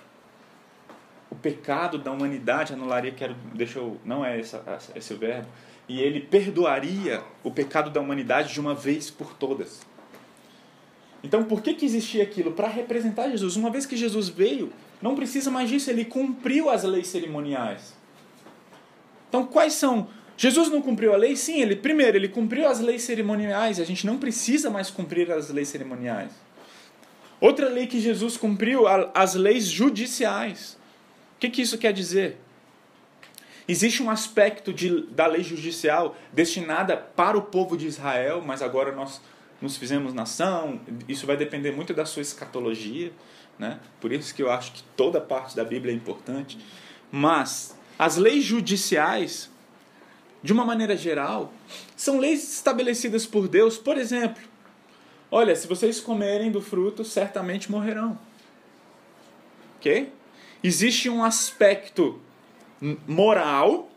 o 1.30 1.34
pecado 1.34 1.98
da 1.98 2.10
humanidade, 2.10 2.72
anularia, 2.72 3.12
quero, 3.12 3.34
deixa 3.54 3.78
eu, 3.78 4.00
não 4.04 4.24
é 4.24 4.40
essa, 4.40 4.62
esse 4.94 5.14
o 5.14 5.18
verbo, 5.18 5.46
e 5.88 6.00
ele 6.00 6.20
perdoaria 6.20 7.22
o 7.42 7.50
pecado 7.50 7.90
da 7.90 8.00
humanidade 8.00 8.52
de 8.52 8.60
uma 8.60 8.74
vez 8.74 9.10
por 9.10 9.34
todas. 9.34 9.80
Então, 11.22 11.44
por 11.44 11.62
que, 11.62 11.74
que 11.74 11.84
existia 11.84 12.22
aquilo? 12.22 12.52
Para 12.52 12.68
representar 12.68 13.28
Jesus. 13.28 13.56
Uma 13.56 13.70
vez 13.70 13.84
que 13.84 13.96
Jesus 13.96 14.28
veio, 14.28 14.72
não 15.02 15.14
precisa 15.14 15.50
mais 15.50 15.68
disso, 15.68 15.90
ele 15.90 16.04
cumpriu 16.04 16.70
as 16.70 16.82
leis 16.82 17.08
cerimoniais. 17.08 17.94
Então, 19.28 19.44
quais 19.46 19.74
são? 19.74 20.08
Jesus 20.36 20.70
não 20.70 20.80
cumpriu 20.80 21.12
a 21.12 21.16
lei? 21.16 21.36
Sim, 21.36 21.60
ele 21.60 21.76
primeiro, 21.76 22.16
ele 22.16 22.28
cumpriu 22.28 22.66
as 22.66 22.80
leis 22.80 23.02
cerimoniais, 23.02 23.78
a 23.78 23.84
gente 23.84 24.06
não 24.06 24.18
precisa 24.18 24.70
mais 24.70 24.90
cumprir 24.90 25.30
as 25.30 25.50
leis 25.50 25.68
cerimoniais. 25.68 26.32
Outra 27.40 27.68
lei 27.68 27.86
que 27.86 28.00
Jesus 28.00 28.36
cumpriu, 28.36 28.84
as 29.14 29.34
leis 29.34 29.66
judiciais. 29.66 30.78
O 31.36 31.40
que, 31.40 31.48
que 31.48 31.62
isso 31.62 31.78
quer 31.78 31.92
dizer? 31.92 32.38
Existe 33.66 34.02
um 34.02 34.10
aspecto 34.10 34.72
de, 34.74 35.06
da 35.06 35.26
lei 35.26 35.42
judicial 35.42 36.16
destinada 36.32 36.96
para 36.96 37.38
o 37.38 37.42
povo 37.42 37.76
de 37.76 37.86
Israel, 37.86 38.42
mas 38.44 38.62
agora 38.62 38.92
nós 38.92 39.20
nos 39.60 39.76
fizemos 39.76 40.12
nação, 40.12 40.80
isso 41.06 41.26
vai 41.26 41.36
depender 41.36 41.70
muito 41.70 41.94
da 41.94 42.04
sua 42.04 42.22
escatologia, 42.22 43.12
né? 43.58 43.78
por 44.00 44.10
isso 44.10 44.34
que 44.34 44.42
eu 44.42 44.50
acho 44.50 44.72
que 44.72 44.82
toda 44.96 45.20
parte 45.20 45.54
da 45.54 45.62
Bíblia 45.62 45.92
é 45.92 45.96
importante. 45.96 46.58
Mas 47.12 47.78
as 47.98 48.16
leis 48.16 48.44
judiciais, 48.44 49.50
de 50.42 50.52
uma 50.52 50.64
maneira 50.64 50.96
geral, 50.96 51.52
são 51.94 52.18
leis 52.18 52.54
estabelecidas 52.54 53.26
por 53.26 53.46
Deus. 53.46 53.76
Por 53.76 53.98
exemplo, 53.98 54.42
olha, 55.30 55.54
se 55.54 55.66
vocês 55.66 56.00
comerem 56.00 56.50
do 56.50 56.60
fruto, 56.60 57.04
certamente 57.04 57.70
morrerão. 57.70 58.18
Ok? 59.78 60.12
Existe 60.62 61.08
um 61.08 61.24
aspecto 61.24 62.20
moral 63.06 63.90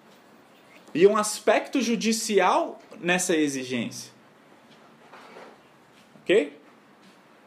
e 0.94 1.06
um 1.08 1.18
aspecto 1.18 1.82
judicial 1.82 2.80
nessa 3.00 3.36
exigência. 3.36 4.12
Ok? 6.22 6.58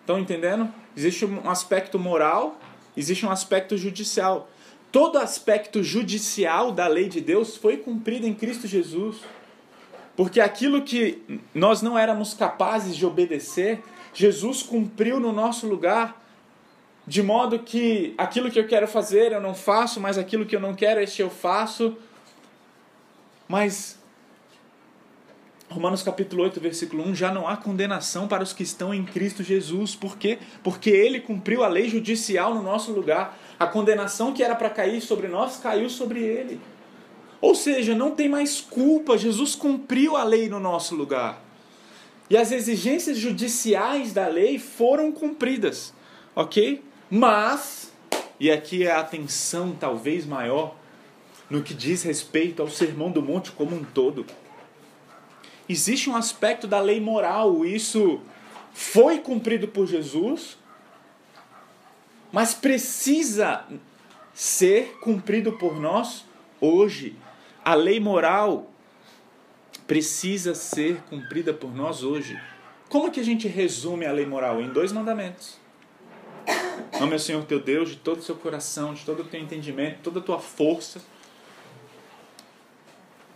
Estão 0.01 0.19
entendendo? 0.19 0.73
Existe 0.97 1.25
um 1.25 1.49
aspecto 1.49 1.99
moral, 1.99 2.59
existe 2.97 3.25
um 3.25 3.31
aspecto 3.31 3.77
judicial. 3.77 4.51
Todo 4.93 5.19
aspecto 5.19 5.83
judicial 5.83 6.73
da 6.73 6.87
lei 6.87 7.09
de 7.09 7.21
Deus 7.21 7.57
foi 7.57 7.77
cumprido 7.79 8.27
em 8.27 8.35
Cristo 8.35 8.67
Jesus. 8.67 9.17
Porque 10.17 10.41
aquilo 10.41 10.83
que 10.83 11.23
nós 11.55 11.83
não 11.83 11.99
éramos 11.99 12.33
capazes 12.33 12.97
de 12.97 13.05
obedecer, 13.05 13.83
Jesus 14.15 14.63
cumpriu 14.63 15.21
no 15.21 15.33
nosso 15.33 15.67
lugar, 15.67 16.23
de 17.07 17.23
modo 17.23 17.59
que 17.59 18.15
aquilo 18.17 18.51
que 18.51 18.59
eu 18.59 18.67
quero 18.67 18.89
fazer 18.89 19.33
eu 19.33 19.41
não 19.41 19.55
faço, 19.55 20.01
mas 20.01 20.17
aquilo 20.17 20.47
que 20.47 20.57
eu 20.57 20.61
não 20.61 20.75
quero, 20.75 21.01
este 21.01 21.21
eu 21.21 21.29
faço. 21.29 21.97
Mas 23.47 23.99
Romanos 25.69 26.03
capítulo 26.03 26.45
8, 26.45 26.61
versículo 26.61 27.07
1, 27.09 27.15
já 27.15 27.33
não 27.33 27.47
há 27.47 27.57
condenação 27.57 28.29
para 28.29 28.43
os 28.43 28.53
que 28.53 28.63
estão 28.63 28.95
em 28.95 29.05
Cristo 29.05 29.43
Jesus. 29.43 29.95
Por 29.95 30.17
quê? 30.17 30.39
Porque 30.63 30.91
ele 30.91 31.21
cumpriu 31.21 31.65
a 31.65 31.69
lei 31.69 31.89
judicial 31.89 32.55
no 32.55 32.63
nosso 32.63 32.93
lugar. 32.93 33.37
A 33.59 33.67
condenação 33.67 34.33
que 34.33 34.43
era 34.43 34.55
para 34.55 34.71
cair 34.71 35.01
sobre 35.01 35.29
nós 35.29 35.59
caiu 35.59 35.91
sobre 35.91 36.21
ele. 36.23 36.61
Ou 37.41 37.55
seja, 37.55 37.95
não 37.95 38.11
tem 38.11 38.29
mais 38.29 38.61
culpa, 38.61 39.19
Jesus 39.19 39.55
cumpriu 39.55 40.17
a 40.17 40.25
lei 40.25 40.49
no 40.49 40.59
nosso 40.59 40.95
lugar. 40.95 41.43
e 42.29 42.37
as 42.37 42.51
exigências 42.51 43.17
judiciais 43.19 44.13
da 44.13 44.27
lei 44.27 44.59
foram 44.59 45.13
cumpridas, 45.13 45.95
ok? 46.35 46.83
Mas, 47.09 47.93
e 48.41 48.51
aqui 48.51 48.85
é 48.85 48.91
a 48.91 48.99
atenção 48.99 49.77
talvez 49.79 50.27
maior, 50.27 50.75
no 51.49 51.63
que 51.63 51.73
diz 51.73 52.03
respeito 52.03 52.61
ao 52.61 52.69
Sermão 52.69 53.13
do 53.13 53.23
Monte 53.23 53.53
como 53.53 53.77
um 53.77 53.85
todo. 53.85 54.27
Existe 55.69 56.11
um 56.11 56.17
aspecto 56.17 56.67
da 56.67 56.81
lei 56.81 57.01
moral, 57.01 57.65
isso 57.65 58.21
foi 58.73 59.21
cumprido 59.21 59.69
por 59.69 59.87
Jesus, 59.87 60.59
mas 62.33 62.55
precisa 62.55 63.65
ser 64.35 64.99
cumprido 65.01 65.53
por 65.53 65.81
nós 65.81 66.25
hoje. 66.61 67.15
A 67.67 67.75
lei 67.75 67.99
moral 67.99 68.71
precisa 69.89 70.55
ser 70.55 71.03
cumprida 71.11 71.53
por 71.53 71.75
nós 71.75 72.05
hoje. 72.05 72.41
Como 72.89 73.11
que 73.11 73.19
a 73.19 73.25
gente 73.25 73.49
resume 73.49 74.07
a 74.07 74.13
lei 74.13 74.25
moral? 74.25 74.61
Em 74.61 74.69
dois 74.69 74.93
mandamentos. 74.93 75.59
Ame 77.01 77.17
o 77.17 77.19
Senhor 77.19 77.45
teu 77.45 77.59
Deus 77.59 77.89
de 77.89 77.97
todo 77.97 78.21
o 78.21 78.23
seu 78.23 78.37
coração, 78.37 78.95
de 78.95 79.05
todo 79.05 79.23
o 79.23 79.25
teu 79.25 79.41
entendimento, 79.41 79.99
toda 80.01 80.21
a 80.21 80.23
tua 80.23 80.39
força. 80.39 81.03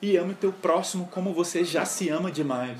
E 0.01 0.17
ame 0.17 0.31
o 0.31 0.37
teu 0.37 0.53
próximo 0.53 1.09
como 1.11 1.35
você 1.35 1.65
já 1.65 1.85
se 1.85 2.09
ama 2.09 2.31
demais. 2.31 2.79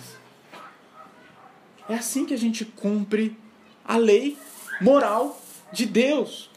É 1.89 1.97
assim 1.97 2.25
que 2.25 2.33
a 2.33 2.39
gente 2.39 2.65
cumpre 2.65 3.37
a 3.85 3.97
lei 3.97 4.39
moral 4.81 5.37
de 5.73 5.85
Deus. 5.85 6.49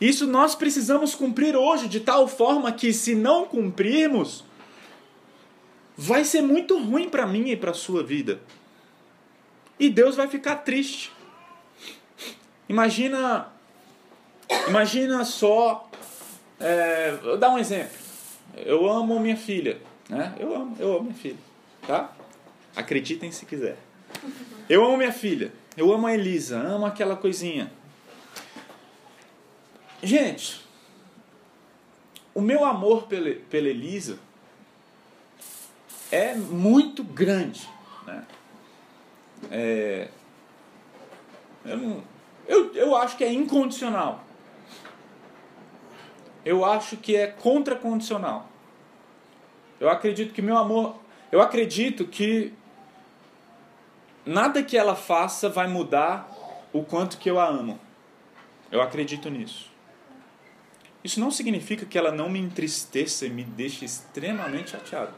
Isso 0.00 0.26
nós 0.26 0.54
precisamos 0.54 1.14
cumprir 1.14 1.54
hoje, 1.54 1.86
de 1.86 2.00
tal 2.00 2.26
forma 2.26 2.72
que, 2.72 2.92
se 2.92 3.14
não 3.14 3.44
cumprirmos, 3.44 4.44
vai 5.96 6.24
ser 6.24 6.40
muito 6.40 6.78
ruim 6.82 7.10
para 7.10 7.26
mim 7.26 7.50
e 7.50 7.56
para 7.56 7.72
a 7.72 7.74
sua 7.74 8.02
vida. 8.02 8.40
E 9.78 9.90
Deus 9.90 10.16
vai 10.16 10.26
ficar 10.26 10.56
triste. 10.56 11.12
Imagina, 12.66 13.52
imagina 14.68 15.24
só, 15.24 15.90
é, 16.58 17.12
vou 17.22 17.36
dar 17.36 17.50
um 17.50 17.58
exemplo. 17.58 17.98
Eu 18.56 18.88
amo 18.88 19.20
minha 19.20 19.36
filha, 19.36 19.80
né? 20.08 20.34
Eu 20.38 20.54
amo, 20.54 20.76
eu 20.78 20.92
amo 20.92 21.02
minha 21.04 21.14
filha, 21.14 21.38
tá? 21.86 22.12
Acreditem 22.74 23.30
se 23.30 23.44
quiser. 23.44 23.76
Eu 24.68 24.84
amo 24.84 24.96
minha 24.96 25.12
filha. 25.12 25.52
Eu 25.76 25.92
amo 25.92 26.06
a 26.06 26.14
Elisa, 26.14 26.58
amo 26.58 26.86
aquela 26.86 27.16
coisinha. 27.16 27.70
Gente, 30.02 30.64
o 32.34 32.40
meu 32.40 32.64
amor 32.64 33.06
pela, 33.06 33.28
Elisa 33.68 34.18
é 36.10 36.34
muito 36.34 37.04
grande. 37.04 37.68
Né? 38.06 38.26
É, 39.50 40.08
eu, 41.64 42.02
eu, 42.48 42.74
eu 42.74 42.96
acho 42.96 43.16
que 43.16 43.24
é 43.24 43.32
incondicional. 43.32 44.24
Eu 46.44 46.64
acho 46.64 46.96
que 46.96 47.14
é 47.14 47.26
contracondicional. 47.26 48.48
Eu 49.78 49.90
acredito 49.90 50.32
que 50.32 50.40
meu 50.40 50.56
amor. 50.56 50.96
Eu 51.30 51.40
acredito 51.40 52.06
que 52.06 52.52
nada 54.24 54.62
que 54.62 54.76
ela 54.76 54.96
faça 54.96 55.48
vai 55.48 55.68
mudar 55.68 56.28
o 56.72 56.82
quanto 56.82 57.18
que 57.18 57.30
eu 57.30 57.38
a 57.38 57.46
amo. 57.46 57.78
Eu 58.72 58.80
acredito 58.80 59.28
nisso. 59.28 59.69
Isso 61.02 61.18
não 61.18 61.30
significa 61.30 61.86
que 61.86 61.96
ela 61.96 62.12
não 62.12 62.28
me 62.28 62.38
entristeça 62.38 63.26
e 63.26 63.30
me 63.30 63.42
deixe 63.42 63.84
extremamente 63.84 64.70
chateado. 64.70 65.14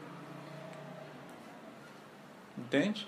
Entende? 2.57 3.07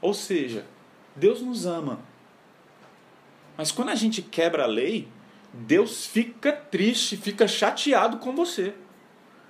Ou 0.00 0.14
seja, 0.14 0.66
Deus 1.14 1.40
nos 1.40 1.66
ama. 1.66 2.00
Mas 3.56 3.70
quando 3.70 3.90
a 3.90 3.94
gente 3.94 4.20
quebra 4.22 4.64
a 4.64 4.66
lei, 4.66 5.08
Deus 5.52 6.06
fica 6.06 6.52
triste, 6.52 7.16
fica 7.16 7.46
chateado 7.46 8.18
com 8.18 8.34
você. 8.34 8.74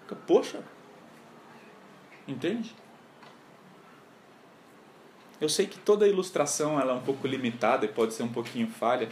Fica, 0.02 0.14
poxa. 0.14 0.62
Entende? 2.26 2.74
Eu 5.40 5.48
sei 5.48 5.66
que 5.66 5.78
toda 5.78 6.06
ilustração 6.08 6.80
ela 6.80 6.92
é 6.92 6.94
um 6.94 7.02
pouco 7.02 7.26
limitada 7.26 7.84
e 7.84 7.88
pode 7.88 8.14
ser 8.14 8.22
um 8.22 8.32
pouquinho 8.32 8.68
falha. 8.68 9.08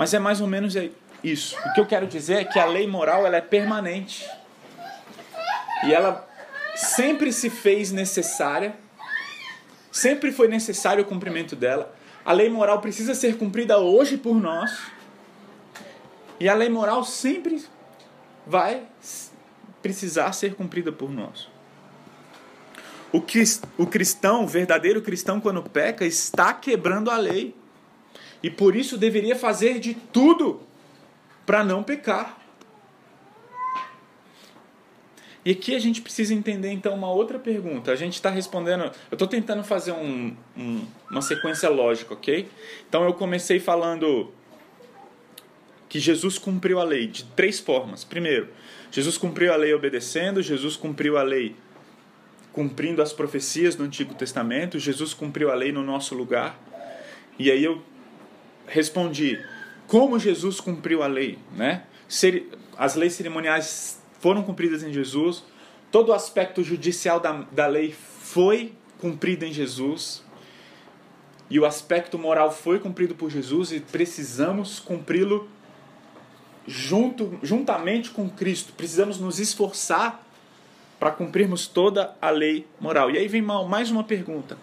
Mas 0.00 0.14
é 0.14 0.18
mais 0.18 0.40
ou 0.40 0.46
menos 0.46 0.74
isso. 1.22 1.58
O 1.58 1.74
que 1.74 1.80
eu 1.82 1.84
quero 1.84 2.06
dizer 2.06 2.36
é 2.36 2.44
que 2.44 2.58
a 2.58 2.64
lei 2.64 2.86
moral 2.86 3.26
ela 3.26 3.36
é 3.36 3.40
permanente. 3.42 4.26
E 5.84 5.92
ela 5.92 6.26
sempre 6.74 7.30
se 7.30 7.50
fez 7.50 7.92
necessária, 7.92 8.74
sempre 9.92 10.32
foi 10.32 10.48
necessário 10.48 11.02
o 11.02 11.06
cumprimento 11.06 11.54
dela. 11.54 11.94
A 12.24 12.32
lei 12.32 12.48
moral 12.48 12.80
precisa 12.80 13.14
ser 13.14 13.36
cumprida 13.36 13.76
hoje 13.76 14.16
por 14.16 14.40
nós. 14.40 14.70
E 16.40 16.48
a 16.48 16.54
lei 16.54 16.70
moral 16.70 17.04
sempre 17.04 17.62
vai 18.46 18.84
precisar 19.82 20.32
ser 20.32 20.54
cumprida 20.54 20.90
por 20.90 21.10
nós. 21.10 21.46
O 23.12 23.86
cristão, 23.86 24.44
o 24.44 24.46
verdadeiro 24.46 25.02
cristão, 25.02 25.42
quando 25.42 25.62
peca, 25.62 26.06
está 26.06 26.54
quebrando 26.54 27.10
a 27.10 27.18
lei. 27.18 27.59
E 28.42 28.50
por 28.50 28.74
isso 28.74 28.96
deveria 28.96 29.36
fazer 29.36 29.78
de 29.78 29.94
tudo 29.94 30.60
para 31.44 31.64
não 31.64 31.82
pecar. 31.82 32.38
E 35.44 35.52
aqui 35.52 35.74
a 35.74 35.78
gente 35.78 36.02
precisa 36.02 36.34
entender 36.34 36.70
então 36.70 36.94
uma 36.94 37.10
outra 37.10 37.38
pergunta. 37.38 37.90
A 37.90 37.96
gente 37.96 38.14
está 38.14 38.28
respondendo. 38.28 38.84
Eu 38.84 39.14
estou 39.14 39.26
tentando 39.26 39.64
fazer 39.64 39.92
um, 39.92 40.36
um, 40.56 40.86
uma 41.10 41.22
sequência 41.22 41.68
lógica, 41.70 42.12
ok? 42.12 42.48
Então 42.88 43.04
eu 43.04 43.14
comecei 43.14 43.58
falando 43.58 44.32
que 45.88 45.98
Jesus 45.98 46.38
cumpriu 46.38 46.78
a 46.78 46.84
lei 46.84 47.06
de 47.06 47.24
três 47.24 47.58
formas. 47.58 48.04
Primeiro, 48.04 48.48
Jesus 48.90 49.16
cumpriu 49.16 49.52
a 49.52 49.56
lei 49.56 49.72
obedecendo, 49.72 50.42
Jesus 50.42 50.76
cumpriu 50.76 51.16
a 51.16 51.22
lei 51.22 51.56
cumprindo 52.52 53.00
as 53.00 53.12
profecias 53.12 53.74
do 53.74 53.84
Antigo 53.84 54.14
Testamento, 54.14 54.78
Jesus 54.78 55.14
cumpriu 55.14 55.50
a 55.50 55.54
lei 55.54 55.72
no 55.72 55.82
nosso 55.82 56.14
lugar. 56.14 56.58
E 57.38 57.50
aí 57.50 57.64
eu 57.64 57.82
respondi 58.70 59.44
como 59.86 60.18
Jesus 60.18 60.60
cumpriu 60.60 61.02
a 61.02 61.06
lei, 61.06 61.38
né? 61.56 61.82
As 62.78 62.94
leis 62.94 63.12
cerimoniais 63.14 64.00
foram 64.20 64.42
cumpridas 64.42 64.82
em 64.82 64.92
Jesus, 64.92 65.44
todo 65.90 66.10
o 66.10 66.12
aspecto 66.12 66.62
judicial 66.62 67.18
da, 67.18 67.44
da 67.50 67.66
lei 67.66 67.92
foi 67.92 68.72
cumprido 68.98 69.44
em 69.44 69.52
Jesus, 69.52 70.22
e 71.50 71.58
o 71.58 71.66
aspecto 71.66 72.16
moral 72.16 72.52
foi 72.52 72.78
cumprido 72.78 73.14
por 73.16 73.28
Jesus 73.28 73.72
e 73.72 73.80
precisamos 73.80 74.78
cumpri-lo 74.78 75.48
junto, 76.64 77.36
juntamente 77.42 78.10
com 78.10 78.30
Cristo. 78.30 78.72
Precisamos 78.72 79.18
nos 79.18 79.40
esforçar 79.40 80.24
para 81.00 81.10
cumprirmos 81.10 81.66
toda 81.66 82.14
a 82.22 82.30
lei 82.30 82.68
moral. 82.78 83.10
E 83.10 83.18
aí 83.18 83.26
vem 83.26 83.42
mais 83.42 83.90
uma 83.90 84.04
pergunta. 84.04 84.56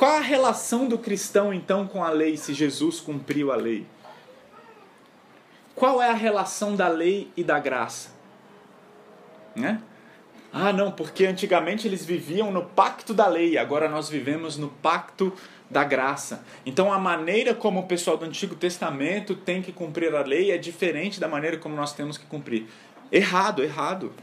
Qual 0.00 0.16
a 0.16 0.20
relação 0.20 0.88
do 0.88 0.96
cristão 0.96 1.52
então 1.52 1.86
com 1.86 2.02
a 2.02 2.08
lei 2.08 2.34
se 2.34 2.54
Jesus 2.54 3.00
cumpriu 3.00 3.52
a 3.52 3.54
lei? 3.54 3.86
Qual 5.74 6.00
é 6.00 6.08
a 6.08 6.14
relação 6.14 6.74
da 6.74 6.88
lei 6.88 7.30
e 7.36 7.44
da 7.44 7.58
graça? 7.58 8.08
Né? 9.54 9.82
Ah, 10.50 10.72
não, 10.72 10.90
porque 10.90 11.26
antigamente 11.26 11.86
eles 11.86 12.02
viviam 12.02 12.50
no 12.50 12.64
pacto 12.64 13.12
da 13.12 13.26
lei, 13.26 13.58
agora 13.58 13.90
nós 13.90 14.08
vivemos 14.08 14.56
no 14.56 14.70
pacto 14.70 15.34
da 15.68 15.84
graça. 15.84 16.46
Então 16.64 16.90
a 16.90 16.98
maneira 16.98 17.54
como 17.54 17.80
o 17.80 17.86
pessoal 17.86 18.16
do 18.16 18.24
Antigo 18.24 18.54
Testamento 18.54 19.34
tem 19.34 19.60
que 19.60 19.70
cumprir 19.70 20.14
a 20.14 20.22
lei 20.22 20.50
é 20.50 20.56
diferente 20.56 21.20
da 21.20 21.28
maneira 21.28 21.58
como 21.58 21.76
nós 21.76 21.92
temos 21.92 22.16
que 22.16 22.24
cumprir. 22.24 22.68
Errado, 23.12 23.62
errado. 23.62 24.14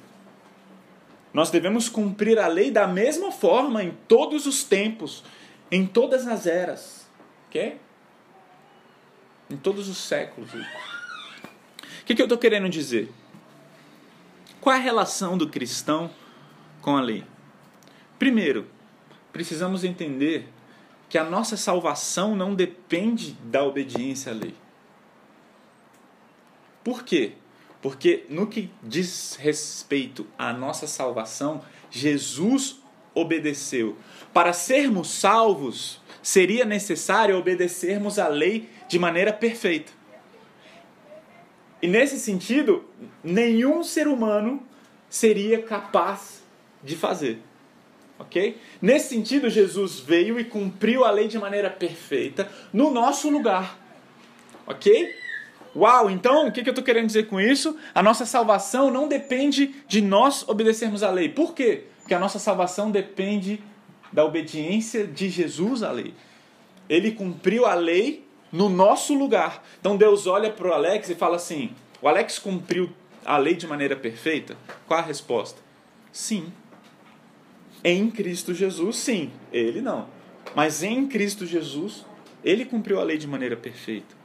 Nós 1.32 1.52
devemos 1.52 1.88
cumprir 1.88 2.40
a 2.40 2.48
lei 2.48 2.72
da 2.72 2.88
mesma 2.88 3.32
forma 3.32 3.84
em 3.84 3.92
todos 4.08 4.48
os 4.48 4.64
tempos, 4.64 5.24
em 5.72 5.86
todas 5.86 6.28
as 6.28 6.46
eras. 6.46 7.08
Ok? 7.48 7.80
Em 9.50 9.58
todos 9.58 9.88
os 9.88 9.98
séculos. 9.98 10.54
O 10.54 12.06
que, 12.06 12.16
que 12.16 12.22
eu 12.22 12.26
estou 12.26 12.38
querendo 12.38 12.70
dizer? 12.70 13.12
Qual 14.60 14.76
é 14.76 14.80
a 14.80 14.82
relação 14.82 15.38
do 15.38 15.48
cristão 15.48 16.10
com 16.82 16.98
a 16.98 17.02
lei? 17.02 17.24
Primeiro, 18.20 18.68
precisamos 19.32 19.84
entender 19.84 20.50
que 21.10 21.18
a 21.18 21.24
nossa 21.24 21.56
salvação 21.56 22.36
não 22.36 22.54
depende 22.54 23.32
da 23.44 23.64
obediência 23.64 24.32
à 24.32 24.36
lei. 24.36 24.56
Por 26.84 27.04
quê? 27.04 27.34
Porque 27.82 28.26
no 28.30 28.48
que 28.48 28.70
diz 28.82 29.36
respeito 29.40 30.28
à 30.38 30.52
nossa 30.52 30.88
salvação, 30.88 31.64
Jesus 31.90 32.82
obedeceu. 33.14 33.98
Para 34.34 34.54
sermos 34.54 35.10
salvos, 35.10 36.02
seria 36.22 36.66
necessário 36.66 37.38
obedecermos 37.38 38.20
à 38.20 38.28
lei 38.28 38.70
de 38.88 39.00
maneira 39.00 39.34
perfeita. 39.34 39.92
E 41.82 41.88
nesse 41.88 42.20
sentido, 42.20 42.86
nenhum 43.24 43.84
ser 43.84 44.08
humano 44.08 44.62
seria 45.10 45.62
capaz 45.62 46.44
de 46.84 46.96
fazer. 46.96 47.42
Ok? 48.20 48.58
Nesse 48.82 49.10
sentido, 49.10 49.50
Jesus 49.50 50.00
veio 50.00 50.40
e 50.40 50.44
cumpriu 50.44 51.06
a 51.06 51.12
lei 51.12 51.28
de 51.28 51.38
maneira 51.38 51.70
perfeita 51.70 52.50
no 52.74 52.90
nosso 52.90 53.30
lugar. 53.30 53.78
Ok? 54.66 55.14
Uau, 55.76 56.10
então 56.10 56.48
o 56.48 56.52
que, 56.52 56.62
eu 56.62 56.72
estou 56.72 56.84
querendo 56.84 57.06
dizer 57.06 57.28
com 57.28 57.40
isso? 57.40 57.78
A 57.94 58.02
nossa 58.02 58.26
salvação 58.26 58.90
não 58.90 59.08
depende 59.08 59.76
de 59.88 60.02
nós 60.02 60.48
obedecermos 60.48 61.04
à 61.04 61.12
lei. 61.12 61.30
Por 61.30 61.54
quê? 61.54 61.84
Porque 62.00 62.16
a 62.16 62.20
nossa 62.20 62.40
salvação 62.40 62.90
depende 62.90 63.62
da 64.12 64.24
obediência 64.26 65.06
de 65.06 65.30
Jesus 65.30 65.84
à 65.84 65.92
lei. 65.92 66.14
Ele 66.90 67.12
cumpriu 67.12 67.66
a 67.66 67.74
lei 67.74 68.28
no 68.52 68.70
nosso 68.70 69.14
lugar. 69.14 69.64
Então 69.80 69.98
Deus 69.98 70.28
olha 70.28 70.52
para 70.52 70.68
o 70.68 70.74
Alex 70.74 71.10
e 71.10 71.16
fala 71.16 71.36
assim: 71.36 71.72
o 72.02 72.08
Alex 72.08 72.40
cumpriu 72.40 72.92
a 73.26 73.38
lei 73.38 73.56
de 73.56 73.68
maneira 73.68 73.96
perfeita? 73.96 74.58
Qual 74.88 75.00
a 75.00 75.04
resposta? 75.04 75.62
Sim. 76.12 76.52
Em 77.84 78.10
Cristo 78.10 78.54
Jesus, 78.54 78.98
sim. 78.98 79.32
Ele 79.52 79.82
não. 79.82 80.08
Mas 80.56 80.82
em 80.82 81.08
Cristo 81.08 81.46
Jesus, 81.46 82.06
ele 82.44 82.66
cumpriu 82.66 83.00
a 83.00 83.04
lei 83.04 83.18
de 83.18 83.28
maneira 83.28 83.56
perfeita. 83.56 84.16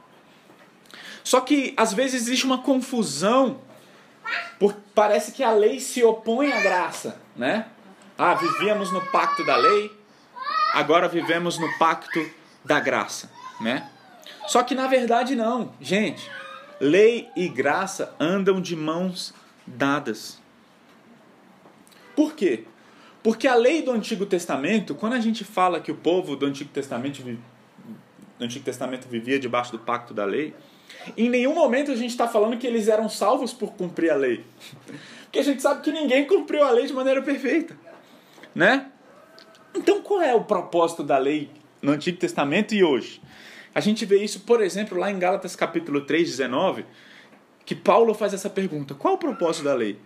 Só 1.23 1.41
que 1.41 1.73
às 1.77 1.93
vezes 1.93 2.21
existe 2.21 2.45
uma 2.45 2.57
confusão, 2.57 3.61
porque 4.59 4.79
parece 4.93 5.31
que 5.31 5.43
a 5.43 5.51
lei 5.51 5.79
se 5.79 6.03
opõe 6.03 6.51
à 6.51 6.61
graça, 6.61 7.21
né? 7.35 7.67
Ah, 8.25 8.35
vivíamos 8.35 8.89
no 8.89 9.01
pacto 9.07 9.43
da 9.43 9.57
lei, 9.57 9.91
agora 10.73 11.09
vivemos 11.09 11.59
no 11.59 11.77
pacto 11.77 12.25
da 12.63 12.79
graça, 12.79 13.29
né? 13.59 13.89
Só 14.47 14.63
que 14.63 14.73
na 14.73 14.87
verdade 14.87 15.35
não, 15.35 15.73
gente. 15.81 16.31
Lei 16.79 17.27
e 17.35 17.49
graça 17.49 18.15
andam 18.17 18.61
de 18.61 18.77
mãos 18.77 19.33
dadas. 19.67 20.39
Por 22.15 22.33
quê? 22.33 22.63
Porque 23.21 23.45
a 23.45 23.55
lei 23.55 23.81
do 23.81 23.91
Antigo 23.91 24.25
Testamento, 24.25 24.95
quando 24.95 25.13
a 25.15 25.19
gente 25.19 25.43
fala 25.43 25.81
que 25.81 25.91
o 25.91 25.95
povo 25.95 26.37
do 26.37 26.45
Antigo 26.45 26.69
Testamento, 26.69 27.21
do 27.21 27.37
Antigo 28.39 28.63
Testamento 28.63 29.05
vivia 29.09 29.37
debaixo 29.37 29.73
do 29.73 29.79
pacto 29.79 30.13
da 30.13 30.23
lei, 30.23 30.55
em 31.17 31.29
nenhum 31.29 31.53
momento 31.53 31.91
a 31.91 31.95
gente 31.97 32.11
está 32.11 32.29
falando 32.29 32.57
que 32.57 32.65
eles 32.65 32.87
eram 32.87 33.09
salvos 33.09 33.51
por 33.51 33.73
cumprir 33.73 34.11
a 34.11 34.15
lei. 34.15 34.45
Porque 35.23 35.39
a 35.39 35.43
gente 35.43 35.61
sabe 35.61 35.81
que 35.81 35.91
ninguém 35.91 36.25
cumpriu 36.25 36.63
a 36.63 36.71
lei 36.71 36.85
de 36.85 36.93
maneira 36.93 37.21
perfeita. 37.21 37.82
Né? 38.53 38.87
Então 39.75 40.01
qual 40.01 40.21
é 40.21 40.33
o 40.33 40.43
propósito 40.43 41.03
da 41.03 41.17
lei 41.17 41.49
no 41.81 41.91
Antigo 41.91 42.17
Testamento 42.17 42.73
e 42.73 42.83
hoje? 42.83 43.21
A 43.73 43.79
gente 43.79 44.05
vê 44.05 44.23
isso, 44.23 44.41
por 44.41 44.61
exemplo, 44.61 44.97
lá 44.97 45.09
em 45.09 45.17
Gálatas 45.17 45.55
capítulo 45.55 46.01
3, 46.01 46.29
19, 46.29 46.85
que 47.65 47.73
Paulo 47.73 48.13
faz 48.13 48.33
essa 48.33 48.49
pergunta: 48.49 48.93
qual 48.93 49.15
o 49.15 49.17
propósito 49.17 49.65
da 49.65 49.73
lei? 49.73 49.99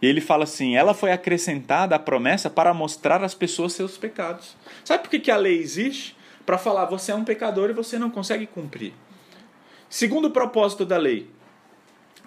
E 0.00 0.06
ele 0.06 0.20
fala 0.20 0.44
assim: 0.44 0.76
ela 0.76 0.94
foi 0.94 1.10
acrescentada 1.10 1.96
à 1.96 1.98
promessa 1.98 2.50
para 2.50 2.74
mostrar 2.74 3.24
às 3.24 3.34
pessoas 3.34 3.72
seus 3.72 3.96
pecados. 3.96 4.56
Sabe 4.84 5.02
por 5.02 5.10
que, 5.10 5.20
que 5.20 5.30
a 5.30 5.36
lei 5.36 5.58
existe? 5.58 6.16
Para 6.44 6.58
falar, 6.58 6.86
você 6.86 7.12
é 7.12 7.14
um 7.14 7.24
pecador 7.24 7.70
e 7.70 7.74
você 7.74 7.98
não 7.98 8.10
consegue 8.10 8.46
cumprir. 8.46 8.92
Segundo 9.88 10.30
propósito 10.30 10.84
da 10.84 10.96
lei, 10.96 11.30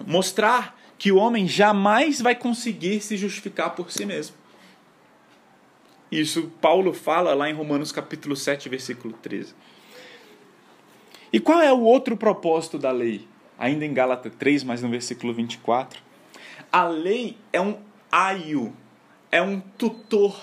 mostrar 0.05 0.79
que 0.97 1.11
o 1.11 1.17
homem 1.17 1.47
jamais 1.47 2.21
vai 2.21 2.35
conseguir 2.35 3.01
se 3.01 3.17
justificar 3.17 3.75
por 3.75 3.91
si 3.91 4.05
mesmo. 4.05 4.35
Isso 6.11 6.51
Paulo 6.59 6.93
fala 6.93 7.33
lá 7.33 7.49
em 7.49 7.53
Romanos 7.53 7.91
capítulo 7.91 8.35
7, 8.35 8.67
versículo 8.67 9.13
13. 9.13 9.55
E 11.31 11.39
qual 11.39 11.61
é 11.61 11.71
o 11.71 11.79
outro 11.79 12.17
propósito 12.17 12.77
da 12.77 12.91
lei? 12.91 13.25
Ainda 13.57 13.85
em 13.85 13.93
Gálatas 13.93 14.33
3, 14.37 14.65
mas 14.65 14.81
no 14.81 14.89
versículo 14.89 15.33
24. 15.33 16.01
A 16.69 16.85
lei 16.85 17.37
é 17.53 17.61
um 17.61 17.77
aio, 18.11 18.75
é 19.31 19.41
um 19.41 19.61
tutor. 19.77 20.37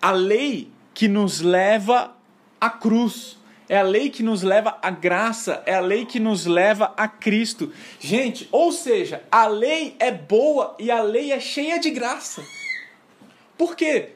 A 0.00 0.12
lei 0.12 0.70
que 0.94 1.08
nos 1.08 1.42
leva 1.42 2.16
à 2.58 2.70
cruz. 2.70 3.36
É 3.68 3.78
a 3.78 3.82
lei 3.82 4.10
que 4.10 4.22
nos 4.22 4.42
leva 4.42 4.78
à 4.80 4.90
graça, 4.90 5.60
é 5.66 5.74
a 5.74 5.80
lei 5.80 6.06
que 6.06 6.20
nos 6.20 6.46
leva 6.46 6.94
a 6.96 7.08
Cristo. 7.08 7.72
Gente, 7.98 8.48
ou 8.52 8.70
seja, 8.70 9.24
a 9.28 9.48
lei 9.48 9.96
é 9.98 10.12
boa 10.12 10.76
e 10.78 10.88
a 10.88 11.02
lei 11.02 11.32
é 11.32 11.40
cheia 11.40 11.76
de 11.80 11.90
graça. 11.90 12.46
Por 13.56 13.74
quê? 13.74 14.10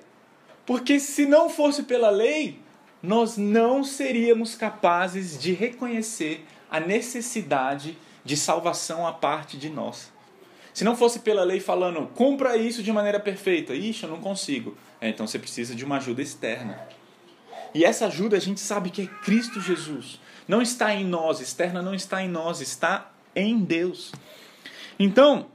Porque 0.66 1.00
se 1.00 1.26
não 1.26 1.48
fosse 1.48 1.83
pela 1.83 2.11
lei, 2.11 2.61
nós 3.03 3.37
não 3.37 3.83
seríamos 3.83 4.55
capazes 4.55 5.38
de 5.38 5.53
reconhecer 5.53 6.44
a 6.70 6.79
necessidade 6.79 7.98
de 8.24 8.37
salvação 8.37 9.07
à 9.07 9.12
parte 9.12 9.57
de 9.57 9.68
nós. 9.68 10.12
Se 10.72 10.85
não 10.85 10.96
fosse 10.96 11.20
pela 11.20 11.42
lei 11.42 11.59
falando, 11.59 12.07
cumpra 12.14 12.57
isso 12.57 12.83
de 12.83 12.92
maneira 12.92 13.18
perfeita, 13.18 13.74
ixi, 13.74 14.05
eu 14.05 14.11
não 14.11 14.20
consigo. 14.20 14.76
É, 15.00 15.09
então 15.09 15.26
você 15.26 15.38
precisa 15.38 15.74
de 15.74 15.85
uma 15.85 15.96
ajuda 15.96 16.22
externa. 16.22 16.81
E 17.74 17.85
essa 17.85 18.07
ajuda 18.07 18.37
a 18.37 18.40
gente 18.40 18.61
sabe 18.61 18.90
que 18.90 19.03
é 19.03 19.07
Cristo 19.07 19.61
Jesus. 19.61 20.20
Não 20.46 20.61
está 20.61 20.94
em 20.94 21.05
nós, 21.05 21.40
externa 21.40 21.83
não 21.83 21.94
está 21.94 22.22
em 22.22 22.29
nós, 22.29 22.61
está 22.61 23.11
em 23.35 23.59
Deus. 23.59 24.12
Então, 24.98 25.46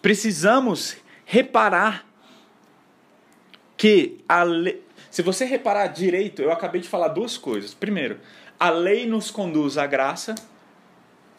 precisamos 0.00 0.96
reparar 1.24 2.06
que 3.82 4.20
a 4.28 4.44
lei, 4.44 4.80
se 5.10 5.22
você 5.22 5.44
reparar 5.44 5.88
direito, 5.88 6.40
eu 6.40 6.52
acabei 6.52 6.80
de 6.80 6.88
falar 6.88 7.08
duas 7.08 7.36
coisas. 7.36 7.74
Primeiro, 7.74 8.20
a 8.56 8.70
lei 8.70 9.06
nos 9.06 9.28
conduz 9.28 9.76
à 9.76 9.88
graça, 9.88 10.36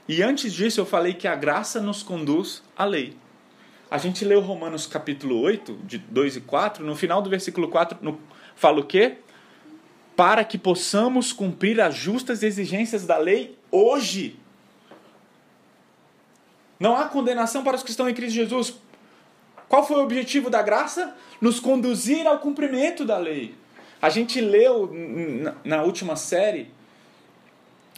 e 0.10 0.22
antes 0.22 0.52
disso 0.52 0.82
eu 0.82 0.86
falei 0.86 1.14
que 1.14 1.26
a 1.26 1.38
graça 1.38 1.80
nos 1.80 2.04
conduz 2.04 2.62
à 2.76 2.84
lei. 2.84 3.16
A 3.90 3.98
gente 3.98 4.26
leu 4.26 4.42
Romanos 4.42 4.86
capítulo 4.86 5.40
8, 5.40 5.80
de 5.86 5.98
2 5.98 6.36
e 6.36 6.42
4, 6.42 6.86
no 6.86 6.98
final 6.98 7.22
do 7.22 7.30
versículo 7.30 7.70
4, 7.70 8.00
no, 8.02 8.20
fala 8.58 8.82
o 8.82 8.86
quê? 8.86 9.20
para 10.18 10.44
que 10.44 10.58
possamos 10.58 11.32
cumprir 11.32 11.80
as 11.80 11.96
justas 11.96 12.44
exigências 12.44 13.06
da 13.06 13.18
lei 13.18 13.58
hoje. 13.72 14.38
Não 16.78 16.94
há 16.94 17.06
condenação 17.06 17.64
para 17.64 17.78
os 17.78 17.84
que 17.84 17.92
estão 17.92 18.10
em 18.10 18.14
Cristo 18.14 18.36
Jesus. 18.36 18.83
Qual 19.74 19.84
foi 19.84 19.98
o 19.98 20.04
objetivo 20.04 20.52
da 20.52 20.62
graça? 20.62 21.16
Nos 21.42 21.60
conduzir 21.60 22.28
ao 22.28 22.38
cumprimento 22.38 23.04
da 23.04 23.18
lei. 23.18 23.56
A 24.00 24.08
gente 24.08 24.40
leu 24.40 24.88
na 25.64 25.82
última 25.82 26.16
série 26.16 26.70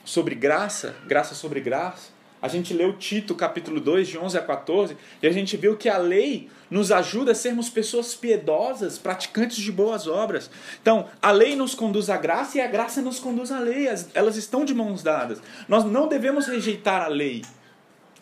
sobre 0.06 0.36
graça, 0.36 0.96
graça 1.06 1.36
sobre 1.36 1.60
graça, 1.60 2.14
a 2.42 2.48
gente 2.48 2.74
leu 2.74 2.98
Tito, 2.98 3.36
capítulo 3.36 3.82
2, 3.82 4.08
de 4.08 4.18
11 4.18 4.38
a 4.38 4.42
14, 4.42 4.96
e 5.22 5.28
a 5.28 5.32
gente 5.34 5.58
viu 5.58 5.76
que 5.76 5.90
a 5.90 5.98
lei 5.98 6.50
nos 6.70 6.94
ajuda 6.94 7.34
a 7.34 7.36
sermos 7.36 7.70
pessoas 7.70 8.16
piedosas, 8.16 8.98
praticantes 8.98 9.58
de 9.58 9.70
boas 9.70 10.08
obras. 10.08 10.50
Então, 10.82 11.10
a 11.22 11.32
lei 11.32 11.58
nos 11.58 11.76
conduz 11.76 12.10
à 12.10 12.16
graça 12.16 12.58
e 12.58 12.62
a 12.62 12.68
graça 12.68 13.02
nos 13.02 13.20
conduz 13.20 13.52
à 13.52 13.60
lei. 13.60 13.90
Elas 14.14 14.38
estão 14.38 14.64
de 14.64 14.74
mãos 14.74 15.04
dadas. 15.04 15.42
Nós 15.68 15.84
não 15.84 16.08
devemos 16.08 16.48
rejeitar 16.48 17.02
a 17.02 17.08
lei. 17.10 17.42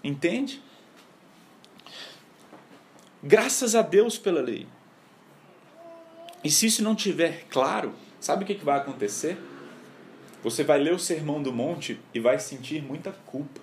Entende? 0.04 0.60
Graças 3.24 3.74
a 3.74 3.82
Deus 3.82 4.18
pela 4.18 4.42
lei. 4.42 4.68
E 6.44 6.52
se 6.52 6.66
isso 6.66 6.84
não 6.84 6.94
tiver 6.94 7.46
claro, 7.50 7.94
sabe 8.20 8.44
o 8.44 8.46
que 8.46 8.54
vai 8.56 8.78
acontecer? 8.78 9.38
Você 10.44 10.62
vai 10.62 10.78
ler 10.78 10.94
o 10.94 11.00
Sermão 11.00 11.42
do 11.42 11.54
Monte 11.54 11.98
e 12.14 12.20
vai 12.20 12.38
sentir 12.38 12.84
muita 12.84 13.14
culpa. 13.26 13.62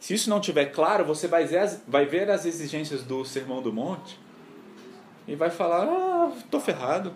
Se 0.00 0.14
isso 0.14 0.28
não 0.28 0.40
tiver 0.40 0.66
claro, 0.66 1.04
você 1.04 1.28
vai 1.28 1.46
ver 1.46 1.58
as, 1.58 1.80
vai 1.86 2.04
ver 2.04 2.28
as 2.28 2.44
exigências 2.44 3.04
do 3.04 3.24
Sermão 3.24 3.62
do 3.62 3.72
Monte 3.72 4.18
e 5.28 5.36
vai 5.36 5.50
falar: 5.50 5.84
Ah, 5.84 6.32
tô 6.50 6.58
ferrado. 6.58 7.14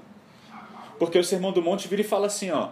Porque 1.01 1.18
o 1.18 1.25
Sermão 1.25 1.53
do 1.53 1.61
Monte 1.61 1.88
vira 1.88 2.01
e 2.01 2.05
fala 2.05 2.29
assim: 2.29 2.51
ó. 2.53 2.71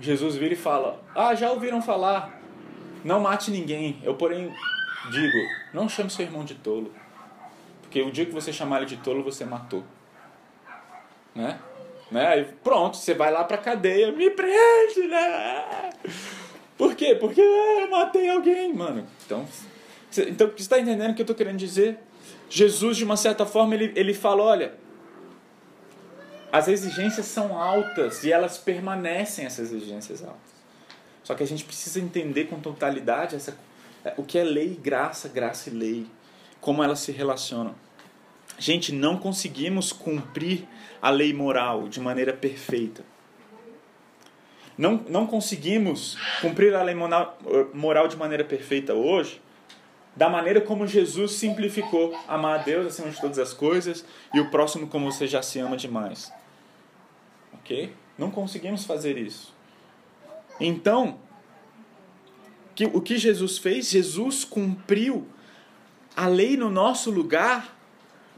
Jesus 0.00 0.34
vira 0.34 0.54
e 0.54 0.56
fala: 0.56 1.00
Ah, 1.14 1.34
já 1.34 1.52
ouviram 1.52 1.82
falar, 1.82 2.40
não 3.04 3.20
mate 3.20 3.50
ninguém. 3.50 4.00
Eu, 4.02 4.14
porém, 4.14 4.52
digo: 5.10 5.36
Não 5.72 5.88
chame 5.88 6.10
seu 6.10 6.24
irmão 6.24 6.44
de 6.44 6.54
tolo. 6.54 6.92
Porque 7.82 8.02
o 8.02 8.10
dia 8.10 8.24
que 8.24 8.32
você 8.32 8.52
chamar 8.52 8.78
ele 8.78 8.86
de 8.86 8.96
tolo, 8.98 9.22
você 9.22 9.44
matou. 9.44 9.84
Né? 11.34 11.58
né? 12.10 12.26
Aí, 12.28 12.44
pronto, 12.62 12.96
você 12.96 13.14
vai 13.14 13.30
lá 13.30 13.44
pra 13.44 13.58
cadeia, 13.58 14.12
me 14.12 14.30
prende, 14.30 15.08
né? 15.08 15.90
Por 16.76 16.94
quê? 16.94 17.14
Porque 17.14 17.40
eu 17.40 17.90
matei 17.90 18.28
alguém, 18.28 18.72
mano. 18.72 19.06
Então, 19.24 19.46
então 20.18 20.48
você 20.48 20.54
está 20.56 20.78
entendendo 20.78 21.12
o 21.12 21.14
que 21.14 21.22
eu 21.22 21.24
estou 21.24 21.36
querendo 21.36 21.58
dizer? 21.58 21.98
Jesus, 22.48 22.96
de 22.98 23.04
uma 23.04 23.16
certa 23.16 23.46
forma, 23.46 23.74
ele, 23.74 23.92
ele 23.94 24.12
fala: 24.12 24.42
olha, 24.42 24.74
as 26.52 26.68
exigências 26.68 27.26
são 27.26 27.58
altas 27.58 28.24
e 28.24 28.32
elas 28.32 28.58
permanecem, 28.58 29.46
essas 29.46 29.72
exigências 29.72 30.22
altas. 30.22 30.52
Só 31.24 31.34
que 31.34 31.42
a 31.42 31.46
gente 31.46 31.64
precisa 31.64 31.98
entender 31.98 32.44
com 32.44 32.60
totalidade 32.60 33.36
essa, 33.36 33.56
o 34.16 34.22
que 34.22 34.38
é 34.38 34.44
lei, 34.44 34.78
graça, 34.80 35.28
graça 35.28 35.70
e 35.70 35.72
lei, 35.72 36.06
como 36.60 36.82
elas 36.82 37.00
se 37.00 37.12
relacionam. 37.12 37.74
Gente, 38.58 38.92
não 38.92 39.16
conseguimos 39.16 39.92
cumprir 39.92 40.66
a 41.00 41.10
lei 41.10 41.32
moral 41.32 41.88
de 41.88 42.00
maneira 42.00 42.32
perfeita 42.32 43.04
não, 44.76 45.04
não 45.08 45.26
conseguimos 45.26 46.16
cumprir 46.40 46.74
a 46.74 46.82
lei 46.82 46.94
moral 46.94 48.08
de 48.08 48.16
maneira 48.16 48.44
perfeita 48.44 48.94
hoje, 48.94 49.40
da 50.16 50.28
maneira 50.28 50.60
como 50.60 50.86
Jesus 50.86 51.32
simplificou 51.32 52.14
amar 52.26 52.60
a 52.60 52.62
Deus 52.62 52.86
acima 52.86 53.10
de 53.10 53.20
todas 53.20 53.38
as 53.38 53.54
coisas 53.54 54.04
e 54.32 54.40
o 54.40 54.50
próximo 54.50 54.86
como 54.86 55.10
você 55.10 55.26
já 55.26 55.42
se 55.42 55.58
ama 55.58 55.76
demais. 55.76 56.32
Ok? 57.54 57.94
Não 58.18 58.30
conseguimos 58.30 58.84
fazer 58.84 59.16
isso. 59.16 59.54
Então, 60.60 61.18
que, 62.74 62.86
o 62.86 63.00
que 63.00 63.18
Jesus 63.18 63.58
fez? 63.58 63.90
Jesus 63.90 64.44
cumpriu 64.44 65.26
a 66.16 66.26
lei 66.26 66.56
no 66.56 66.70
nosso 66.70 67.10
lugar 67.10 67.78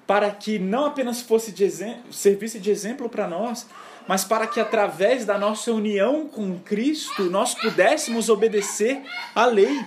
para 0.06 0.30
que 0.30 0.58
não 0.58 0.86
apenas 0.86 1.22
fosse 1.22 1.50
de 1.50 1.68
servisse 2.10 2.58
de 2.58 2.70
exemplo 2.70 3.08
para 3.08 3.26
nós, 3.26 3.66
mas 4.06 4.22
para 4.24 4.46
que 4.46 4.60
através 4.60 5.24
da 5.24 5.38
nossa 5.38 5.72
união 5.72 6.28
com 6.28 6.58
Cristo 6.58 7.24
nós 7.24 7.54
pudéssemos 7.54 8.28
obedecer 8.28 9.02
à 9.34 9.46
lei, 9.46 9.84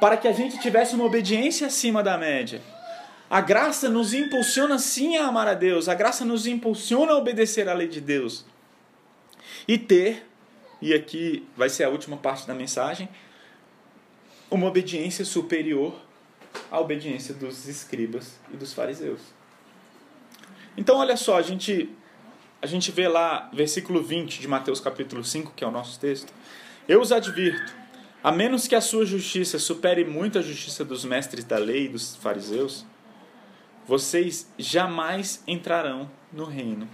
para 0.00 0.16
que 0.16 0.26
a 0.26 0.32
gente 0.32 0.58
tivesse 0.58 0.94
uma 0.94 1.04
obediência 1.04 1.66
acima 1.66 2.02
da 2.02 2.16
média. 2.16 2.62
A 3.28 3.42
graça 3.42 3.88
nos 3.88 4.14
impulsiona 4.14 4.78
sim 4.78 5.18
a 5.18 5.26
amar 5.26 5.46
a 5.46 5.54
Deus, 5.54 5.88
a 5.88 5.94
graça 5.94 6.24
nos 6.24 6.46
impulsiona 6.46 7.12
a 7.12 7.16
obedecer 7.16 7.68
à 7.68 7.74
lei 7.74 7.86
de 7.86 8.00
Deus 8.00 8.46
e 9.68 9.76
ter, 9.76 10.26
e 10.80 10.94
aqui 10.94 11.46
vai 11.54 11.68
ser 11.68 11.84
a 11.84 11.90
última 11.90 12.16
parte 12.16 12.46
da 12.46 12.54
mensagem, 12.54 13.08
uma 14.50 14.66
obediência 14.66 15.24
superior 15.24 15.94
à 16.70 16.80
obediência 16.80 17.32
dos 17.32 17.68
escribas 17.68 18.38
e 18.52 18.56
dos 18.56 18.72
fariseus. 18.72 19.20
Então, 20.76 20.96
olha 20.96 21.16
só, 21.16 21.38
a 21.38 21.42
gente, 21.42 21.88
a 22.60 22.66
gente 22.66 22.90
vê 22.90 23.06
lá, 23.06 23.48
versículo 23.52 24.02
20 24.02 24.40
de 24.40 24.48
Mateus 24.48 24.80
capítulo 24.80 25.22
5, 25.24 25.52
que 25.54 25.62
é 25.62 25.66
o 25.66 25.70
nosso 25.70 25.98
texto. 26.00 26.32
Eu 26.88 27.00
os 27.00 27.12
advirto, 27.12 27.72
a 28.22 28.32
menos 28.32 28.66
que 28.66 28.74
a 28.74 28.80
sua 28.80 29.06
justiça 29.06 29.58
supere 29.58 30.04
muito 30.04 30.38
a 30.38 30.42
justiça 30.42 30.84
dos 30.84 31.04
mestres 31.04 31.44
da 31.44 31.58
lei 31.58 31.84
e 31.86 31.88
dos 31.88 32.16
fariseus, 32.16 32.84
vocês 33.86 34.50
jamais 34.58 35.42
entrarão 35.46 36.10
no 36.32 36.44
reino 36.44 36.88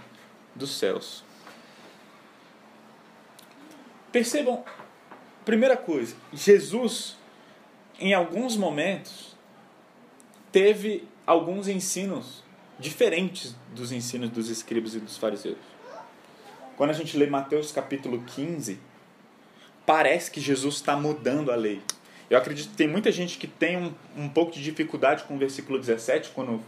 dos 0.55 0.77
céus. 0.77 1.23
Percebam, 4.11 4.63
primeira 5.45 5.75
coisa, 5.75 6.15
Jesus 6.33 7.16
em 7.99 8.13
alguns 8.13 8.55
momentos, 8.55 9.35
teve 10.51 11.07
alguns 11.25 11.67
ensinos 11.67 12.43
diferentes 12.79 13.55
dos 13.73 13.91
ensinos 13.91 14.29
dos 14.29 14.49
escribas 14.49 14.93
e 14.93 14.99
dos 14.99 15.17
fariseus. 15.17 15.57
Quando 16.75 16.91
a 16.91 16.93
gente 16.93 17.17
lê 17.17 17.25
Mateus 17.25 17.71
capítulo 17.71 18.23
15, 18.23 18.79
parece 19.85 20.29
que 20.29 20.39
Jesus 20.39 20.75
está 20.75 20.95
mudando 20.95 21.51
a 21.51 21.55
lei. 21.55 21.81
Eu 22.29 22.37
acredito 22.37 22.69
que 22.69 22.75
tem 22.75 22.87
muita 22.87 23.11
gente 23.11 23.37
que 23.37 23.47
tem 23.47 23.77
um, 23.77 23.93
um 24.15 24.29
pouco 24.29 24.51
de 24.51 24.61
dificuldade 24.61 25.23
com 25.23 25.35
o 25.35 25.37
versículo 25.37 25.79
17, 25.79 26.31
quando 26.35 26.61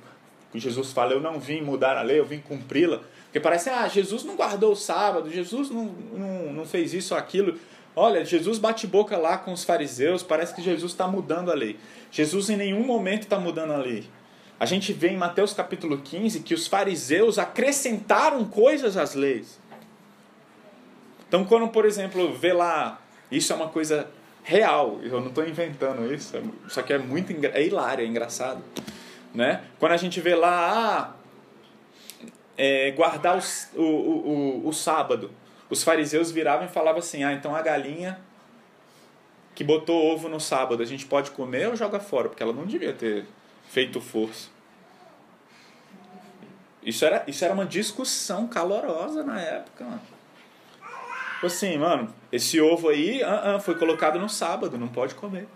Jesus 0.55 0.91
fala: 0.91 1.13
Eu 1.13 1.19
não 1.19 1.39
vim 1.39 1.61
mudar 1.61 1.97
a 1.97 2.01
lei, 2.01 2.19
eu 2.19 2.25
vim 2.25 2.39
cumpri-la. 2.39 3.01
Porque 3.25 3.39
parece, 3.39 3.69
ah, 3.69 3.87
Jesus 3.87 4.23
não 4.23 4.35
guardou 4.35 4.71
o 4.71 4.75
sábado, 4.75 5.29
Jesus 5.29 5.69
não, 5.69 5.85
não, 5.85 6.53
não 6.53 6.65
fez 6.65 6.93
isso 6.93 7.13
ou 7.13 7.19
aquilo. 7.19 7.59
Olha, 8.01 8.23
Jesus 8.23 8.57
bate 8.57 8.87
boca 8.87 9.17
lá 9.17 9.37
com 9.37 9.51
os 9.51 9.65
fariseus, 9.65 10.23
parece 10.23 10.55
que 10.55 10.61
Jesus 10.61 10.93
está 10.93 11.05
mudando 11.05 11.51
a 11.51 11.53
lei. 11.53 11.77
Jesus 12.09 12.49
em 12.49 12.55
nenhum 12.55 12.85
momento 12.85 13.23
está 13.23 13.37
mudando 13.37 13.73
a 13.73 13.77
lei. 13.77 14.09
A 14.57 14.65
gente 14.65 14.93
vê 14.93 15.09
em 15.09 15.17
Mateus 15.17 15.51
capítulo 15.51 15.97
15 15.97 16.39
que 16.39 16.53
os 16.53 16.65
fariseus 16.65 17.37
acrescentaram 17.37 18.45
coisas 18.45 18.95
às 18.95 19.15
leis. 19.15 19.59
Então, 21.27 21.43
quando, 21.43 21.67
por 21.67 21.83
exemplo, 21.83 22.33
vê 22.33 22.53
lá, 22.53 23.01
isso 23.29 23.51
é 23.51 23.55
uma 23.57 23.67
coisa 23.67 24.09
real, 24.45 25.01
eu 25.03 25.19
não 25.19 25.27
estou 25.27 25.45
inventando 25.45 26.09
isso, 26.13 26.41
isso 26.65 26.79
aqui 26.79 26.93
é 26.93 26.97
muito 26.97 27.33
é 27.47 27.65
hilário, 27.65 28.05
é 28.05 28.07
engraçado. 28.07 28.63
Né? 29.35 29.61
Quando 29.77 29.91
a 29.91 29.97
gente 29.97 30.21
vê 30.21 30.35
lá, 30.35 30.71
ah, 30.71 32.25
é, 32.57 32.91
guardar 32.91 33.37
o, 33.75 33.81
o, 33.81 33.83
o, 33.83 34.67
o 34.69 34.71
sábado 34.71 35.29
os 35.69 35.83
fariseus 35.83 36.31
viravam 36.31 36.65
e 36.65 36.69
falavam 36.69 36.99
assim: 36.99 37.23
ah, 37.23 37.33
então 37.33 37.55
a 37.55 37.61
galinha 37.61 38.19
que 39.53 39.63
botou 39.63 40.05
ovo 40.13 40.29
no 40.29 40.39
sábado, 40.39 40.81
a 40.81 40.85
gente 40.85 41.05
pode 41.05 41.31
comer 41.31 41.67
ou 41.67 41.75
joga 41.75 41.99
fora? 41.99 42.29
Porque 42.29 42.41
ela 42.41 42.53
não 42.53 42.65
devia 42.65 42.93
ter 42.93 43.25
feito 43.69 43.99
força. 43.99 44.47
Isso 46.81 47.03
era, 47.03 47.23
isso 47.27 47.43
era 47.43 47.53
uma 47.53 47.65
discussão 47.65 48.47
calorosa 48.47 49.23
na 49.23 49.39
época, 49.39 49.83
mano. 49.83 50.01
Tipo 51.33 51.47
assim, 51.47 51.77
mano, 51.77 52.13
esse 52.31 52.59
ovo 52.59 52.89
aí 52.89 53.21
uh, 53.21 53.57
uh, 53.57 53.59
foi 53.61 53.75
colocado 53.75 54.19
no 54.19 54.29
sábado, 54.29 54.77
não 54.77 54.87
pode 54.87 55.15
comer. 55.15 55.47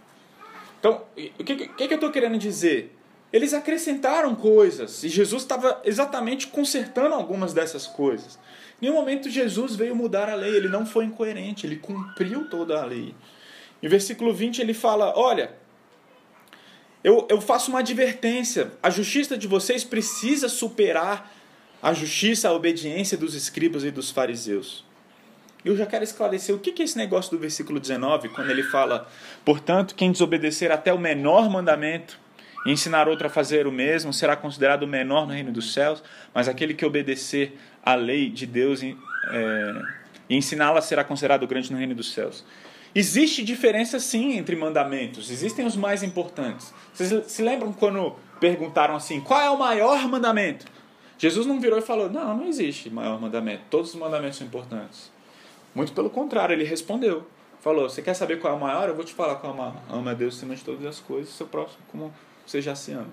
Então, 0.80 1.01
o 1.39 1.43
que, 1.43 1.55
que, 1.55 1.88
que 1.88 1.93
eu 1.93 1.95
estou 1.95 2.11
querendo 2.11 2.38
dizer? 2.38 2.97
Eles 3.32 3.53
acrescentaram 3.53 4.36
coisas 4.36 5.03
e 5.03 5.09
Jesus 5.09 5.43
estava 5.43 5.82
exatamente 5.84 6.47
consertando 6.47 7.16
algumas 7.16 7.53
dessas 7.53 7.88
coisas. 7.88 8.38
Nenhum 8.84 8.95
momento 8.95 9.29
Jesus 9.29 9.77
veio 9.77 9.95
mudar 9.95 10.27
a 10.27 10.36
lei, 10.36 10.57
ele 10.57 10.67
não 10.67 10.86
foi 10.86 11.05
incoerente, 11.05 11.65
ele 11.65 11.77
cumpriu 11.77 12.49
toda 12.49 12.81
a 12.81 12.86
lei. 12.86 13.15
Em 13.81 13.88
versículo 13.88 14.34
20 14.34 14.59
ele 14.59 14.73
fala: 14.73 15.17
Olha, 15.17 15.53
eu, 17.01 17.25
eu 17.29 17.39
faço 17.39 17.71
uma 17.71 17.79
advertência, 17.79 18.73
a 18.84 18.89
justiça 18.89 19.38
de 19.38 19.47
vocês 19.47 19.86
precisa 19.86 20.49
superar 20.49 21.34
a 21.81 21.93
justiça, 21.93 22.49
a 22.49 22.51
obediência 22.51 23.17
dos 23.17 23.36
escribas 23.36 23.86
e 23.86 23.89
dos 23.89 24.11
fariseus. 24.11 24.84
Eu 25.63 25.77
já 25.77 25.86
quero 25.86 26.03
esclarecer 26.03 26.53
o 26.53 26.59
que 26.59 26.81
é 26.81 26.84
esse 26.84 26.97
negócio 26.97 27.31
do 27.31 27.39
versículo 27.39 27.79
19, 27.79 28.27
quando 28.36 28.49
ele 28.49 28.63
fala: 28.63 29.07
Portanto, 29.45 29.95
quem 29.95 30.11
desobedecer 30.11 30.73
até 30.73 30.91
o 30.91 30.99
menor 30.99 31.49
mandamento 31.49 32.19
e 32.65 32.71
ensinar 32.73 33.07
outro 33.07 33.27
a 33.27 33.29
fazer 33.29 33.65
o 33.65 33.71
mesmo 33.71 34.11
será 34.11 34.36
considerado 34.36 34.84
o 34.84 34.88
menor 34.88 35.25
no 35.25 35.31
reino 35.31 35.53
dos 35.53 35.73
céus, 35.73 36.03
mas 36.34 36.49
aquele 36.49 36.73
que 36.73 36.86
obedecer 36.86 37.57
a 37.86 37.95
lei 37.95 38.29
de 38.29 38.45
Deus 38.45 38.81
é, 38.84 38.93
e 40.29 40.36
ensiná-la 40.36 40.81
será 40.81 41.03
considerado 41.03 41.45
grande 41.47 41.71
no 41.71 41.77
reino 41.77 41.93
dos 41.93 42.13
céus. 42.13 42.45
Existe 42.95 43.43
diferença 43.43 43.99
sim 43.99 44.38
entre 44.38 44.55
mandamentos, 44.55 45.31
existem 45.31 45.65
os 45.65 45.75
mais 45.75 46.03
importantes. 46.03 46.73
Vocês 46.93 47.25
se 47.31 47.41
lembram 47.41 47.73
quando 47.73 48.15
perguntaram 48.39 48.95
assim: 48.95 49.19
qual 49.19 49.41
é 49.41 49.49
o 49.49 49.57
maior 49.57 50.07
mandamento? 50.07 50.65
Jesus 51.17 51.47
não 51.47 51.59
virou 51.59 51.79
e 51.79 51.81
falou: 51.81 52.09
não, 52.09 52.38
não 52.38 52.45
existe 52.45 52.89
maior 52.89 53.19
mandamento, 53.19 53.63
todos 53.69 53.93
os 53.93 53.99
mandamentos 53.99 54.38
são 54.38 54.45
importantes. 54.45 55.11
Muito 55.73 55.91
pelo 55.93 56.09
contrário, 56.09 56.53
ele 56.53 56.63
respondeu: 56.63 57.25
falou, 57.61 57.89
você 57.89 58.01
quer 58.01 58.13
saber 58.13 58.39
qual 58.39 58.53
é 58.53 58.57
o 58.57 58.59
maior? 58.59 58.89
Eu 58.89 58.95
vou 58.95 59.03
te 59.03 59.13
falar 59.13 59.36
qual 59.38 59.53
é 59.53 59.55
o 59.55 59.57
maior. 59.57 59.81
Ama 59.89 60.11
a 60.11 60.13
Deus 60.13 60.36
acima 60.36 60.55
de 60.55 60.63
todas 60.63 60.86
as 60.86 60.99
coisas, 60.99 61.34
seu 61.34 61.47
próximo 61.47 61.81
como 61.88 62.13
você 62.45 62.61
já 62.61 62.75
se 62.75 62.91
ama. 62.91 63.09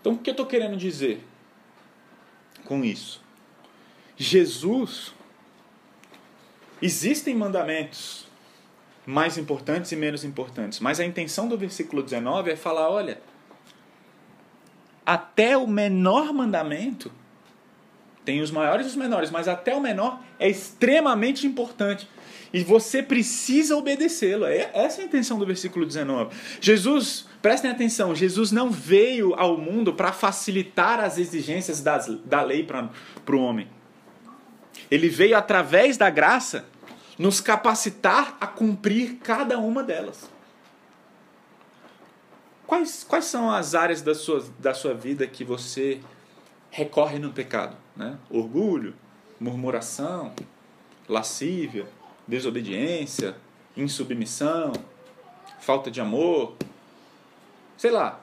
Então 0.00 0.12
o 0.12 0.18
que 0.18 0.30
eu 0.30 0.32
estou 0.32 0.46
querendo 0.46 0.76
dizer 0.76 1.24
com 2.64 2.84
isso? 2.84 3.23
Jesus, 4.16 5.12
existem 6.80 7.34
mandamentos 7.34 8.26
mais 9.06 9.36
importantes 9.36 9.92
e 9.92 9.96
menos 9.96 10.24
importantes, 10.24 10.80
mas 10.80 10.98
a 11.00 11.04
intenção 11.04 11.48
do 11.48 11.58
versículo 11.58 12.02
19 12.02 12.50
é 12.50 12.56
falar: 12.56 12.88
olha, 12.88 13.20
até 15.04 15.56
o 15.56 15.66
menor 15.66 16.32
mandamento, 16.32 17.12
tem 18.24 18.40
os 18.40 18.50
maiores 18.50 18.86
e 18.86 18.90
os 18.90 18.96
menores, 18.96 19.30
mas 19.30 19.48
até 19.48 19.74
o 19.74 19.80
menor 19.80 20.20
é 20.38 20.48
extremamente 20.48 21.46
importante. 21.46 22.08
E 22.52 22.62
você 22.62 23.02
precisa 23.02 23.76
obedecê-lo. 23.76 24.46
É, 24.46 24.70
essa 24.72 25.00
é 25.00 25.04
a 25.04 25.06
intenção 25.08 25.38
do 25.38 25.44
versículo 25.44 25.84
19. 25.84 26.34
Jesus, 26.60 27.26
prestem 27.42 27.70
atenção, 27.70 28.14
Jesus 28.14 28.52
não 28.52 28.70
veio 28.70 29.34
ao 29.34 29.58
mundo 29.58 29.92
para 29.92 30.12
facilitar 30.12 31.00
as 31.00 31.18
exigências 31.18 31.80
das, 31.80 32.06
da 32.24 32.42
lei 32.42 32.62
para 32.62 32.88
o 33.28 33.36
homem. 33.36 33.68
Ele 34.94 35.08
veio 35.08 35.36
através 35.36 35.96
da 35.96 36.08
graça 36.08 36.66
nos 37.18 37.40
capacitar 37.40 38.36
a 38.40 38.46
cumprir 38.46 39.16
cada 39.16 39.58
uma 39.58 39.82
delas. 39.82 40.30
Quais, 42.64 43.02
quais 43.02 43.24
são 43.24 43.50
as 43.50 43.74
áreas 43.74 44.02
da 44.02 44.14
sua, 44.14 44.46
da 44.56 44.72
sua 44.72 44.94
vida 44.94 45.26
que 45.26 45.42
você 45.42 46.00
recorre 46.70 47.18
no 47.18 47.32
pecado? 47.32 47.76
Né? 47.96 48.16
Orgulho, 48.30 48.94
murmuração, 49.40 50.32
lascívia, 51.08 51.88
desobediência, 52.24 53.34
insubmissão, 53.76 54.72
falta 55.58 55.90
de 55.90 56.00
amor, 56.00 56.54
sei 57.76 57.90
lá. 57.90 58.20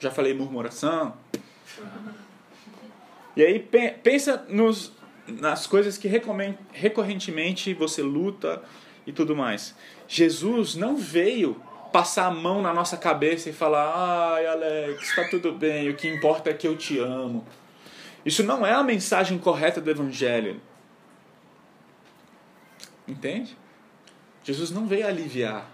Já 0.00 0.10
falei 0.10 0.32
murmuração. 0.32 1.14
E 3.36 3.42
aí 3.42 3.58
pensa 4.02 4.44
nos, 4.48 4.92
nas 5.26 5.66
coisas 5.66 5.96
que 5.96 6.08
recorrentemente 6.72 7.72
você 7.74 8.02
luta 8.02 8.62
e 9.06 9.12
tudo 9.12 9.34
mais. 9.34 9.74
Jesus 10.06 10.74
não 10.74 10.96
veio 10.96 11.60
passar 11.92 12.26
a 12.26 12.30
mão 12.30 12.60
na 12.60 12.72
nossa 12.72 12.96
cabeça 12.96 13.48
e 13.48 13.52
falar: 13.52 14.34
ai, 14.34 14.46
Alex, 14.46 15.02
está 15.02 15.28
tudo 15.28 15.52
bem, 15.52 15.88
o 15.88 15.96
que 15.96 16.08
importa 16.08 16.50
é 16.50 16.54
que 16.54 16.66
eu 16.66 16.76
te 16.76 16.98
amo. 16.98 17.46
Isso 18.24 18.42
não 18.42 18.64
é 18.64 18.72
a 18.72 18.82
mensagem 18.82 19.38
correta 19.38 19.80
do 19.80 19.90
Evangelho. 19.90 20.60
Entende? 23.06 23.56
Jesus 24.44 24.70
não 24.70 24.86
veio 24.86 25.06
aliviar. 25.06 25.68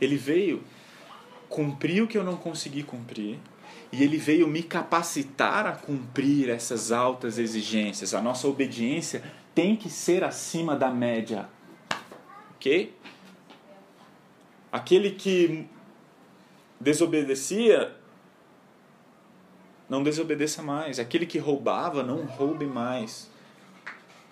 Ele 0.00 0.16
veio 0.16 0.62
cumprir 1.48 2.02
o 2.02 2.06
que 2.06 2.16
eu 2.16 2.24
não 2.24 2.36
consegui 2.36 2.82
cumprir 2.82 3.38
e 3.92 4.02
ele 4.02 4.16
veio 4.16 4.46
me 4.46 4.62
capacitar 4.62 5.66
a 5.66 5.72
cumprir 5.72 6.48
essas 6.48 6.92
altas 6.92 7.38
exigências. 7.38 8.14
A 8.14 8.22
nossa 8.22 8.46
obediência 8.46 9.22
tem 9.54 9.74
que 9.74 9.90
ser 9.90 10.22
acima 10.22 10.76
da 10.76 10.90
média. 10.90 11.48
OK? 12.56 12.94
Aquele 14.70 15.10
que 15.10 15.66
desobedecia 16.78 17.96
não 19.88 20.04
desobedeça 20.04 20.62
mais. 20.62 21.00
Aquele 21.00 21.26
que 21.26 21.38
roubava, 21.38 22.04
não 22.04 22.24
roube 22.24 22.64
mais. 22.64 23.28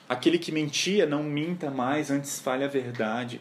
Aquele 0.09 0.39
que 0.39 0.53
mentia, 0.53 1.05
não 1.05 1.25
minta 1.25 1.69
mais, 1.69 2.13
antes 2.13 2.39
fale 2.39 2.63
a 2.63 2.69
verdade. 2.69 3.41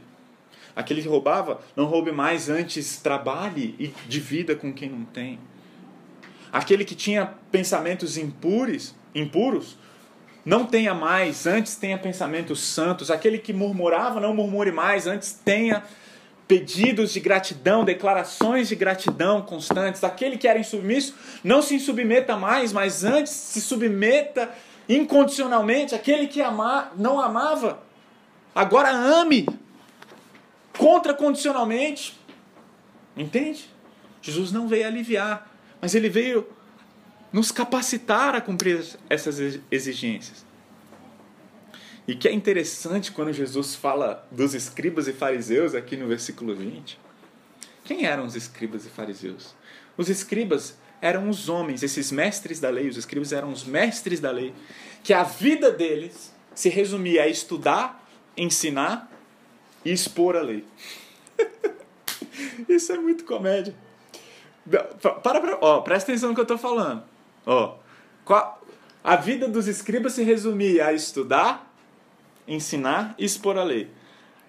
Aquele 0.76 1.04
que 1.04 1.08
roubava, 1.08 1.62
não 1.76 1.86
roube 1.86 2.12
mais, 2.12 2.50
antes 2.50 2.98
trabalhe 2.98 3.76
e 3.80 3.94
divida 4.10 4.56
com 4.56 4.74
quem 4.74 4.90
não 4.90 5.06
tem. 5.06 5.40
Aquele 6.52 6.86
que 6.86 6.96
tinha 6.96 7.34
pensamentos 7.52 8.18
impuros, 8.18 8.96
impuros, 9.14 9.78
não 10.46 10.66
tenha 10.66 10.94
mais, 10.94 11.46
antes 11.46 11.76
tenha 11.76 11.98
pensamentos 11.98 12.62
santos. 12.62 13.12
Aquele 13.12 13.38
que 13.38 13.52
murmurava, 13.52 14.20
não 14.20 14.34
murmure 14.34 14.72
mais, 14.72 15.06
antes 15.06 15.34
tenha 15.34 15.84
pedidos 16.48 17.12
de 17.12 17.20
gratidão, 17.20 17.84
declarações 17.84 18.70
de 18.70 18.76
gratidão 18.76 19.42
constantes. 19.42 20.04
Aquele 20.04 20.38
que 20.38 20.48
era 20.48 20.58
insubmisso, 20.58 21.14
não 21.44 21.62
se 21.62 21.78
submeta 21.80 22.38
mais, 22.38 22.72
mas 22.72 23.04
antes 23.04 23.34
se 23.34 23.60
submeta 23.60 24.50
incondicionalmente. 24.88 25.94
Aquele 25.94 26.28
que 26.28 26.40
ama, 26.40 26.92
não 26.96 27.20
amava, 27.20 27.84
agora 28.56 28.90
ame 28.90 29.46
contracondicionalmente. 30.78 32.18
Entende? 33.18 33.70
Jesus 34.22 34.52
não 34.52 34.68
veio 34.68 34.88
aliviar, 34.88 35.52
mas 35.82 35.96
ele 35.96 36.10
veio 36.10 36.48
nos 37.32 37.52
capacitar 37.52 38.36
a 38.36 38.42
cumprir 38.42 38.84
essas 39.10 39.60
exigências. 39.70 40.46
E 42.08 42.16
que 42.16 42.28
é 42.28 42.32
interessante 42.32 43.12
quando 43.12 43.34
Jesus 43.34 43.76
fala 43.76 44.26
dos 44.32 44.54
escribas 44.54 45.08
e 45.08 45.14
fariseus 45.14 45.76
aqui 45.76 45.98
no 45.98 46.08
versículo 46.08 46.56
20. 46.56 46.98
Quem 47.84 48.06
eram 48.06 48.26
os 48.26 48.36
escribas 48.36 48.86
e 48.86 48.90
fariseus? 48.90 49.54
Os 49.98 50.10
escribas 50.10 50.78
eram 51.02 51.30
os 51.30 51.50
homens, 51.50 51.84
esses 51.84 52.12
mestres 52.12 52.60
da 52.60 52.70
lei, 52.70 52.88
os 52.88 52.98
escribas 52.98 53.32
eram 53.32 53.52
os 53.52 53.66
mestres 53.66 54.20
da 54.20 54.32
lei, 54.32 54.54
que 55.04 55.14
a 55.14 55.24
vida 55.24 55.70
deles 55.70 56.34
se 56.56 56.70
resumia 56.70 57.24
a 57.24 57.28
estudar, 57.28 58.04
ensinar 58.36 59.12
e 59.84 59.92
expor 59.92 60.36
a 60.36 60.42
lei. 60.42 60.66
Isso 62.68 62.92
é 62.92 62.98
muito 62.98 63.26
comédia. 63.26 63.76
Para, 64.70 65.22
para, 65.22 65.58
ó, 65.62 65.82
presta 65.82 66.12
atenção 66.12 66.30
no 66.30 66.36
que 66.36 66.42
eu 66.42 66.44
estou 66.44 66.58
falando. 66.58 67.04
Ó, 67.46 67.76
qual, 68.26 68.62
a 69.04 69.16
vida 69.16 69.48
dos 69.48 69.68
escribas 69.68 70.14
se 70.14 70.24
resumia 70.24 70.88
a 70.88 70.94
estudar, 70.94 71.74
ensinar 72.48 73.16
e 73.18 73.24
expor 73.24 73.58
a 73.58 73.64
lei. 73.64 73.90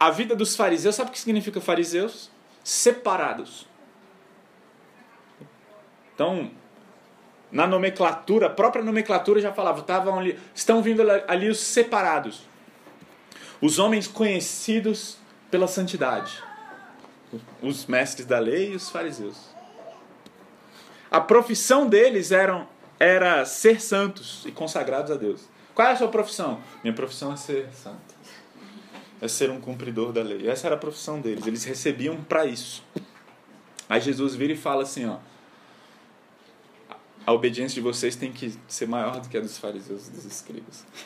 A 0.00 0.10
vida 0.10 0.34
dos 0.34 0.56
fariseus, 0.56 0.96
sabe 0.96 1.10
o 1.10 1.12
que 1.12 1.20
significa 1.20 1.60
fariseus? 1.60 2.30
Separados. 2.64 3.66
Então, 6.14 6.50
na 7.50 7.66
nomenclatura, 7.66 8.46
a 8.46 8.50
própria 8.50 8.84
nomenclatura 8.84 9.40
já 9.40 9.52
falava, 9.52 9.80
estavam 9.80 10.18
ali, 10.18 10.38
estão 10.54 10.82
vindo 10.82 11.02
ali 11.28 11.48
os 11.48 11.60
separados. 11.60 12.42
Os 13.60 13.78
homens 13.78 14.08
conhecidos 14.08 15.18
pela 15.50 15.68
santidade. 15.68 16.42
Os 17.62 17.86
mestres 17.86 18.26
da 18.26 18.38
lei 18.38 18.72
e 18.72 18.76
os 18.76 18.90
fariseus. 18.90 19.57
A 21.10 21.20
profissão 21.20 21.86
deles 21.86 22.32
eram, 22.32 22.68
era 22.98 23.44
ser 23.44 23.80
santos 23.80 24.44
e 24.46 24.52
consagrados 24.52 25.10
a 25.10 25.14
Deus. 25.14 25.48
Qual 25.74 25.86
é 25.86 25.92
a 25.92 25.96
sua 25.96 26.08
profissão? 26.08 26.60
Minha 26.82 26.94
profissão 26.94 27.32
é 27.32 27.36
ser 27.36 27.68
santo. 27.72 28.14
É 29.20 29.28
ser 29.28 29.50
um 29.50 29.60
cumpridor 29.60 30.12
da 30.12 30.22
lei. 30.22 30.48
Essa 30.48 30.66
era 30.66 30.74
a 30.76 30.78
profissão 30.78 31.20
deles. 31.20 31.46
Eles 31.46 31.64
recebiam 31.64 32.16
para 32.22 32.46
isso. 32.46 32.84
Aí 33.88 34.00
Jesus 34.00 34.34
vira 34.34 34.52
e 34.52 34.56
fala 34.56 34.82
assim, 34.82 35.06
ó. 35.06 35.18
A 37.26 37.32
obediência 37.32 37.74
de 37.74 37.80
vocês 37.80 38.16
tem 38.16 38.32
que 38.32 38.54
ser 38.66 38.86
maior 38.86 39.20
do 39.20 39.28
que 39.28 39.36
a 39.36 39.40
dos 39.40 39.58
fariseus 39.58 40.08
e 40.08 40.10
dos 40.10 40.24
escribas. 40.24 40.84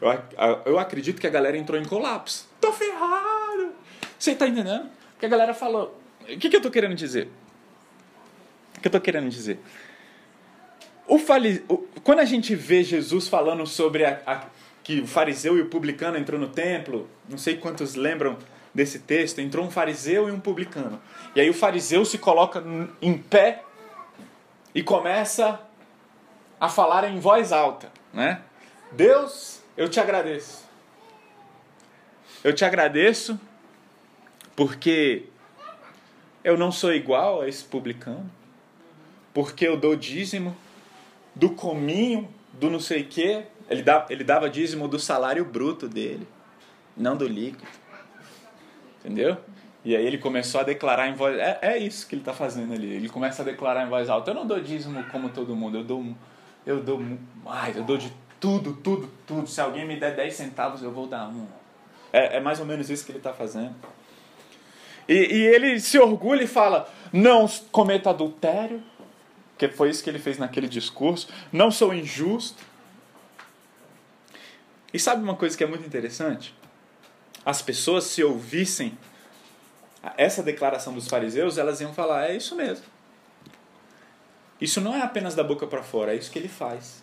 Eu, 0.00 0.62
eu 0.64 0.78
acredito 0.78 1.20
que 1.20 1.26
a 1.26 1.30
galera 1.30 1.58
entrou 1.58 1.80
em 1.80 1.84
colapso. 1.84 2.48
Tô 2.60 2.72
ferrado! 2.72 3.72
Você 4.16 4.32
tá 4.32 4.46
entendendo? 4.46 4.88
Que 5.18 5.26
a 5.26 5.28
galera 5.28 5.52
falou. 5.52 6.00
O 6.20 6.38
que, 6.38 6.48
que 6.48 6.54
eu 6.54 6.60
tô 6.60 6.70
querendo 6.70 6.94
dizer? 6.94 7.28
O 8.84 8.86
que 8.86 8.88
eu 8.88 8.92
tô 8.92 9.00
querendo 9.00 9.30
dizer? 9.30 9.58
O 11.06 11.18
fali... 11.18 11.64
Quando 12.02 12.18
a 12.18 12.24
gente 12.26 12.54
vê 12.54 12.84
Jesus 12.84 13.28
falando 13.28 13.66
sobre 13.66 14.04
a, 14.04 14.20
a, 14.26 14.44
que 14.82 15.00
o 15.00 15.06
fariseu 15.06 15.56
e 15.56 15.62
o 15.62 15.70
publicano 15.70 16.18
entrou 16.18 16.38
no 16.38 16.48
templo, 16.48 17.08
não 17.26 17.38
sei 17.38 17.56
quantos 17.56 17.94
lembram 17.94 18.36
desse 18.74 18.98
texto, 18.98 19.38
entrou 19.38 19.64
um 19.64 19.70
fariseu 19.70 20.28
e 20.28 20.32
um 20.32 20.38
publicano. 20.38 21.00
E 21.34 21.40
aí 21.40 21.48
o 21.48 21.54
fariseu 21.54 22.04
se 22.04 22.18
coloca 22.18 22.62
em 23.00 23.16
pé 23.16 23.62
e 24.74 24.82
começa 24.82 25.58
a 26.60 26.68
falar 26.68 27.04
em 27.04 27.18
voz 27.18 27.52
alta, 27.52 27.90
né? 28.12 28.42
Deus, 28.92 29.62
eu 29.78 29.88
te 29.88 29.98
agradeço. 29.98 30.62
Eu 32.42 32.52
te 32.52 32.66
agradeço 32.66 33.40
porque 34.54 35.24
eu 36.44 36.58
não 36.58 36.70
sou 36.70 36.92
igual 36.92 37.40
a 37.40 37.48
esse 37.48 37.64
publicano, 37.64 38.30
porque 39.34 39.66
eu 39.66 39.76
dou 39.76 39.96
dízimo, 39.96 40.56
do 41.34 41.50
cominho, 41.50 42.28
do 42.52 42.70
não 42.70 42.78
sei 42.78 43.02
quê. 43.02 43.44
Ele, 43.68 43.82
dava, 43.82 44.06
ele 44.10 44.22
dava 44.22 44.48
dízimo 44.48 44.86
do 44.86 44.98
salário 44.98 45.44
bruto 45.44 45.88
dele, 45.88 46.26
não 46.96 47.16
do 47.16 47.26
líquido. 47.26 47.66
Entendeu? 49.00 49.36
E 49.84 49.94
aí 49.94 50.06
ele 50.06 50.16
começou 50.16 50.60
a 50.60 50.64
declarar 50.64 51.08
em 51.08 51.14
voz... 51.14 51.36
É, 51.36 51.58
é 51.60 51.78
isso 51.78 52.06
que 52.06 52.14
ele 52.14 52.22
está 52.22 52.32
fazendo 52.32 52.72
ali. 52.72 52.90
Ele 52.90 53.08
começa 53.08 53.42
a 53.42 53.44
declarar 53.44 53.84
em 53.84 53.88
voz 53.88 54.08
alta. 54.08 54.30
Eu 54.30 54.34
não 54.34 54.46
dou 54.46 54.58
dízimo 54.60 55.04
como 55.10 55.28
todo 55.28 55.54
mundo. 55.54 55.78
Eu 55.78 55.84
dou... 55.84 56.14
Eu 56.64 56.82
dou 56.82 57.02
mais. 57.44 57.76
Eu 57.76 57.84
dou 57.84 57.98
de 57.98 58.10
tudo, 58.40 58.74
tudo, 58.74 59.10
tudo. 59.26 59.46
Se 59.46 59.60
alguém 59.60 59.86
me 59.86 59.96
der 59.96 60.14
10 60.14 60.34
centavos, 60.34 60.82
eu 60.82 60.90
vou 60.90 61.06
dar 61.06 61.28
um. 61.28 61.46
É, 62.10 62.36
é 62.36 62.40
mais 62.40 62.60
ou 62.60 62.64
menos 62.66 62.88
isso 62.88 63.04
que 63.04 63.10
ele 63.10 63.18
está 63.18 63.34
fazendo. 63.34 63.74
E, 65.06 65.14
e 65.14 65.46
ele 65.46 65.78
se 65.78 65.98
orgulha 65.98 66.42
e 66.42 66.46
fala: 66.46 66.88
Não 67.12 67.46
cometa 67.70 68.10
adultério 68.10 68.82
que 69.56 69.68
foi 69.68 69.90
isso 69.90 70.02
que 70.02 70.10
ele 70.10 70.18
fez 70.18 70.38
naquele 70.38 70.68
discurso. 70.68 71.28
Não 71.52 71.70
sou 71.70 71.94
injusto. 71.94 72.62
E 74.92 74.98
sabe 74.98 75.22
uma 75.22 75.36
coisa 75.36 75.56
que 75.56 75.64
é 75.64 75.66
muito 75.66 75.86
interessante? 75.86 76.54
As 77.44 77.60
pessoas, 77.60 78.04
se 78.04 78.22
ouvissem 78.22 78.96
essa 80.16 80.42
declaração 80.42 80.92
dos 80.94 81.08
fariseus, 81.08 81.58
elas 81.58 81.80
iam 81.80 81.92
falar: 81.92 82.30
é 82.30 82.36
isso 82.36 82.54
mesmo. 82.54 82.84
Isso 84.60 84.80
não 84.80 84.94
é 84.94 85.02
apenas 85.02 85.34
da 85.34 85.42
boca 85.42 85.66
para 85.66 85.82
fora, 85.82 86.14
é 86.14 86.16
isso 86.16 86.30
que 86.30 86.38
ele 86.38 86.48
faz. 86.48 87.02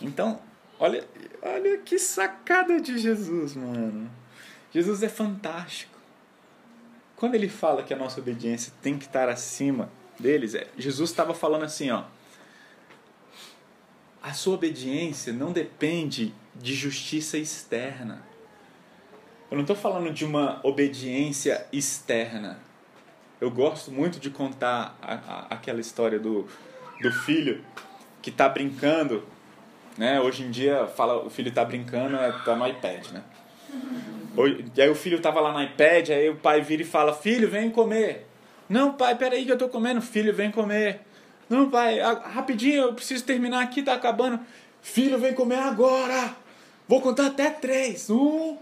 Então, 0.00 0.40
olha, 0.78 1.06
olha 1.42 1.78
que 1.78 1.98
sacada 1.98 2.80
de 2.80 2.98
Jesus, 2.98 3.54
mano. 3.54 4.10
Jesus 4.72 5.02
é 5.02 5.08
fantástico. 5.08 5.93
Quando 7.24 7.36
ele 7.36 7.48
fala 7.48 7.82
que 7.82 7.94
a 7.94 7.96
nossa 7.96 8.20
obediência 8.20 8.70
tem 8.82 8.98
que 8.98 9.06
estar 9.06 9.30
acima 9.30 9.88
deles, 10.20 10.54
é, 10.54 10.66
Jesus 10.76 11.08
estava 11.08 11.32
falando 11.32 11.64
assim, 11.64 11.90
ó. 11.90 12.04
A 14.22 14.34
sua 14.34 14.56
obediência 14.56 15.32
não 15.32 15.50
depende 15.50 16.34
de 16.54 16.74
justiça 16.74 17.38
externa. 17.38 18.22
Eu 19.50 19.54
não 19.54 19.62
estou 19.62 19.74
falando 19.74 20.12
de 20.12 20.22
uma 20.22 20.60
obediência 20.62 21.66
externa. 21.72 22.58
Eu 23.40 23.50
gosto 23.50 23.90
muito 23.90 24.20
de 24.20 24.28
contar 24.28 24.94
a, 25.00 25.14
a, 25.14 25.46
aquela 25.48 25.80
história 25.80 26.18
do, 26.18 26.46
do 27.00 27.10
filho 27.10 27.64
que 28.20 28.28
está 28.28 28.50
brincando, 28.50 29.26
né? 29.96 30.20
Hoje 30.20 30.42
em 30.42 30.50
dia 30.50 30.86
fala 30.88 31.24
o 31.24 31.30
filho 31.30 31.48
está 31.48 31.64
brincando, 31.64 32.16
é, 32.16 32.32
tá 32.44 32.54
no 32.54 32.68
iPad, 32.68 33.12
né? 33.12 33.24
Aí 34.76 34.88
o 34.88 34.94
filho 34.94 35.20
tava 35.20 35.40
lá 35.40 35.52
no 35.52 35.62
iPad, 35.62 36.10
aí 36.10 36.28
o 36.28 36.36
pai 36.36 36.60
vira 36.60 36.82
e 36.82 36.84
fala: 36.84 37.14
Filho, 37.14 37.48
vem 37.48 37.70
comer. 37.70 38.26
Não, 38.68 38.94
pai, 38.94 39.16
peraí 39.16 39.44
que 39.44 39.52
eu 39.52 39.58
tô 39.58 39.68
comendo. 39.68 40.00
Filho, 40.00 40.34
vem 40.34 40.50
comer. 40.50 41.00
Não, 41.48 41.70
pai, 41.70 42.00
rapidinho, 42.00 42.82
eu 42.82 42.94
preciso 42.94 43.24
terminar 43.24 43.62
aqui, 43.62 43.82
tá 43.82 43.94
acabando. 43.94 44.40
Filho, 44.82 45.18
vem 45.18 45.34
comer 45.34 45.58
agora. 45.58 46.34
Vou 46.88 47.00
contar 47.00 47.26
até 47.26 47.50
três. 47.50 48.10
Um, 48.10 48.56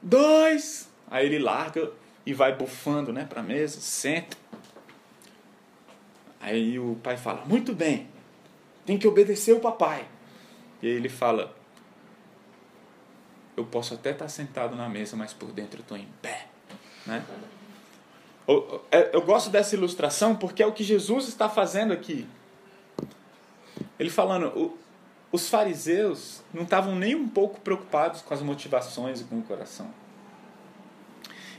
dois. 0.00 0.88
Aí 1.10 1.26
ele 1.26 1.38
larga 1.38 1.90
e 2.24 2.32
vai 2.32 2.54
bufando, 2.54 3.12
né, 3.12 3.26
pra 3.28 3.42
mesa, 3.42 3.80
senta. 3.80 4.36
Aí 6.40 6.78
o 6.78 6.96
pai 7.02 7.16
fala: 7.16 7.44
Muito 7.44 7.74
bem, 7.74 8.08
tem 8.86 8.96
que 8.96 9.06
obedecer 9.06 9.54
o 9.54 9.60
papai. 9.60 10.06
E 10.80 10.86
aí 10.86 10.94
ele 10.94 11.08
fala: 11.08 11.54
eu 13.58 13.64
posso 13.64 13.94
até 13.94 14.12
estar 14.12 14.28
sentado 14.28 14.76
na 14.76 14.88
mesa, 14.88 15.16
mas 15.16 15.32
por 15.32 15.50
dentro 15.50 15.80
eu 15.80 15.82
estou 15.82 15.96
em 15.96 16.08
pé. 16.22 16.46
Né? 17.04 17.24
Eu, 18.46 18.84
é, 18.90 19.10
eu 19.12 19.20
gosto 19.20 19.50
dessa 19.50 19.74
ilustração 19.74 20.36
porque 20.36 20.62
é 20.62 20.66
o 20.66 20.72
que 20.72 20.84
Jesus 20.84 21.26
está 21.26 21.48
fazendo 21.48 21.92
aqui. 21.92 22.26
Ele 23.98 24.10
falando, 24.10 24.78
os 25.32 25.48
fariseus 25.48 26.40
não 26.54 26.62
estavam 26.62 26.94
nem 26.94 27.16
um 27.16 27.28
pouco 27.28 27.60
preocupados 27.60 28.22
com 28.22 28.32
as 28.32 28.40
motivações 28.40 29.20
e 29.20 29.24
com 29.24 29.38
o 29.40 29.42
coração. 29.42 29.92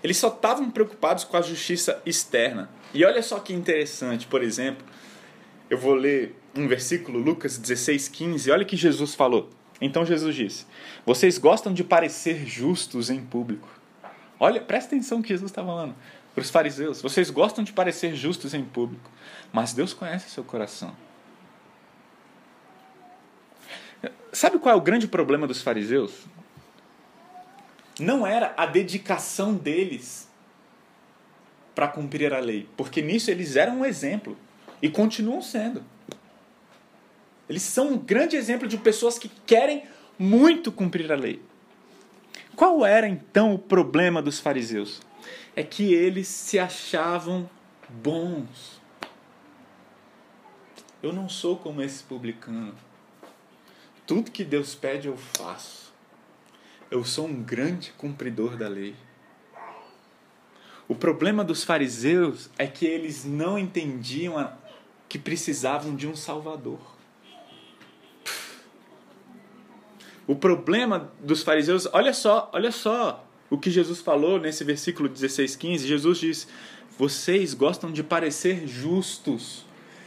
Eles 0.01 0.15
só 0.15 0.29
estavam 0.29 0.71
preocupados 0.71 1.25
com 1.25 1.35
a 1.35 1.41
justiça 1.41 2.01
externa. 2.05 2.69
E 2.93 3.03
olha 3.03 3.21
só 3.21 3.39
que 3.39 3.53
interessante, 3.53 4.25
por 4.25 4.41
exemplo, 4.41 4.87
eu 5.69 5.77
vou 5.77 5.93
ler 5.93 6.33
um 6.55 6.65
versículo, 6.65 7.19
Lucas 7.19 7.57
16, 7.57 8.07
15. 8.07 8.51
Olha 8.51 8.63
que 8.63 8.77
Jesus 8.77 9.13
falou. 9.13 9.49
Então 9.81 10.05
Jesus 10.05 10.35
disse: 10.35 10.65
Vocês 11.05 11.37
gostam 11.37 11.73
de 11.73 11.83
parecer 11.83 12.45
justos 12.45 13.09
em 13.09 13.23
público. 13.23 13.69
Olha, 14.39 14.61
presta 14.61 14.95
atenção 14.95 15.21
que 15.21 15.29
Jesus 15.29 15.51
está 15.51 15.63
falando 15.63 15.95
para 16.33 16.41
os 16.41 16.49
fariseus. 16.49 17.01
Vocês 17.01 17.29
gostam 17.29 17.63
de 17.63 17.73
parecer 17.73 18.15
justos 18.15 18.53
em 18.53 18.63
público, 18.63 19.09
mas 19.51 19.73
Deus 19.73 19.93
conhece 19.93 20.29
seu 20.29 20.43
coração. 20.43 20.95
Sabe 24.31 24.59
qual 24.59 24.75
é 24.75 24.77
o 24.77 24.81
grande 24.81 25.07
problema 25.07 25.47
dos 25.47 25.61
fariseus? 25.61 26.25
Não 27.99 28.25
era 28.25 28.53
a 28.55 28.65
dedicação 28.65 29.55
deles 29.55 30.29
para 31.75 31.87
cumprir 31.87 32.33
a 32.33 32.39
lei, 32.39 32.67
porque 32.77 33.01
nisso 33.01 33.29
eles 33.31 33.55
eram 33.55 33.79
um 33.79 33.85
exemplo 33.85 34.37
e 34.81 34.89
continuam 34.89 35.41
sendo. 35.41 35.83
Eles 37.49 37.63
são 37.63 37.93
um 37.93 37.97
grande 37.97 38.35
exemplo 38.35 38.67
de 38.67 38.77
pessoas 38.77 39.17
que 39.17 39.27
querem 39.27 39.83
muito 40.19 40.71
cumprir 40.71 41.11
a 41.11 41.15
lei. 41.15 41.41
Qual 42.55 42.85
era 42.85 43.07
então 43.07 43.55
o 43.55 43.57
problema 43.57 44.21
dos 44.21 44.39
fariseus? 44.39 45.01
É 45.55 45.63
que 45.63 45.93
eles 45.93 46.27
se 46.27 46.59
achavam 46.59 47.49
bons. 47.89 48.79
Eu 51.01 51.11
não 51.11 51.27
sou 51.27 51.57
como 51.57 51.81
esse 51.81 52.03
publicano. 52.03 52.75
Tudo 54.05 54.29
que 54.29 54.43
Deus 54.43 54.75
pede 54.75 55.07
eu 55.07 55.17
faço. 55.17 55.91
Eu 56.91 57.03
sou 57.03 57.25
um 57.25 57.41
grande 57.41 57.91
cumpridor 57.93 58.57
da 58.57 58.67
lei. 58.67 58.95
O 60.87 60.93
problema 60.93 61.43
dos 61.43 61.63
fariseus 61.63 62.49
é 62.57 62.67
que 62.67 62.85
eles 62.85 63.23
não 63.23 63.57
entendiam 63.57 64.55
que 65.07 65.17
precisavam 65.17 65.95
de 65.95 66.07
um 66.07 66.15
Salvador. 66.15 66.98
O 70.29 70.35
problema 70.35 71.11
dos 71.19 71.41
fariseus, 71.41 71.87
olha 71.91 72.13
só, 72.13 72.51
olha 72.53 72.71
só 72.71 73.25
o 73.49 73.57
que 73.57 73.71
Jesus 73.71 73.99
falou 73.99 74.39
nesse 74.39 74.63
versículo 74.63 75.09
16, 75.09 75.55
15. 75.55 75.87
Jesus 75.87 76.19
diz: 76.19 76.47
Vocês 76.99 77.55
gostam 77.55 77.91
de 77.91 78.03
parecer 78.03 78.67
justos. 78.67 79.65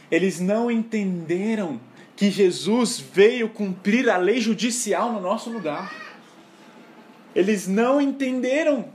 Eles 0.09 0.39
não 0.39 0.71
entenderam 0.71 1.77
que 2.15 2.31
Jesus 2.31 3.01
veio 3.01 3.49
cumprir 3.49 4.09
a 4.09 4.15
lei 4.15 4.39
judicial 4.39 5.11
no 5.11 5.19
nosso 5.19 5.49
lugar. 5.49 5.93
Eles 7.35 7.67
não 7.67 7.99
entenderam. 7.99 8.93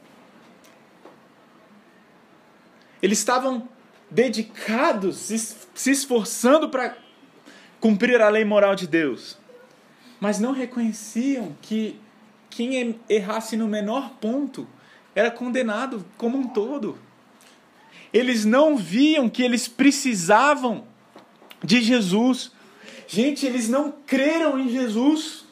Eles 3.03 3.18
estavam 3.18 3.68
dedicados, 4.11 5.31
se 5.74 5.91
esforçando 5.91 6.70
para 6.70 6.97
cumprir 7.79 8.18
a 8.22 8.31
lei 8.31 8.47
moral 8.47 8.74
de 8.74 8.87
Deus, 8.87 9.37
mas 10.21 10.39
não 10.39 10.53
reconheciam 10.53 11.57
que 11.62 12.01
quem 12.51 12.99
errasse 13.09 13.57
no 13.57 13.69
menor 13.69 14.11
ponto 14.21 14.66
era 15.14 15.31
condenado 15.31 16.05
como 16.16 16.39
um 16.39 16.49
todo. 16.49 16.99
Eles 18.12 18.45
não 18.45 18.77
viam 18.77 19.29
que 19.29 19.43
eles 19.43 19.69
precisavam 19.69 20.85
de 21.62 21.83
Jesus 21.83 22.53
Gente, 23.09 23.47
eles 23.47 23.71
não 23.71 23.91
creram 23.91 24.59
em 24.61 24.69
Jesus. 24.69 25.47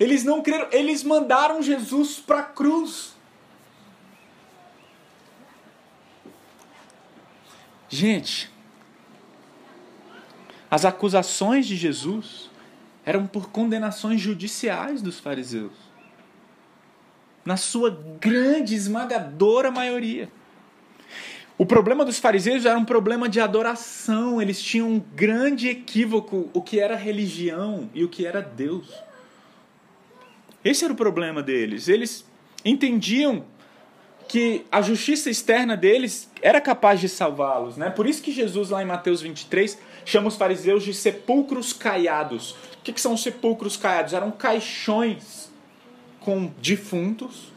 Eles 0.00 0.24
não 0.24 0.42
creram, 0.42 0.66
eles 0.72 1.04
mandaram 1.04 1.62
Jesus 1.62 2.18
para 2.18 2.40
a 2.40 2.42
cruz. 2.42 3.14
Gente, 7.88 8.50
as 10.70 10.84
acusações 10.84 11.66
de 11.66 11.76
Jesus 11.76 12.50
eram 13.04 13.26
por 13.26 13.50
condenações 13.50 14.20
judiciais 14.20 15.00
dos 15.00 15.18
fariseus. 15.18 15.72
Na 17.44 17.56
sua 17.56 17.90
grande, 18.20 18.74
esmagadora 18.74 19.70
maioria. 19.70 20.28
O 21.56 21.64
problema 21.64 22.04
dos 22.04 22.18
fariseus 22.18 22.66
era 22.66 22.78
um 22.78 22.84
problema 22.84 23.28
de 23.28 23.40
adoração. 23.40 24.40
Eles 24.40 24.62
tinham 24.62 24.88
um 24.88 25.00
grande 25.00 25.68
equívoco 25.68 26.50
o 26.52 26.60
que 26.60 26.78
era 26.78 26.94
religião 26.94 27.88
e 27.94 28.04
o 28.04 28.08
que 28.08 28.26
era 28.26 28.42
Deus. 28.42 28.92
Esse 30.62 30.84
era 30.84 30.92
o 30.92 30.96
problema 30.96 31.42
deles. 31.42 31.88
Eles 31.88 32.24
entendiam 32.64 33.44
que 34.28 34.66
a 34.70 34.82
justiça 34.82 35.30
externa 35.30 35.76
deles 35.76 36.30
era 36.42 36.60
capaz 36.60 37.00
de 37.00 37.08
salvá-los, 37.08 37.78
né? 37.78 37.88
Por 37.88 38.06
isso 38.06 38.22
que 38.22 38.30
Jesus 38.30 38.68
lá 38.68 38.82
em 38.82 38.86
Mateus 38.86 39.22
23 39.22 39.78
chama 40.10 40.28
os 40.28 40.36
fariseus 40.36 40.82
de 40.82 40.94
sepulcros 40.94 41.72
caiados. 41.72 42.52
O 42.52 42.82
que, 42.84 42.92
que 42.92 43.00
são 43.00 43.16
sepulcros 43.16 43.76
caiados? 43.76 44.12
Eram 44.12 44.30
caixões 44.30 45.52
com 46.20 46.50
defuntos 46.60 47.52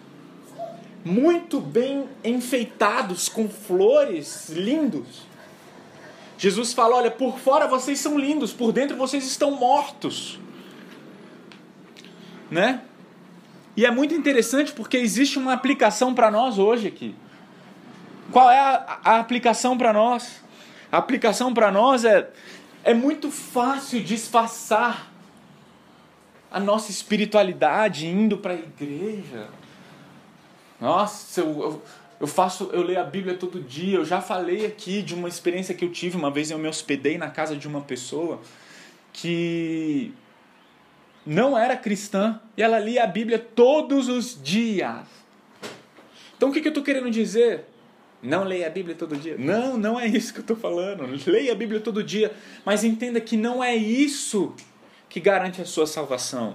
muito 1.03 1.59
bem 1.59 2.07
enfeitados 2.23 3.27
com 3.27 3.49
flores 3.49 4.49
lindos. 4.49 5.23
Jesus 6.37 6.73
fala: 6.73 6.97
Olha, 6.97 7.11
por 7.11 7.39
fora 7.39 7.67
vocês 7.67 7.99
são 7.99 8.17
lindos, 8.17 8.53
por 8.53 8.71
dentro 8.71 8.95
vocês 8.95 9.25
estão 9.25 9.51
mortos. 9.51 10.39
Né? 12.49 12.81
E 13.75 13.85
é 13.85 13.91
muito 13.91 14.13
interessante 14.13 14.73
porque 14.73 14.97
existe 14.97 15.39
uma 15.39 15.53
aplicação 15.53 16.13
para 16.13 16.29
nós 16.29 16.59
hoje 16.59 16.87
aqui. 16.87 17.15
Qual 18.31 18.49
é 18.49 18.59
a, 18.59 18.99
a 19.03 19.19
aplicação 19.19 19.77
para 19.77 19.93
nós? 19.93 20.41
A 20.91 20.97
aplicação 20.97 21.53
para 21.53 21.71
nós 21.71 22.03
é, 22.03 22.29
é 22.83 22.93
muito 22.93 23.31
fácil 23.31 24.03
disfarçar 24.03 25.11
a 26.51 26.59
nossa 26.59 26.91
espiritualidade 26.91 28.07
indo 28.07 28.37
para 28.37 28.53
a 28.53 28.57
igreja 28.57 29.47
nossa, 30.81 31.41
eu, 31.41 31.61
eu, 31.61 31.81
eu, 32.21 32.27
faço, 32.27 32.71
eu 32.73 32.81
leio 32.81 32.99
a 32.99 33.03
Bíblia 33.03 33.37
todo 33.37 33.61
dia. 33.61 33.99
Eu 33.99 34.03
já 34.03 34.19
falei 34.19 34.65
aqui 34.65 35.03
de 35.03 35.13
uma 35.13 35.29
experiência 35.29 35.75
que 35.75 35.85
eu 35.85 35.91
tive. 35.91 36.17
Uma 36.17 36.31
vez 36.31 36.49
eu 36.49 36.57
me 36.57 36.67
hospedei 36.67 37.19
na 37.19 37.29
casa 37.29 37.55
de 37.55 37.67
uma 37.67 37.81
pessoa 37.81 38.41
que 39.13 40.11
não 41.23 41.55
era 41.55 41.77
cristã 41.77 42.41
e 42.57 42.63
ela 42.63 42.79
lia 42.79 43.03
a 43.03 43.07
Bíblia 43.07 43.37
todos 43.37 44.09
os 44.09 44.41
dias. 44.41 45.05
Então 46.35 46.49
o 46.49 46.51
que, 46.51 46.61
que 46.61 46.67
eu 46.67 46.71
estou 46.71 46.83
querendo 46.83 47.11
dizer? 47.11 47.65
Não 48.21 48.43
leia 48.43 48.67
a 48.67 48.69
Bíblia 48.69 48.95
todo 48.95 49.15
dia. 49.15 49.35
Não, 49.37 49.77
não 49.77 49.99
é 49.99 50.05
isso 50.07 50.31
que 50.31 50.39
eu 50.39 50.43
estou 50.43 50.55
falando. 50.55 51.03
Leia 51.25 51.51
a 51.51 51.55
Bíblia 51.55 51.79
todo 51.79 52.03
dia. 52.03 52.31
Mas 52.63 52.83
entenda 52.83 53.19
que 53.19 53.35
não 53.35 53.63
é 53.63 53.75
isso 53.75 54.53
que 55.09 55.19
garante 55.19 55.61
a 55.61 55.65
sua 55.65 55.87
salvação. 55.87 56.53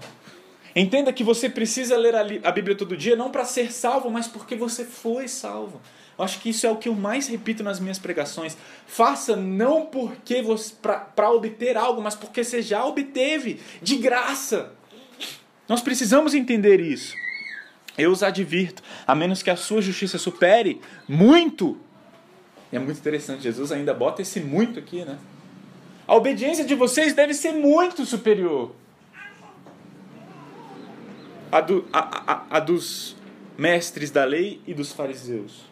Entenda 0.74 1.12
que 1.12 1.24
você 1.24 1.48
precisa 1.48 1.96
ler 1.96 2.14
a 2.44 2.52
Bíblia 2.52 2.76
todo 2.76 2.96
dia, 2.96 3.16
não 3.16 3.30
para 3.30 3.44
ser 3.44 3.72
salvo, 3.72 4.10
mas 4.10 4.26
porque 4.26 4.54
você 4.54 4.84
foi 4.84 5.26
salvo. 5.26 5.80
Eu 6.18 6.24
acho 6.24 6.38
que 6.38 6.50
isso 6.50 6.66
é 6.66 6.70
o 6.70 6.76
que 6.76 6.88
eu 6.88 6.94
mais 6.94 7.26
repito 7.28 7.62
nas 7.62 7.80
minhas 7.80 7.98
pregações. 7.98 8.56
Faça 8.86 9.34
não 9.34 9.86
porque 9.86 10.40
você 10.40 10.74
para 10.82 11.30
obter 11.30 11.76
algo, 11.76 12.00
mas 12.00 12.14
porque 12.14 12.44
você 12.44 12.62
já 12.62 12.84
obteve 12.84 13.60
de 13.82 13.96
graça. 13.96 14.72
Nós 15.68 15.80
precisamos 15.80 16.34
entender 16.34 16.80
isso. 16.80 17.14
Eu 17.96 18.10
os 18.10 18.22
advirto, 18.22 18.82
a 19.06 19.14
menos 19.14 19.42
que 19.42 19.50
a 19.50 19.56
sua 19.56 19.80
justiça 19.80 20.18
supere 20.18 20.80
muito. 21.08 21.78
E 22.72 22.76
é 22.76 22.78
muito 22.78 22.98
interessante, 22.98 23.42
Jesus 23.42 23.72
ainda 23.72 23.94
bota 23.94 24.22
esse 24.22 24.40
muito 24.40 24.78
aqui, 24.78 25.04
né? 25.04 25.18
A 26.06 26.14
obediência 26.14 26.64
de 26.64 26.74
vocês 26.74 27.14
deve 27.14 27.34
ser 27.34 27.52
muito 27.52 28.04
superior 28.04 28.72
a, 31.50 31.60
do, 31.60 31.86
a, 31.92 32.32
a, 32.32 32.56
a 32.56 32.60
dos 32.60 33.16
mestres 33.56 34.10
da 34.10 34.24
lei 34.24 34.60
e 34.66 34.74
dos 34.74 34.92
fariseus. 34.92 35.64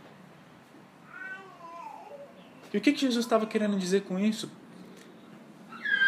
E 2.72 2.78
o 2.78 2.80
que, 2.80 2.92
que 2.92 3.02
Jesus 3.02 3.24
estava 3.24 3.46
querendo 3.46 3.78
dizer 3.78 4.02
com 4.02 4.18
isso? 4.18 4.50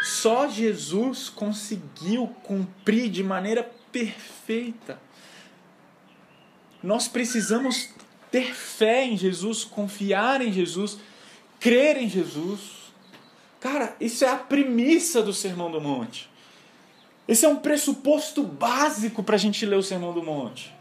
Só 0.03 0.49
Jesus 0.49 1.29
conseguiu 1.29 2.29
cumprir 2.43 3.09
de 3.09 3.23
maneira 3.23 3.69
perfeita. 3.93 5.01
Nós 6.87 7.09
precisamos 7.09 7.91
ter 8.31 8.55
fé 8.55 9.05
em 9.05 9.17
Jesus, 9.17 9.65
confiar 9.65 10.41
em 10.41 10.53
Jesus, 10.53 10.99
crer 11.59 11.97
em 11.97 12.09
Jesus. 12.09 12.93
Cara, 13.59 13.97
isso 14.01 14.25
é 14.25 14.29
a 14.29 14.37
premissa 14.37 15.21
do 15.21 15.33
Sermão 15.33 15.69
do 15.69 15.81
Monte. 15.81 16.31
Esse 17.27 17.45
é 17.45 17.49
um 17.49 17.57
pressuposto 17.57 18.45
básico 18.45 19.21
para 19.21 19.35
a 19.35 19.39
gente 19.39 19.67
ler 19.67 19.75
o 19.75 19.83
Sermão 19.83 20.13
do 20.13 20.23
Monte. 20.23 20.73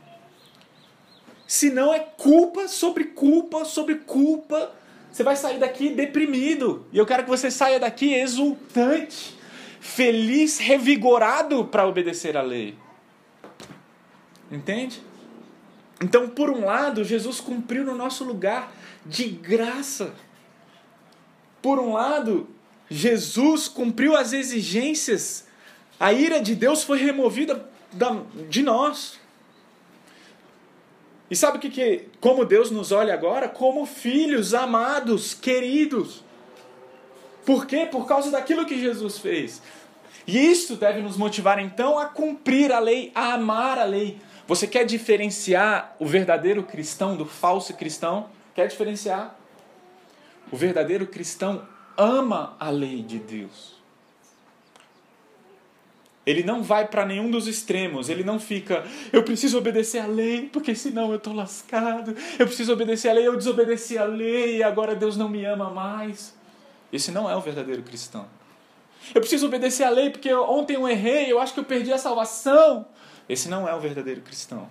Senão 1.47 1.91
é 1.91 1.97
culpa 1.97 2.67
sobre 2.67 3.05
culpa 3.05 3.65
sobre 3.65 3.95
culpa. 3.95 4.75
Você 5.11 5.23
vai 5.23 5.35
sair 5.35 5.57
daqui 5.57 5.89
deprimido. 5.89 6.85
E 6.93 6.99
eu 6.99 7.05
quero 7.07 7.23
que 7.23 7.29
você 7.29 7.49
saia 7.49 7.79
daqui 7.79 8.13
exultante, 8.13 9.35
feliz, 9.79 10.59
revigorado 10.59 11.65
para 11.65 11.87
obedecer 11.87 12.37
a 12.37 12.43
lei. 12.43 12.77
Entende? 14.51 15.01
Então, 16.01 16.29
por 16.29 16.49
um 16.49 16.65
lado, 16.65 17.03
Jesus 17.03 17.39
cumpriu 17.39 17.83
no 17.83 17.95
nosso 17.95 18.23
lugar 18.23 18.71
de 19.05 19.25
graça. 19.27 20.13
Por 21.61 21.79
um 21.79 21.93
lado, 21.93 22.49
Jesus 22.89 23.67
cumpriu 23.67 24.15
as 24.15 24.33
exigências. 24.33 25.47
A 25.99 26.11
ira 26.11 26.41
de 26.41 26.53
Deus 26.55 26.83
foi 26.83 26.99
removida 26.99 27.69
de 28.49 28.61
nós. 28.61 29.19
E 31.29 31.35
sabe 31.35 31.57
o 31.57 31.61
que, 31.61 31.69
que 31.69 32.07
como 32.19 32.45
Deus 32.45 32.69
nos 32.69 32.91
olha 32.91 33.13
agora? 33.13 33.49
Como 33.49 33.85
filhos 33.85 34.53
amados, 34.53 35.33
queridos. 35.33 36.23
Por 37.45 37.65
quê? 37.65 37.87
Por 37.89 38.07
causa 38.07 38.29
daquilo 38.29 38.65
que 38.65 38.79
Jesus 38.79 39.17
fez. 39.17 39.61
E 40.27 40.37
isso 40.37 40.75
deve 40.75 41.01
nos 41.01 41.17
motivar 41.17 41.59
então 41.59 41.99
a 41.99 42.05
cumprir 42.05 42.71
a 42.71 42.79
lei, 42.79 43.11
a 43.13 43.33
amar 43.33 43.77
a 43.77 43.85
lei. 43.85 44.19
Você 44.47 44.67
quer 44.67 44.85
diferenciar 44.85 45.95
o 45.99 46.05
verdadeiro 46.05 46.63
cristão 46.63 47.15
do 47.15 47.25
falso 47.25 47.73
cristão? 47.73 48.29
Quer 48.53 48.67
diferenciar? 48.67 49.35
O 50.51 50.55
verdadeiro 50.55 51.07
cristão 51.07 51.67
ama 51.97 52.55
a 52.59 52.69
lei 52.69 53.01
de 53.01 53.17
Deus. 53.17 53.75
Ele 56.25 56.43
não 56.43 56.63
vai 56.63 56.87
para 56.87 57.05
nenhum 57.05 57.29
dos 57.29 57.47
extremos. 57.47 58.09
Ele 58.09 58.23
não 58.23 58.39
fica, 58.39 58.83
eu 59.13 59.23
preciso 59.23 59.57
obedecer 59.57 59.99
a 59.99 60.07
lei, 60.07 60.49
porque 60.51 60.73
senão 60.73 61.09
eu 61.09 61.17
estou 61.17 61.33
lascado. 61.33 62.15
Eu 62.39 62.47
preciso 62.47 62.73
obedecer 62.73 63.09
a 63.09 63.13
lei, 63.13 63.27
eu 63.27 63.37
desobedeci 63.37 63.97
a 63.97 64.05
lei 64.05 64.57
e 64.57 64.63
agora 64.63 64.95
Deus 64.95 65.15
não 65.15 65.29
me 65.29 65.45
ama 65.45 65.69
mais. 65.69 66.35
Esse 66.91 67.11
não 67.11 67.29
é 67.29 67.35
o 67.35 67.41
verdadeiro 67.41 67.83
cristão. 67.83 68.27
Eu 69.13 69.21
preciso 69.21 69.45
obedecer 69.45 69.83
a 69.83 69.89
lei 69.89 70.09
porque 70.09 70.33
ontem 70.33 70.75
eu 70.75 70.87
errei, 70.87 71.31
eu 71.31 71.39
acho 71.39 71.53
que 71.53 71.59
eu 71.59 71.63
perdi 71.63 71.93
a 71.93 71.97
salvação. 71.97 72.87
Esse 73.27 73.49
não 73.49 73.67
é 73.67 73.73
o 73.73 73.79
verdadeiro 73.79 74.21
cristão. 74.21 74.69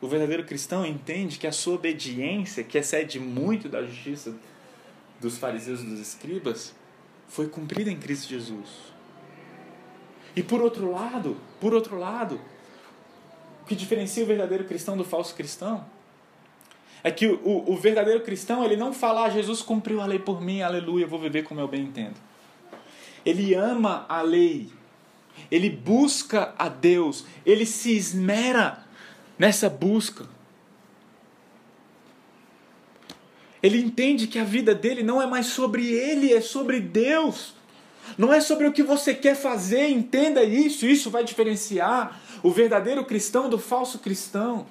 O 0.00 0.08
verdadeiro 0.08 0.44
cristão 0.44 0.84
entende 0.84 1.38
que 1.38 1.46
a 1.46 1.52
sua 1.52 1.74
obediência, 1.74 2.64
que 2.64 2.76
excede 2.76 3.20
muito 3.20 3.68
da 3.68 3.84
justiça 3.84 4.34
dos 5.20 5.38
fariseus 5.38 5.80
e 5.80 5.84
dos 5.84 6.00
escribas, 6.00 6.74
foi 7.28 7.48
cumprida 7.48 7.90
em 7.90 7.96
Cristo 7.96 8.28
Jesus. 8.28 8.68
E 10.34 10.42
por 10.42 10.60
outro 10.60 10.90
lado, 10.90 11.36
por 11.60 11.72
outro 11.72 11.98
lado, 11.98 12.40
o 13.62 13.64
que 13.64 13.76
diferencia 13.76 14.24
o 14.24 14.26
verdadeiro 14.26 14.64
cristão 14.64 14.96
do 14.96 15.04
falso 15.04 15.34
cristão 15.34 15.84
é 17.04 17.10
que 17.10 17.26
o, 17.26 17.70
o 17.70 17.76
verdadeiro 17.76 18.20
cristão 18.20 18.64
ele 18.64 18.76
não 18.76 18.92
fala, 18.92 19.24
ah, 19.24 19.30
Jesus 19.30 19.60
cumpriu 19.60 20.00
a 20.00 20.06
lei 20.06 20.18
por 20.18 20.40
mim, 20.40 20.62
aleluia, 20.62 21.04
eu 21.04 21.08
vou 21.08 21.18
viver 21.18 21.42
como 21.42 21.60
eu 21.60 21.68
bem 21.68 21.82
entendo. 21.82 22.16
Ele 23.24 23.54
ama 23.54 24.06
a 24.08 24.22
lei, 24.22 24.70
ele 25.50 25.68
busca 25.68 26.54
a 26.58 26.68
Deus, 26.68 27.24
ele 27.44 27.66
se 27.66 27.96
esmera 27.96 28.84
nessa 29.38 29.68
busca. 29.68 30.26
Ele 33.62 33.78
entende 33.78 34.26
que 34.26 34.38
a 34.38 34.44
vida 34.44 34.74
dele 34.74 35.02
não 35.02 35.22
é 35.22 35.26
mais 35.26 35.46
sobre 35.46 35.92
ele, 35.92 36.32
é 36.32 36.40
sobre 36.40 36.80
Deus. 36.80 37.54
Não 38.18 38.32
é 38.32 38.40
sobre 38.40 38.66
o 38.66 38.72
que 38.72 38.82
você 38.82 39.14
quer 39.14 39.36
fazer, 39.36 39.88
entenda 39.88 40.42
isso, 40.42 40.84
isso 40.84 41.10
vai 41.10 41.22
diferenciar 41.22 42.20
o 42.42 42.50
verdadeiro 42.50 43.04
cristão 43.04 43.48
do 43.48 43.58
falso 43.58 43.98
cristão. 44.00 44.66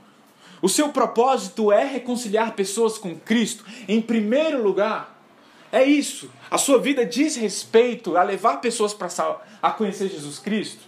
O 0.61 0.69
seu 0.69 0.89
propósito 0.89 1.71
é 1.71 1.83
reconciliar 1.85 2.53
pessoas 2.53 2.97
com 2.97 3.15
Cristo, 3.15 3.65
em 3.87 4.01
primeiro 4.01 4.61
lugar. 4.61 5.20
É 5.71 5.83
isso. 5.83 6.29
A 6.49 6.57
sua 6.57 6.79
vida 6.79 7.05
diz 7.05 7.35
respeito 7.35 8.17
a 8.17 8.23
levar 8.23 8.57
pessoas 8.57 8.93
para 8.93 9.07
a 9.61 9.71
conhecer 9.71 10.09
Jesus 10.09 10.37
Cristo. 10.37 10.83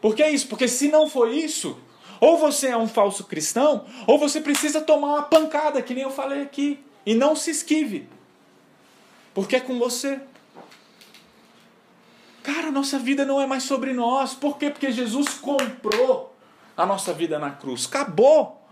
Por 0.00 0.14
que 0.14 0.26
isso? 0.28 0.48
Porque 0.48 0.68
se 0.68 0.88
não 0.88 1.08
for 1.08 1.32
isso, 1.32 1.78
ou 2.20 2.36
você 2.36 2.68
é 2.68 2.76
um 2.76 2.88
falso 2.88 3.24
cristão, 3.24 3.86
ou 4.06 4.18
você 4.18 4.40
precisa 4.40 4.80
tomar 4.80 5.08
uma 5.08 5.22
pancada, 5.22 5.80
que 5.80 5.94
nem 5.94 6.04
eu 6.04 6.10
falei 6.10 6.42
aqui. 6.42 6.78
E 7.06 7.14
não 7.14 7.34
se 7.34 7.50
esquive. 7.50 8.08
Porque 9.32 9.56
é 9.56 9.60
com 9.60 9.78
você. 9.78 10.20
Cara, 12.42 12.70
nossa 12.70 12.98
vida 12.98 13.24
não 13.24 13.40
é 13.40 13.46
mais 13.46 13.62
sobre 13.62 13.92
nós. 13.92 14.34
Por 14.34 14.58
quê? 14.58 14.68
Porque 14.68 14.90
Jesus 14.90 15.34
comprou 15.34 16.34
a 16.76 16.84
nossa 16.84 17.12
vida 17.12 17.38
na 17.38 17.50
cruz. 17.50 17.86
Acabou. 17.86 18.62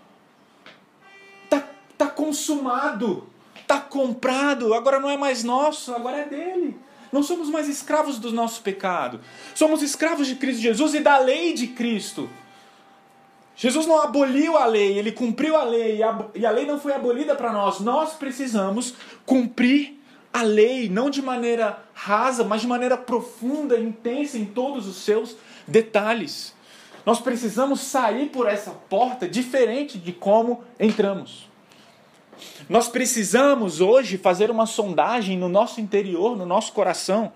Tá, 1.49 1.67
tá 1.97 2.07
consumado. 2.07 3.29
Tá 3.67 3.81
comprado. 3.81 4.75
Agora 4.75 5.01
não 5.01 5.11
é 5.11 5.17
mais 5.17 5.43
nosso, 5.43 5.95
agora 5.95 6.19
é 6.19 6.25
dele. 6.25 6.79
Não 7.13 7.23
somos 7.23 7.49
mais 7.49 7.69
escravos 7.69 8.19
do 8.19 8.33
nosso 8.33 8.63
pecado. 8.63 9.21
Somos 9.55 9.83
escravos 9.83 10.27
de 10.27 10.37
Cristo 10.37 10.61
Jesus 10.61 10.95
e 10.95 11.01
da 11.01 11.19
lei 11.19 11.53
de 11.53 11.69
Cristo. 11.69 12.29
Jesus 13.57 13.87
não 13.87 14.03
aboliu 14.03 14.59
a 14.59 14.67
lei, 14.67 14.99
ele 14.99 15.11
cumpriu 15.11 15.57
a 15.57 15.65
lei 15.65 16.01
e 16.35 16.45
a 16.45 16.51
lei 16.51 16.67
não 16.67 16.79
foi 16.79 16.93
abolida 16.93 17.35
para 17.35 17.53
nós. 17.53 17.81
Nós 17.81 18.13
precisamos 18.13 18.95
cumprir 19.25 19.99
a 20.31 20.43
lei, 20.43 20.91
não 20.91 21.09
de 21.09 21.23
maneira 21.23 21.83
rasa, 21.95 22.45
mas 22.45 22.61
de 22.61 22.67
maneira 22.67 22.99
profunda, 22.99 23.79
intensa 23.79 24.37
em 24.37 24.45
todos 24.45 24.87
os 24.87 24.97
seus 24.97 25.35
detalhes. 25.67 26.55
Nós 27.07 27.19
precisamos 27.21 27.81
sair 27.81 28.29
por 28.29 28.47
essa 28.47 28.73
porta 28.73 29.27
diferente 29.27 29.97
de 29.97 30.13
como 30.13 30.63
entramos. 30.79 31.46
Nós 32.69 32.89
precisamos 32.89 33.81
hoje 33.81 34.19
fazer 34.19 34.51
uma 34.51 34.67
sondagem 34.67 35.39
no 35.39 35.49
nosso 35.49 35.81
interior, 35.81 36.37
no 36.37 36.47
nosso 36.47 36.73
coração, 36.73 37.33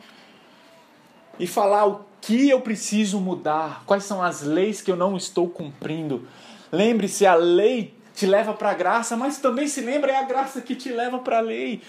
e 1.39 1.47
falar 1.47 1.87
o 1.87 2.05
que 2.21 2.51
eu 2.51 2.61
preciso 2.61 3.19
mudar, 3.19 3.83
quais 3.87 4.05
são 4.05 4.23
as 4.23 4.43
leis 4.43 4.83
que 4.83 4.91
eu 4.91 4.97
não 4.97 5.17
estou 5.17 5.49
cumprindo. 5.49 6.29
Lembre-se, 6.71 7.25
a 7.27 7.35
lei 7.35 7.95
te 8.15 8.27
leva 8.27 8.53
para 8.53 8.71
a 8.71 8.75
graça, 8.75 9.17
mas 9.17 9.39
também 9.39 9.67
se 9.67 9.81
lembra 9.81 10.13
é 10.13 10.17
a 10.17 10.25
graça 10.25 10.61
que 10.61 10.75
te 10.75 10.91
leva 10.91 11.19
para 11.19 11.39
a 11.39 11.41
lei. 11.41 11.81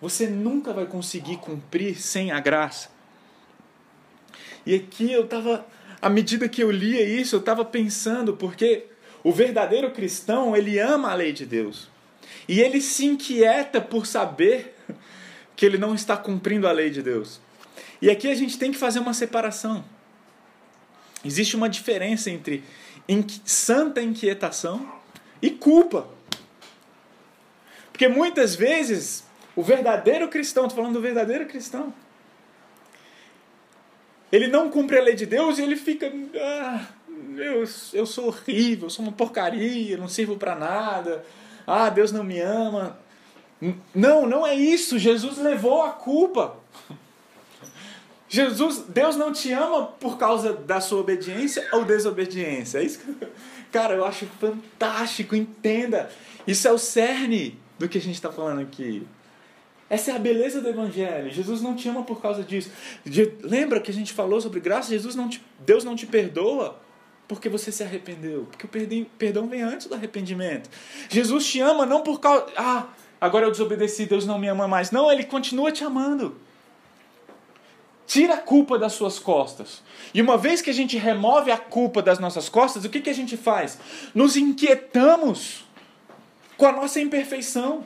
Você 0.00 0.26
nunca 0.26 0.72
vai 0.72 0.86
conseguir 0.86 1.36
cumprir 1.38 2.00
sem 2.00 2.30
a 2.30 2.40
graça. 2.40 2.88
E 4.64 4.74
aqui 4.74 5.12
eu 5.12 5.24
estava, 5.24 5.66
à 6.00 6.08
medida 6.08 6.48
que 6.48 6.62
eu 6.62 6.70
lia 6.70 7.02
isso, 7.02 7.36
eu 7.36 7.40
estava 7.40 7.64
pensando, 7.64 8.34
porque 8.34 8.86
o 9.26 9.32
verdadeiro 9.32 9.90
cristão, 9.90 10.54
ele 10.54 10.78
ama 10.78 11.10
a 11.10 11.14
lei 11.14 11.32
de 11.32 11.44
Deus. 11.44 11.88
E 12.46 12.60
ele 12.60 12.80
se 12.80 13.04
inquieta 13.04 13.80
por 13.80 14.06
saber 14.06 14.76
que 15.56 15.66
ele 15.66 15.76
não 15.76 15.96
está 15.96 16.16
cumprindo 16.16 16.68
a 16.68 16.70
lei 16.70 16.90
de 16.90 17.02
Deus. 17.02 17.40
E 18.00 18.08
aqui 18.08 18.28
a 18.28 18.36
gente 18.36 18.56
tem 18.56 18.70
que 18.70 18.78
fazer 18.78 19.00
uma 19.00 19.12
separação. 19.12 19.84
Existe 21.24 21.56
uma 21.56 21.68
diferença 21.68 22.30
entre 22.30 22.62
santa 23.44 24.00
inquietação 24.00 24.88
e 25.42 25.50
culpa. 25.50 26.06
Porque 27.90 28.06
muitas 28.06 28.54
vezes 28.54 29.24
o 29.56 29.62
verdadeiro 29.64 30.28
cristão, 30.28 30.66
estou 30.66 30.76
falando 30.76 30.94
do 30.94 31.02
verdadeiro 31.02 31.46
cristão. 31.46 31.92
Ele 34.30 34.46
não 34.46 34.70
cumpre 34.70 34.96
a 34.96 35.02
lei 35.02 35.16
de 35.16 35.26
Deus 35.26 35.58
e 35.58 35.62
ele 35.62 35.74
fica. 35.74 36.12
Ah, 36.40 36.86
eu, 37.36 37.64
eu 37.92 38.06
sou 38.06 38.26
horrível, 38.26 38.90
sou 38.90 39.04
uma 39.04 39.12
porcaria, 39.12 39.96
não 39.96 40.08
sirvo 40.08 40.36
para 40.36 40.54
nada. 40.54 41.24
Ah, 41.66 41.88
Deus 41.88 42.12
não 42.12 42.22
me 42.22 42.40
ama. 42.40 42.98
Não, 43.94 44.26
não 44.26 44.46
é 44.46 44.54
isso. 44.54 44.98
Jesus 44.98 45.38
levou 45.38 45.82
a 45.82 45.90
culpa. 45.90 46.56
Jesus, 48.28 48.84
Deus 48.88 49.16
não 49.16 49.32
te 49.32 49.52
ama 49.52 49.86
por 49.86 50.18
causa 50.18 50.52
da 50.52 50.80
sua 50.80 51.00
obediência 51.00 51.66
ou 51.72 51.84
desobediência. 51.84 52.78
É 52.78 52.84
isso 52.84 52.98
que, 52.98 53.26
cara, 53.72 53.94
eu 53.94 54.04
acho 54.04 54.26
fantástico. 54.40 55.34
Entenda. 55.34 56.10
Isso 56.46 56.68
é 56.68 56.72
o 56.72 56.78
cerne 56.78 57.58
do 57.78 57.88
que 57.88 57.98
a 57.98 58.00
gente 58.00 58.14
está 58.14 58.30
falando 58.30 58.60
aqui. 58.60 59.06
Essa 59.88 60.10
é 60.10 60.16
a 60.16 60.18
beleza 60.18 60.60
do 60.60 60.68
Evangelho. 60.68 61.30
Jesus 61.30 61.62
não 61.62 61.76
te 61.76 61.88
ama 61.88 62.02
por 62.02 62.20
causa 62.20 62.42
disso. 62.42 62.70
De, 63.04 63.32
lembra 63.40 63.80
que 63.80 63.90
a 63.90 63.94
gente 63.94 64.12
falou 64.12 64.40
sobre 64.40 64.58
graça? 64.58 64.90
Jesus 64.90 65.14
não 65.14 65.28
te, 65.28 65.42
Deus 65.64 65.84
não 65.84 65.94
te 65.94 66.06
perdoa 66.06 66.76
porque 67.28 67.48
você 67.48 67.72
se 67.72 67.82
arrependeu. 67.82 68.46
Porque 68.50 68.66
o 68.66 69.06
perdão 69.18 69.48
vem 69.48 69.62
antes 69.62 69.86
do 69.86 69.94
arrependimento. 69.94 70.70
Jesus 71.08 71.46
te 71.46 71.60
ama 71.60 71.84
não 71.84 72.02
por 72.02 72.20
causa. 72.20 72.46
Ah, 72.56 72.86
agora 73.20 73.46
eu 73.46 73.50
desobedeci, 73.50 74.06
Deus 74.06 74.26
não 74.26 74.38
me 74.38 74.48
ama 74.48 74.68
mais. 74.68 74.90
Não, 74.90 75.10
Ele 75.10 75.24
continua 75.24 75.72
te 75.72 75.84
amando. 75.84 76.36
Tira 78.06 78.34
a 78.34 78.38
culpa 78.38 78.78
das 78.78 78.92
suas 78.92 79.18
costas. 79.18 79.82
E 80.14 80.22
uma 80.22 80.38
vez 80.38 80.62
que 80.62 80.70
a 80.70 80.74
gente 80.74 80.96
remove 80.96 81.50
a 81.50 81.58
culpa 81.58 82.00
das 82.00 82.20
nossas 82.20 82.48
costas, 82.48 82.84
o 82.84 82.88
que, 82.88 83.00
que 83.00 83.10
a 83.10 83.14
gente 83.14 83.36
faz? 83.36 83.78
Nos 84.14 84.36
inquietamos 84.36 85.64
com 86.56 86.66
a 86.66 86.72
nossa 86.72 87.00
imperfeição. 87.00 87.84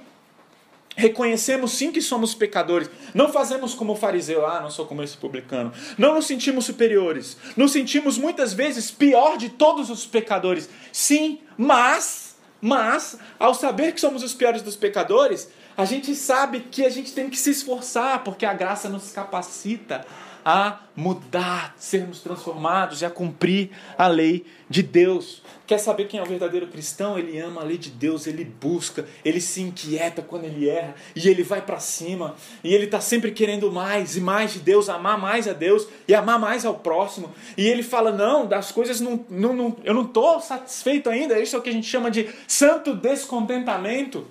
Reconhecemos 1.01 1.73
sim 1.73 1.91
que 1.91 2.03
somos 2.03 2.35
pecadores. 2.35 2.91
Não 3.15 3.33
fazemos 3.33 3.73
como 3.73 3.95
o 3.95 3.97
fariseu, 3.97 4.45
ah, 4.47 4.61
não 4.61 4.71
sou 4.71 4.85
como 4.85 5.03
esse 5.03 5.17
publicano. 5.17 5.73
Não 5.97 6.15
nos 6.15 6.27
sentimos 6.27 6.67
superiores. 6.67 7.39
Nos 7.57 7.73
sentimos 7.73 8.19
muitas 8.19 8.53
vezes 8.53 8.91
pior 8.91 9.39
de 9.39 9.49
todos 9.49 9.89
os 9.89 10.05
pecadores. 10.05 10.69
Sim, 10.93 11.39
mas, 11.57 12.37
mas, 12.61 13.19
ao 13.39 13.55
saber 13.55 13.93
que 13.93 14.01
somos 14.01 14.23
os 14.23 14.35
piores 14.35 14.61
dos 14.61 14.77
pecadores, 14.77 15.49
a 15.75 15.87
gente 15.87 16.15
sabe 16.15 16.61
que 16.61 16.85
a 16.85 16.91
gente 16.91 17.15
tem 17.15 17.31
que 17.31 17.39
se 17.39 17.49
esforçar, 17.49 18.23
porque 18.23 18.45
a 18.45 18.53
graça 18.53 18.87
nos 18.87 19.11
capacita 19.11 20.05
a 20.45 20.81
mudar, 20.97 21.75
sermos 21.79 22.21
transformados 22.21 23.03
e 23.03 23.05
a 23.05 23.11
cumprir 23.11 23.71
a 23.97 24.07
lei 24.07 24.45
de 24.69 24.83
Deus. 24.83 25.43
Quer 25.67 25.79
saber 25.79 26.09
quem 26.09 26.19
é 26.19 26.23
o 26.23 26.27
verdadeiro 26.27 26.67
cristão? 26.67 27.19
Ele 27.19 27.39
ama 27.39 27.61
a 27.61 27.65
lei 27.65 27.79
de 27.79 27.91
Deus, 27.91 28.27
ele 28.27 28.45
busca, 28.45 29.07
ele 29.25 29.41
se 29.41 29.63
inquieta 29.63 30.21
quando 30.21 30.45
ele 30.45 30.69
erra 30.69 30.95
e 31.15 31.29
ele 31.29 31.43
vai 31.43 31.63
para 31.63 31.79
cima 31.79 32.35
e 32.65 32.75
ele 32.75 32.87
está 32.87 33.01
sempre 33.01 33.31
querendo 33.31 33.71
mais 33.71 34.17
e 34.17 34.21
mais 34.21 34.53
de 34.53 34.59
Deus, 34.59 34.89
amar 34.89 35.19
mais 35.19 35.47
a 35.47 35.53
Deus 35.53 35.87
e 36.09 36.15
amar 36.15 36.39
mais 36.39 36.65
ao 36.65 36.75
próximo. 36.75 37.33
E 37.57 37.67
ele 37.67 37.83
fala: 37.83 38.11
Não, 38.11 38.47
das 38.47 38.73
coisas 38.73 39.01
não, 39.01 39.25
não, 39.31 39.55
não 39.55 39.77
eu 39.85 39.95
não 39.95 40.03
estou 40.03 40.41
satisfeito 40.41 41.09
ainda. 41.09 41.39
Isso 41.39 41.55
é 41.55 41.59
o 41.59 41.63
que 41.63 41.71
a 41.71 41.73
gente 41.73 41.87
chama 41.87 42.11
de 42.11 42.29
santo 42.47 42.95
descontentamento. 42.95 44.27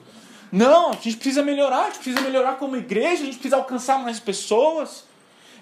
Não, 0.51 0.89
a 0.89 0.93
gente 0.93 1.18
precisa 1.18 1.43
melhorar, 1.43 1.84
a 1.84 1.86
gente 1.86 1.99
precisa 1.99 2.22
melhorar 2.22 2.55
como 2.55 2.76
igreja, 2.76 3.22
a 3.22 3.26
gente 3.26 3.38
precisa 3.38 3.57
alcançar 3.57 3.99
mais 3.99 4.20
pessoas. 4.20 5.07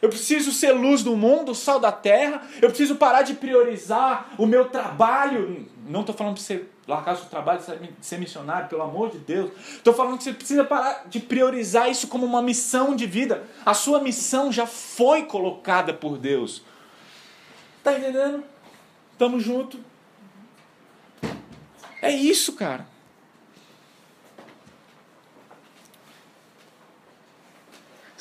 Eu 0.02 0.10
preciso 0.10 0.52
ser 0.52 0.72
luz 0.72 1.04
do 1.04 1.16
mundo, 1.16 1.56
sal 1.56 1.80
da 1.80 1.92
terra. 1.92 2.42
Eu 2.62 2.70
preciso 2.70 2.96
parar 2.96 3.24
de 3.24 3.34
priorizar 3.34 4.34
o 4.38 4.46
meu 4.46 4.66
trabalho. 4.66 5.68
Não 5.88 6.02
estou 6.02 6.16
falando 6.16 6.36
para 6.36 6.44
você 6.44 6.66
largar 6.88 7.16
o 7.16 7.18
seu 7.18 7.26
trabalho, 7.28 7.62
ser 8.02 8.18
missionário, 8.18 8.70
pelo 8.70 8.82
amor 8.82 9.12
de 9.12 9.18
Deus. 9.18 9.52
Estou 9.74 9.94
falando 9.94 10.18
que 10.18 10.24
você 10.24 10.34
precisa 10.34 10.64
parar 10.64 11.06
de 11.08 11.20
priorizar 11.20 11.90
isso 11.90 12.08
como 12.08 12.26
uma 12.26 12.42
missão 12.42 12.96
de 12.96 13.06
vida. 13.06 13.44
A 13.66 13.74
sua 13.74 14.00
missão 14.00 14.52
já 14.52 14.66
foi 14.66 15.24
colocada 15.24 15.94
por 15.94 16.18
Deus. 16.18 16.64
Tá 17.84 17.98
entendendo? 17.98 18.44
Tamo 19.18 19.40
junto. 19.40 19.80
É 22.02 22.12
isso, 22.12 22.54
cara. 22.54 22.88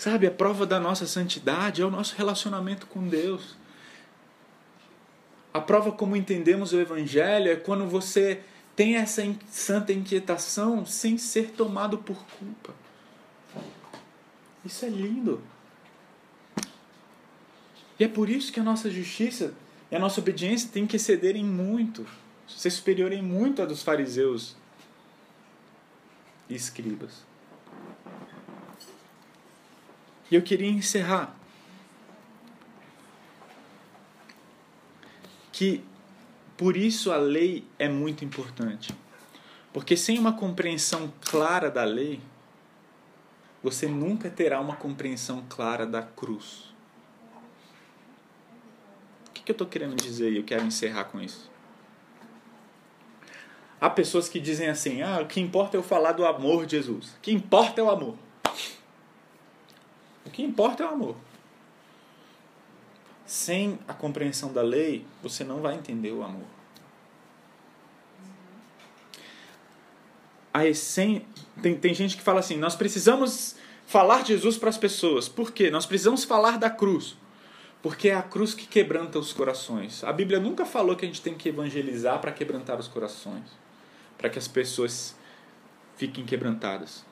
Sabe, 0.07 0.28
a 0.28 0.30
prova 0.30 0.64
da 0.64 0.78
nossa 0.78 1.04
santidade 1.04 1.82
é 1.82 1.84
o 1.84 1.90
nosso 1.90 2.14
relacionamento 2.14 2.86
com 2.86 3.09
Deus. 3.09 3.57
A 5.52 5.61
prova 5.61 5.90
como 5.90 6.14
entendemos 6.14 6.72
o 6.72 6.78
Evangelho 6.78 7.50
é 7.50 7.57
quando 7.57 7.88
você 7.88 8.40
tem 8.76 8.94
essa 8.94 9.22
santa 9.50 9.92
inquietação 9.92 10.86
sem 10.86 11.18
ser 11.18 11.50
tomado 11.50 11.98
por 11.98 12.24
culpa. 12.38 12.72
Isso 14.64 14.84
é 14.84 14.88
lindo. 14.88 15.42
E 17.98 18.04
é 18.04 18.09
por 18.09 18.30
isso 18.30 18.52
que 18.52 18.61
a 18.61 18.62
nossa 18.62 18.88
justiça 18.88 19.54
e 19.90 19.96
a 19.96 19.98
nossa 19.98 20.20
obediência 20.20 20.70
tem 20.72 20.86
que 20.86 20.94
excederem 20.94 21.44
muito, 21.44 22.07
ser 22.46 22.70
superior 22.70 23.11
em 23.11 23.22
muito 23.22 23.61
a 23.61 23.66
dos 23.66 23.82
fariseus 23.82 24.54
e 26.48 26.54
escribas. 26.54 27.26
E 30.30 30.34
eu 30.34 30.42
queria 30.42 30.70
encerrar 30.70 31.36
que 35.52 35.82
por 36.56 36.76
isso 36.76 37.12
a 37.12 37.16
lei 37.16 37.64
é 37.78 37.88
muito 37.88 38.24
importante. 38.24 38.94
Porque 39.72 39.96
sem 39.96 40.18
uma 40.18 40.32
compreensão 40.32 41.12
clara 41.20 41.70
da 41.70 41.84
lei, 41.84 42.20
você 43.62 43.86
nunca 43.86 44.30
terá 44.30 44.60
uma 44.60 44.76
compreensão 44.76 45.44
clara 45.48 45.86
da 45.86 46.02
cruz. 46.02 46.74
O 49.28 49.32
que, 49.32 49.50
eu 49.50 49.54
estou 49.54 49.66
querendo 49.66 49.94
dizer 49.96 50.32
e 50.32 50.38
eu 50.38 50.44
quero 50.44 50.64
encerrar 50.64 51.04
com 51.04 51.20
isso? 51.20 51.50
Há 53.80 53.90
pessoas 53.90 54.28
que 54.28 54.40
dizem 54.40 54.68
assim: 54.68 55.02
ah, 55.02 55.20
o 55.20 55.26
que 55.26 55.40
importa 55.40 55.76
é 55.76 55.78
eu 55.78 55.82
falar 55.82 56.12
do 56.12 56.26
amor 56.26 56.64
de 56.64 56.76
Jesus. 56.76 57.10
O 57.10 57.20
que 57.20 57.30
importa 57.30 57.80
é 57.80 57.84
o 57.84 57.90
amor. 57.90 58.16
O 60.26 60.30
que 60.30 60.42
importa 60.42 60.82
é 60.82 60.86
o 60.86 60.90
amor. 60.90 61.16
Sem 63.24 63.78
a 63.88 63.94
compreensão 63.94 64.52
da 64.52 64.62
lei, 64.62 65.06
você 65.22 65.44
não 65.44 65.60
vai 65.60 65.74
entender 65.74 66.12
o 66.12 66.22
amor. 66.22 66.46
A 70.52 70.66
essência, 70.66 71.24
tem, 71.62 71.76
tem 71.76 71.94
gente 71.94 72.16
que 72.16 72.22
fala 72.22 72.40
assim: 72.40 72.56
nós 72.56 72.74
precisamos 72.74 73.56
falar 73.86 74.22
de 74.22 74.28
Jesus 74.28 74.58
para 74.58 74.68
as 74.68 74.76
pessoas. 74.78 75.28
Por 75.28 75.52
quê? 75.52 75.70
Nós 75.70 75.86
precisamos 75.86 76.24
falar 76.24 76.58
da 76.58 76.68
cruz. 76.68 77.16
Porque 77.82 78.08
é 78.08 78.14
a 78.14 78.22
cruz 78.22 78.52
que 78.52 78.66
quebranta 78.66 79.18
os 79.18 79.32
corações. 79.32 80.02
A 80.02 80.12
Bíblia 80.12 80.40
nunca 80.40 80.66
falou 80.66 80.96
que 80.96 81.04
a 81.04 81.08
gente 81.08 81.22
tem 81.22 81.34
que 81.34 81.48
evangelizar 81.48 82.18
para 82.20 82.32
quebrantar 82.32 82.80
os 82.80 82.88
corações, 82.88 83.44
para 84.18 84.28
que 84.28 84.38
as 84.38 84.48
pessoas 84.48 85.14
fiquem 85.96 86.24
quebrantadas. 86.24 87.04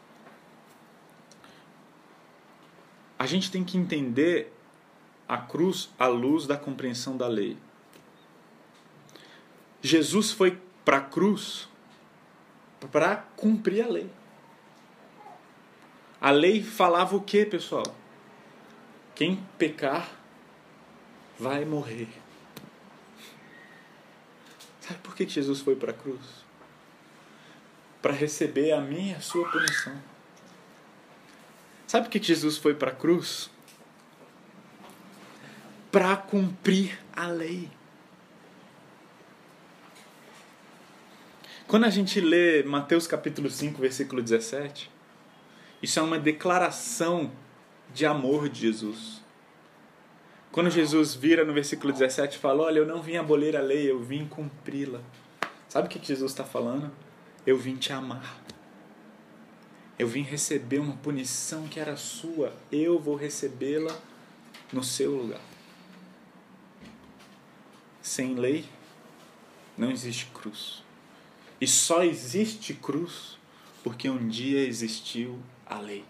A 3.19 3.27
gente 3.27 3.51
tem 3.51 3.65
que 3.65 3.77
entender 3.77 4.53
a 5.29 5.39
cruz 5.39 5.91
à 5.99 6.07
luz 6.07 6.47
da 6.47 6.57
compreensão 6.57 7.17
da 7.17 7.27
lei. 7.27 7.57
Jesus 9.83 10.31
foi 10.31 10.59
para 10.85 10.99
a 10.99 11.01
cruz 11.01 11.69
para 12.93 13.17
cumprir 13.37 13.85
a 13.85 13.89
lei. 13.89 14.11
A 16.21 16.31
lei 16.31 16.63
falava 16.63 17.17
o 17.17 17.21
que, 17.21 17.45
pessoal? 17.45 17.85
Quem 19.15 19.47
pecar 19.59 20.11
vai 21.39 21.65
morrer. 21.65 22.09
Sabe 24.81 24.99
por 25.01 25.15
que 25.15 25.27
Jesus 25.27 25.61
foi 25.61 25.77
para 25.77 25.91
a 25.93 25.95
cruz? 25.95 26.45
Para 28.03 28.13
receber 28.13 28.73
a 28.73 28.81
minha 28.81 29.15
e 29.15 29.17
a 29.17 29.21
sua 29.21 29.51
punição. 29.51 30.14
Sabe 31.87 32.07
por 32.07 32.13
que 32.13 32.23
Jesus 32.23 32.57
foi 32.57 32.75
para 32.75 32.91
a 32.91 32.95
cruz? 32.95 33.51
Para 35.93 36.17
cumprir 36.17 36.99
a 37.15 37.27
lei. 37.27 37.71
Quando 41.67 41.85
a 41.85 41.91
gente 41.91 42.21
lê 42.21 42.63
Mateus 42.63 43.07
capítulo 43.07 43.51
5, 43.51 43.81
versículo 43.81 44.23
17, 44.23 44.91
isso 45.83 45.99
é 45.99 46.03
uma 46.03 46.19
declaração 46.19 47.31
de 47.93 48.07
amor 48.07 48.49
de 48.49 48.61
Jesus. 48.61 49.23
Quando 50.51 50.71
Jesus 50.71 51.15
vira 51.15 51.45
no 51.45 51.53
versículo 51.53 51.93
17 51.93 52.37
e 52.37 52.39
fala: 52.39 52.63
Olha, 52.63 52.79
eu 52.79 52.87
não 52.87 53.03
vim 53.03 53.17
abolir 53.17 53.57
a 53.57 53.61
lei, 53.61 53.91
eu 53.91 54.01
vim 54.01 54.27
cumpri-la. 54.27 55.01
Sabe 55.69 55.89
o 55.89 55.91
que 55.91 56.07
Jesus 56.07 56.31
está 56.31 56.45
falando? 56.45 56.93
Eu 57.45 57.59
vim 57.59 57.77
te 57.77 57.93
amar. 57.93 58.41
Eu 59.99 60.09
vim 60.09 60.23
receber 60.23 60.81
uma 60.81 60.97
punição 60.97 61.69
que 61.69 61.79
era 61.79 61.97
sua, 61.97 62.53
eu 62.73 62.99
vou 62.99 63.15
recebê-la 63.15 63.97
no 64.73 64.83
seu 64.83 65.15
lugar. 65.15 65.41
Sem 68.03 68.35
lei 68.35 68.65
não 69.79 69.91
existe 69.91 70.27
cruz. 70.35 70.83
E 71.61 71.67
só 71.67 72.03
existe 72.03 72.75
cruz 72.75 73.39
porque 73.83 74.11
um 74.11 74.29
dia 74.29 74.67
existiu 74.67 75.39
a 75.67 75.79
lei. 75.79 76.05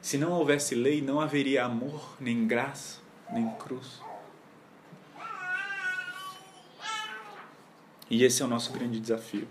Se 0.00 0.16
não 0.16 0.32
houvesse 0.32 0.74
lei, 0.74 1.02
não 1.02 1.20
haveria 1.20 1.64
amor, 1.64 2.16
nem 2.20 2.46
graça, 2.46 3.00
nem 3.32 3.50
cruz. 3.56 4.00
E 8.08 8.22
esse 8.22 8.40
é 8.40 8.44
o 8.44 8.48
nosso 8.48 8.72
grande 8.72 9.00
desafio. 9.00 9.48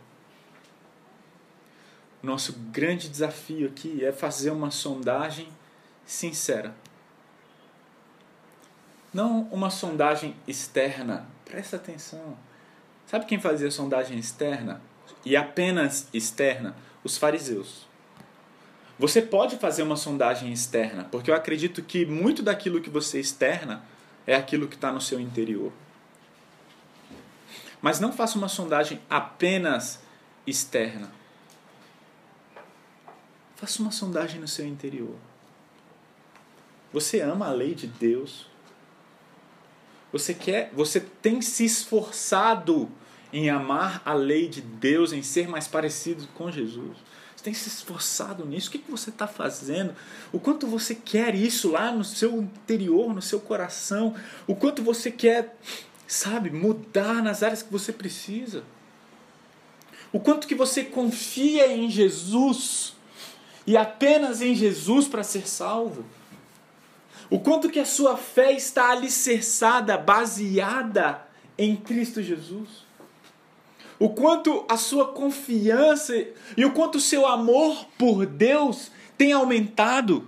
Nosso 2.26 2.54
grande 2.72 3.08
desafio 3.08 3.68
aqui 3.68 4.04
é 4.04 4.12
fazer 4.12 4.50
uma 4.50 4.72
sondagem 4.72 5.48
sincera. 6.08 6.76
Não 9.14 9.44
uma 9.52 9.70
sondagem 9.70 10.36
externa. 10.48 11.28
Presta 11.46 11.76
atenção. 11.76 12.36
Sabe 13.06 13.28
quem 13.28 13.40
fazia 13.40 13.70
sondagem 13.70 14.18
externa? 14.18 14.82
E 15.24 15.38
apenas 15.38 16.08
externa? 16.12 16.76
Os 17.04 17.16
fariseus. 17.16 17.88
Você 18.98 19.22
pode 19.22 19.58
fazer 19.58 19.84
uma 19.84 19.96
sondagem 19.96 20.52
externa, 20.52 21.04
porque 21.04 21.30
eu 21.30 21.36
acredito 21.36 21.84
que 21.84 22.08
muito 22.08 22.42
daquilo 22.42 22.82
que 22.82 22.90
você 22.90 23.20
externa 23.20 23.84
é 24.26 24.36
aquilo 24.36 24.68
que 24.68 24.74
está 24.74 24.92
no 24.92 25.00
seu 25.00 25.20
interior. 25.20 25.72
Mas 27.80 28.00
não 28.00 28.12
faça 28.12 28.36
uma 28.36 28.50
sondagem 28.50 29.00
apenas 29.08 30.00
externa. 30.48 31.12
Faça 33.56 33.82
uma 33.82 33.92
sondagem 33.92 34.40
no 34.40 34.48
seu 34.48 34.66
interior. 34.66 35.16
Você 36.92 37.22
ama 37.22 37.48
a 37.48 37.52
lei 37.52 37.74
de 37.74 37.88
Deus? 37.88 38.48
Você 40.12 40.34
quer, 40.34 40.72
você 40.74 41.00
tem 41.00 41.42
se 41.42 41.66
esforçado 41.66 42.90
em 43.34 43.50
amar 43.50 44.02
a 44.06 44.14
lei 44.14 44.48
de 44.48 44.62
Deus, 44.62 45.12
em 45.12 45.22
ser 45.22 45.48
mais 45.48 45.68
parecido 45.68 46.26
com 46.36 46.50
Jesus. 46.50 46.98
Você 47.36 47.44
tem 47.44 47.54
se 47.54 47.68
esforçado 47.68 48.46
nisso? 48.46 48.70
O 48.70 48.72
que 48.72 48.84
você 48.90 49.10
está 49.10 49.28
fazendo? 49.28 49.94
O 50.32 50.40
quanto 50.40 50.68
você 50.68 50.96
quer 50.96 51.36
isso 51.36 51.70
lá 51.70 51.92
no 51.92 52.04
seu 52.04 52.42
interior, 52.42 53.14
no 53.14 53.22
seu 53.22 53.42
coração? 53.42 54.16
O 54.48 54.56
quanto 54.56 54.82
você 54.82 55.12
quer, 55.12 55.58
sabe, 56.08 56.50
mudar 56.50 57.22
nas 57.22 57.44
áreas 57.44 57.62
que 57.62 57.72
você 57.72 57.92
precisa? 57.92 58.64
O 60.14 60.20
quanto 60.20 60.48
que 60.48 60.56
você 60.56 60.84
confia 60.84 61.68
em 61.68 61.90
Jesus 61.90 62.95
e 63.66 63.76
apenas 63.76 64.42
em 64.42 64.54
Jesus 64.54 65.08
para 65.08 65.24
ser 65.24 65.48
salvo? 65.48 66.06
O 67.30 67.40
quanto 67.40 67.70
que 67.70 67.80
a 67.80 67.86
sua 67.86 68.16
fé 68.18 68.52
está 68.52 68.92
alicerçada, 68.92 69.98
baseada 69.98 71.22
em 71.58 71.76
Cristo 71.76 72.22
Jesus? 72.22 72.86
O 73.98 74.10
quanto 74.10 74.66
a 74.68 74.78
sua 74.78 75.08
confiança 75.14 76.14
e 76.56 76.66
o 76.66 76.72
quanto 76.72 76.96
o 76.96 77.02
seu 77.02 77.26
amor 77.26 77.86
por 77.98 78.26
Deus 78.26 78.92
tem 79.18 79.32
aumentado? 79.32 80.28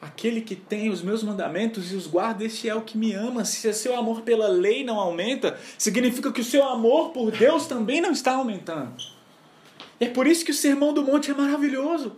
Aquele 0.00 0.42
que 0.42 0.54
tem 0.54 0.90
os 0.90 1.02
meus 1.02 1.24
mandamentos 1.24 1.90
e 1.90 1.96
os 1.96 2.06
guarda, 2.06 2.44
este 2.44 2.68
é 2.68 2.74
o 2.74 2.82
que 2.82 2.96
me 2.96 3.14
ama. 3.14 3.44
Se 3.44 3.66
o 3.66 3.74
seu 3.74 3.96
amor 3.96 4.20
pela 4.20 4.46
lei 4.46 4.84
não 4.84 5.00
aumenta, 5.00 5.58
significa 5.76 6.30
que 6.30 6.40
o 6.40 6.44
seu 6.44 6.68
amor 6.68 7.10
por 7.10 7.32
Deus 7.32 7.66
também 7.66 8.00
não 8.00 8.12
está 8.12 8.34
aumentando. 8.34 9.17
É 10.00 10.06
por 10.08 10.26
isso 10.26 10.44
que 10.44 10.50
o 10.50 10.54
Sermão 10.54 10.92
do 10.92 11.02
Monte 11.02 11.30
é 11.30 11.34
maravilhoso. 11.34 12.12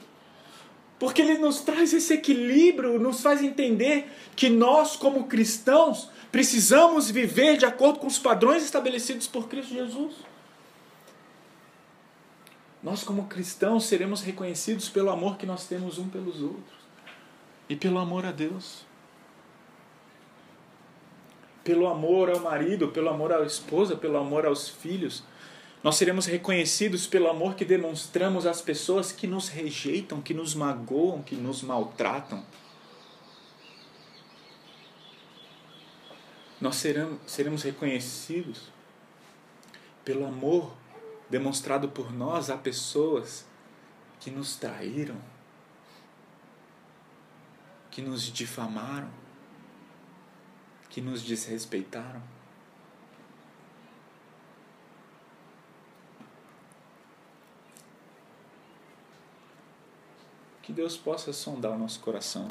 Porque 0.98 1.22
ele 1.22 1.38
nos 1.38 1.60
traz 1.60 1.94
esse 1.94 2.12
equilíbrio, 2.12 2.98
nos 2.98 3.22
faz 3.22 3.42
entender 3.42 4.10
que 4.36 4.50
nós, 4.50 4.96
como 4.96 5.24
cristãos, 5.24 6.10
precisamos 6.30 7.10
viver 7.10 7.56
de 7.56 7.64
acordo 7.64 7.98
com 7.98 8.06
os 8.06 8.18
padrões 8.18 8.62
estabelecidos 8.62 9.26
por 9.26 9.48
Cristo 9.48 9.72
Jesus. 9.72 10.14
Nós, 12.82 13.02
como 13.02 13.28
cristãos, 13.28 13.84
seremos 13.84 14.20
reconhecidos 14.22 14.88
pelo 14.88 15.10
amor 15.10 15.36
que 15.36 15.46
nós 15.46 15.66
temos 15.66 15.98
um 15.98 16.08
pelos 16.08 16.42
outros 16.42 16.80
e 17.68 17.76
pelo 17.76 17.98
amor 17.98 18.26
a 18.26 18.32
Deus. 18.32 18.84
Pelo 21.62 21.86
amor 21.86 22.30
ao 22.30 22.40
marido, 22.40 22.88
pelo 22.88 23.10
amor 23.10 23.32
à 23.32 23.42
esposa, 23.42 23.96
pelo 23.96 24.16
amor 24.16 24.46
aos 24.46 24.68
filhos, 24.68 25.22
nós 25.82 25.96
seremos 25.96 26.26
reconhecidos 26.26 27.06
pelo 27.06 27.28
amor 27.28 27.54
que 27.54 27.64
demonstramos 27.64 28.44
às 28.44 28.60
pessoas 28.60 29.12
que 29.12 29.26
nos 29.26 29.48
rejeitam, 29.48 30.20
que 30.20 30.34
nos 30.34 30.54
magoam, 30.54 31.22
que 31.22 31.34
nos 31.34 31.62
maltratam. 31.62 32.44
Nós 36.60 36.76
seremos, 36.76 37.18
seremos 37.26 37.62
reconhecidos 37.62 38.70
pelo 40.04 40.26
amor 40.26 40.76
demonstrado 41.30 41.88
por 41.88 42.12
nós 42.12 42.50
a 42.50 42.58
pessoas 42.58 43.46
que 44.18 44.30
nos 44.30 44.56
traíram, 44.56 45.16
que 47.90 48.02
nos 48.02 48.24
difamaram, 48.30 49.10
que 50.90 51.00
nos 51.00 51.22
desrespeitaram. 51.22 52.22
Que 60.70 60.76
Deus 60.76 60.96
possa 60.96 61.32
sondar 61.32 61.72
o 61.72 61.78
nosso 61.80 61.98
coração. 61.98 62.46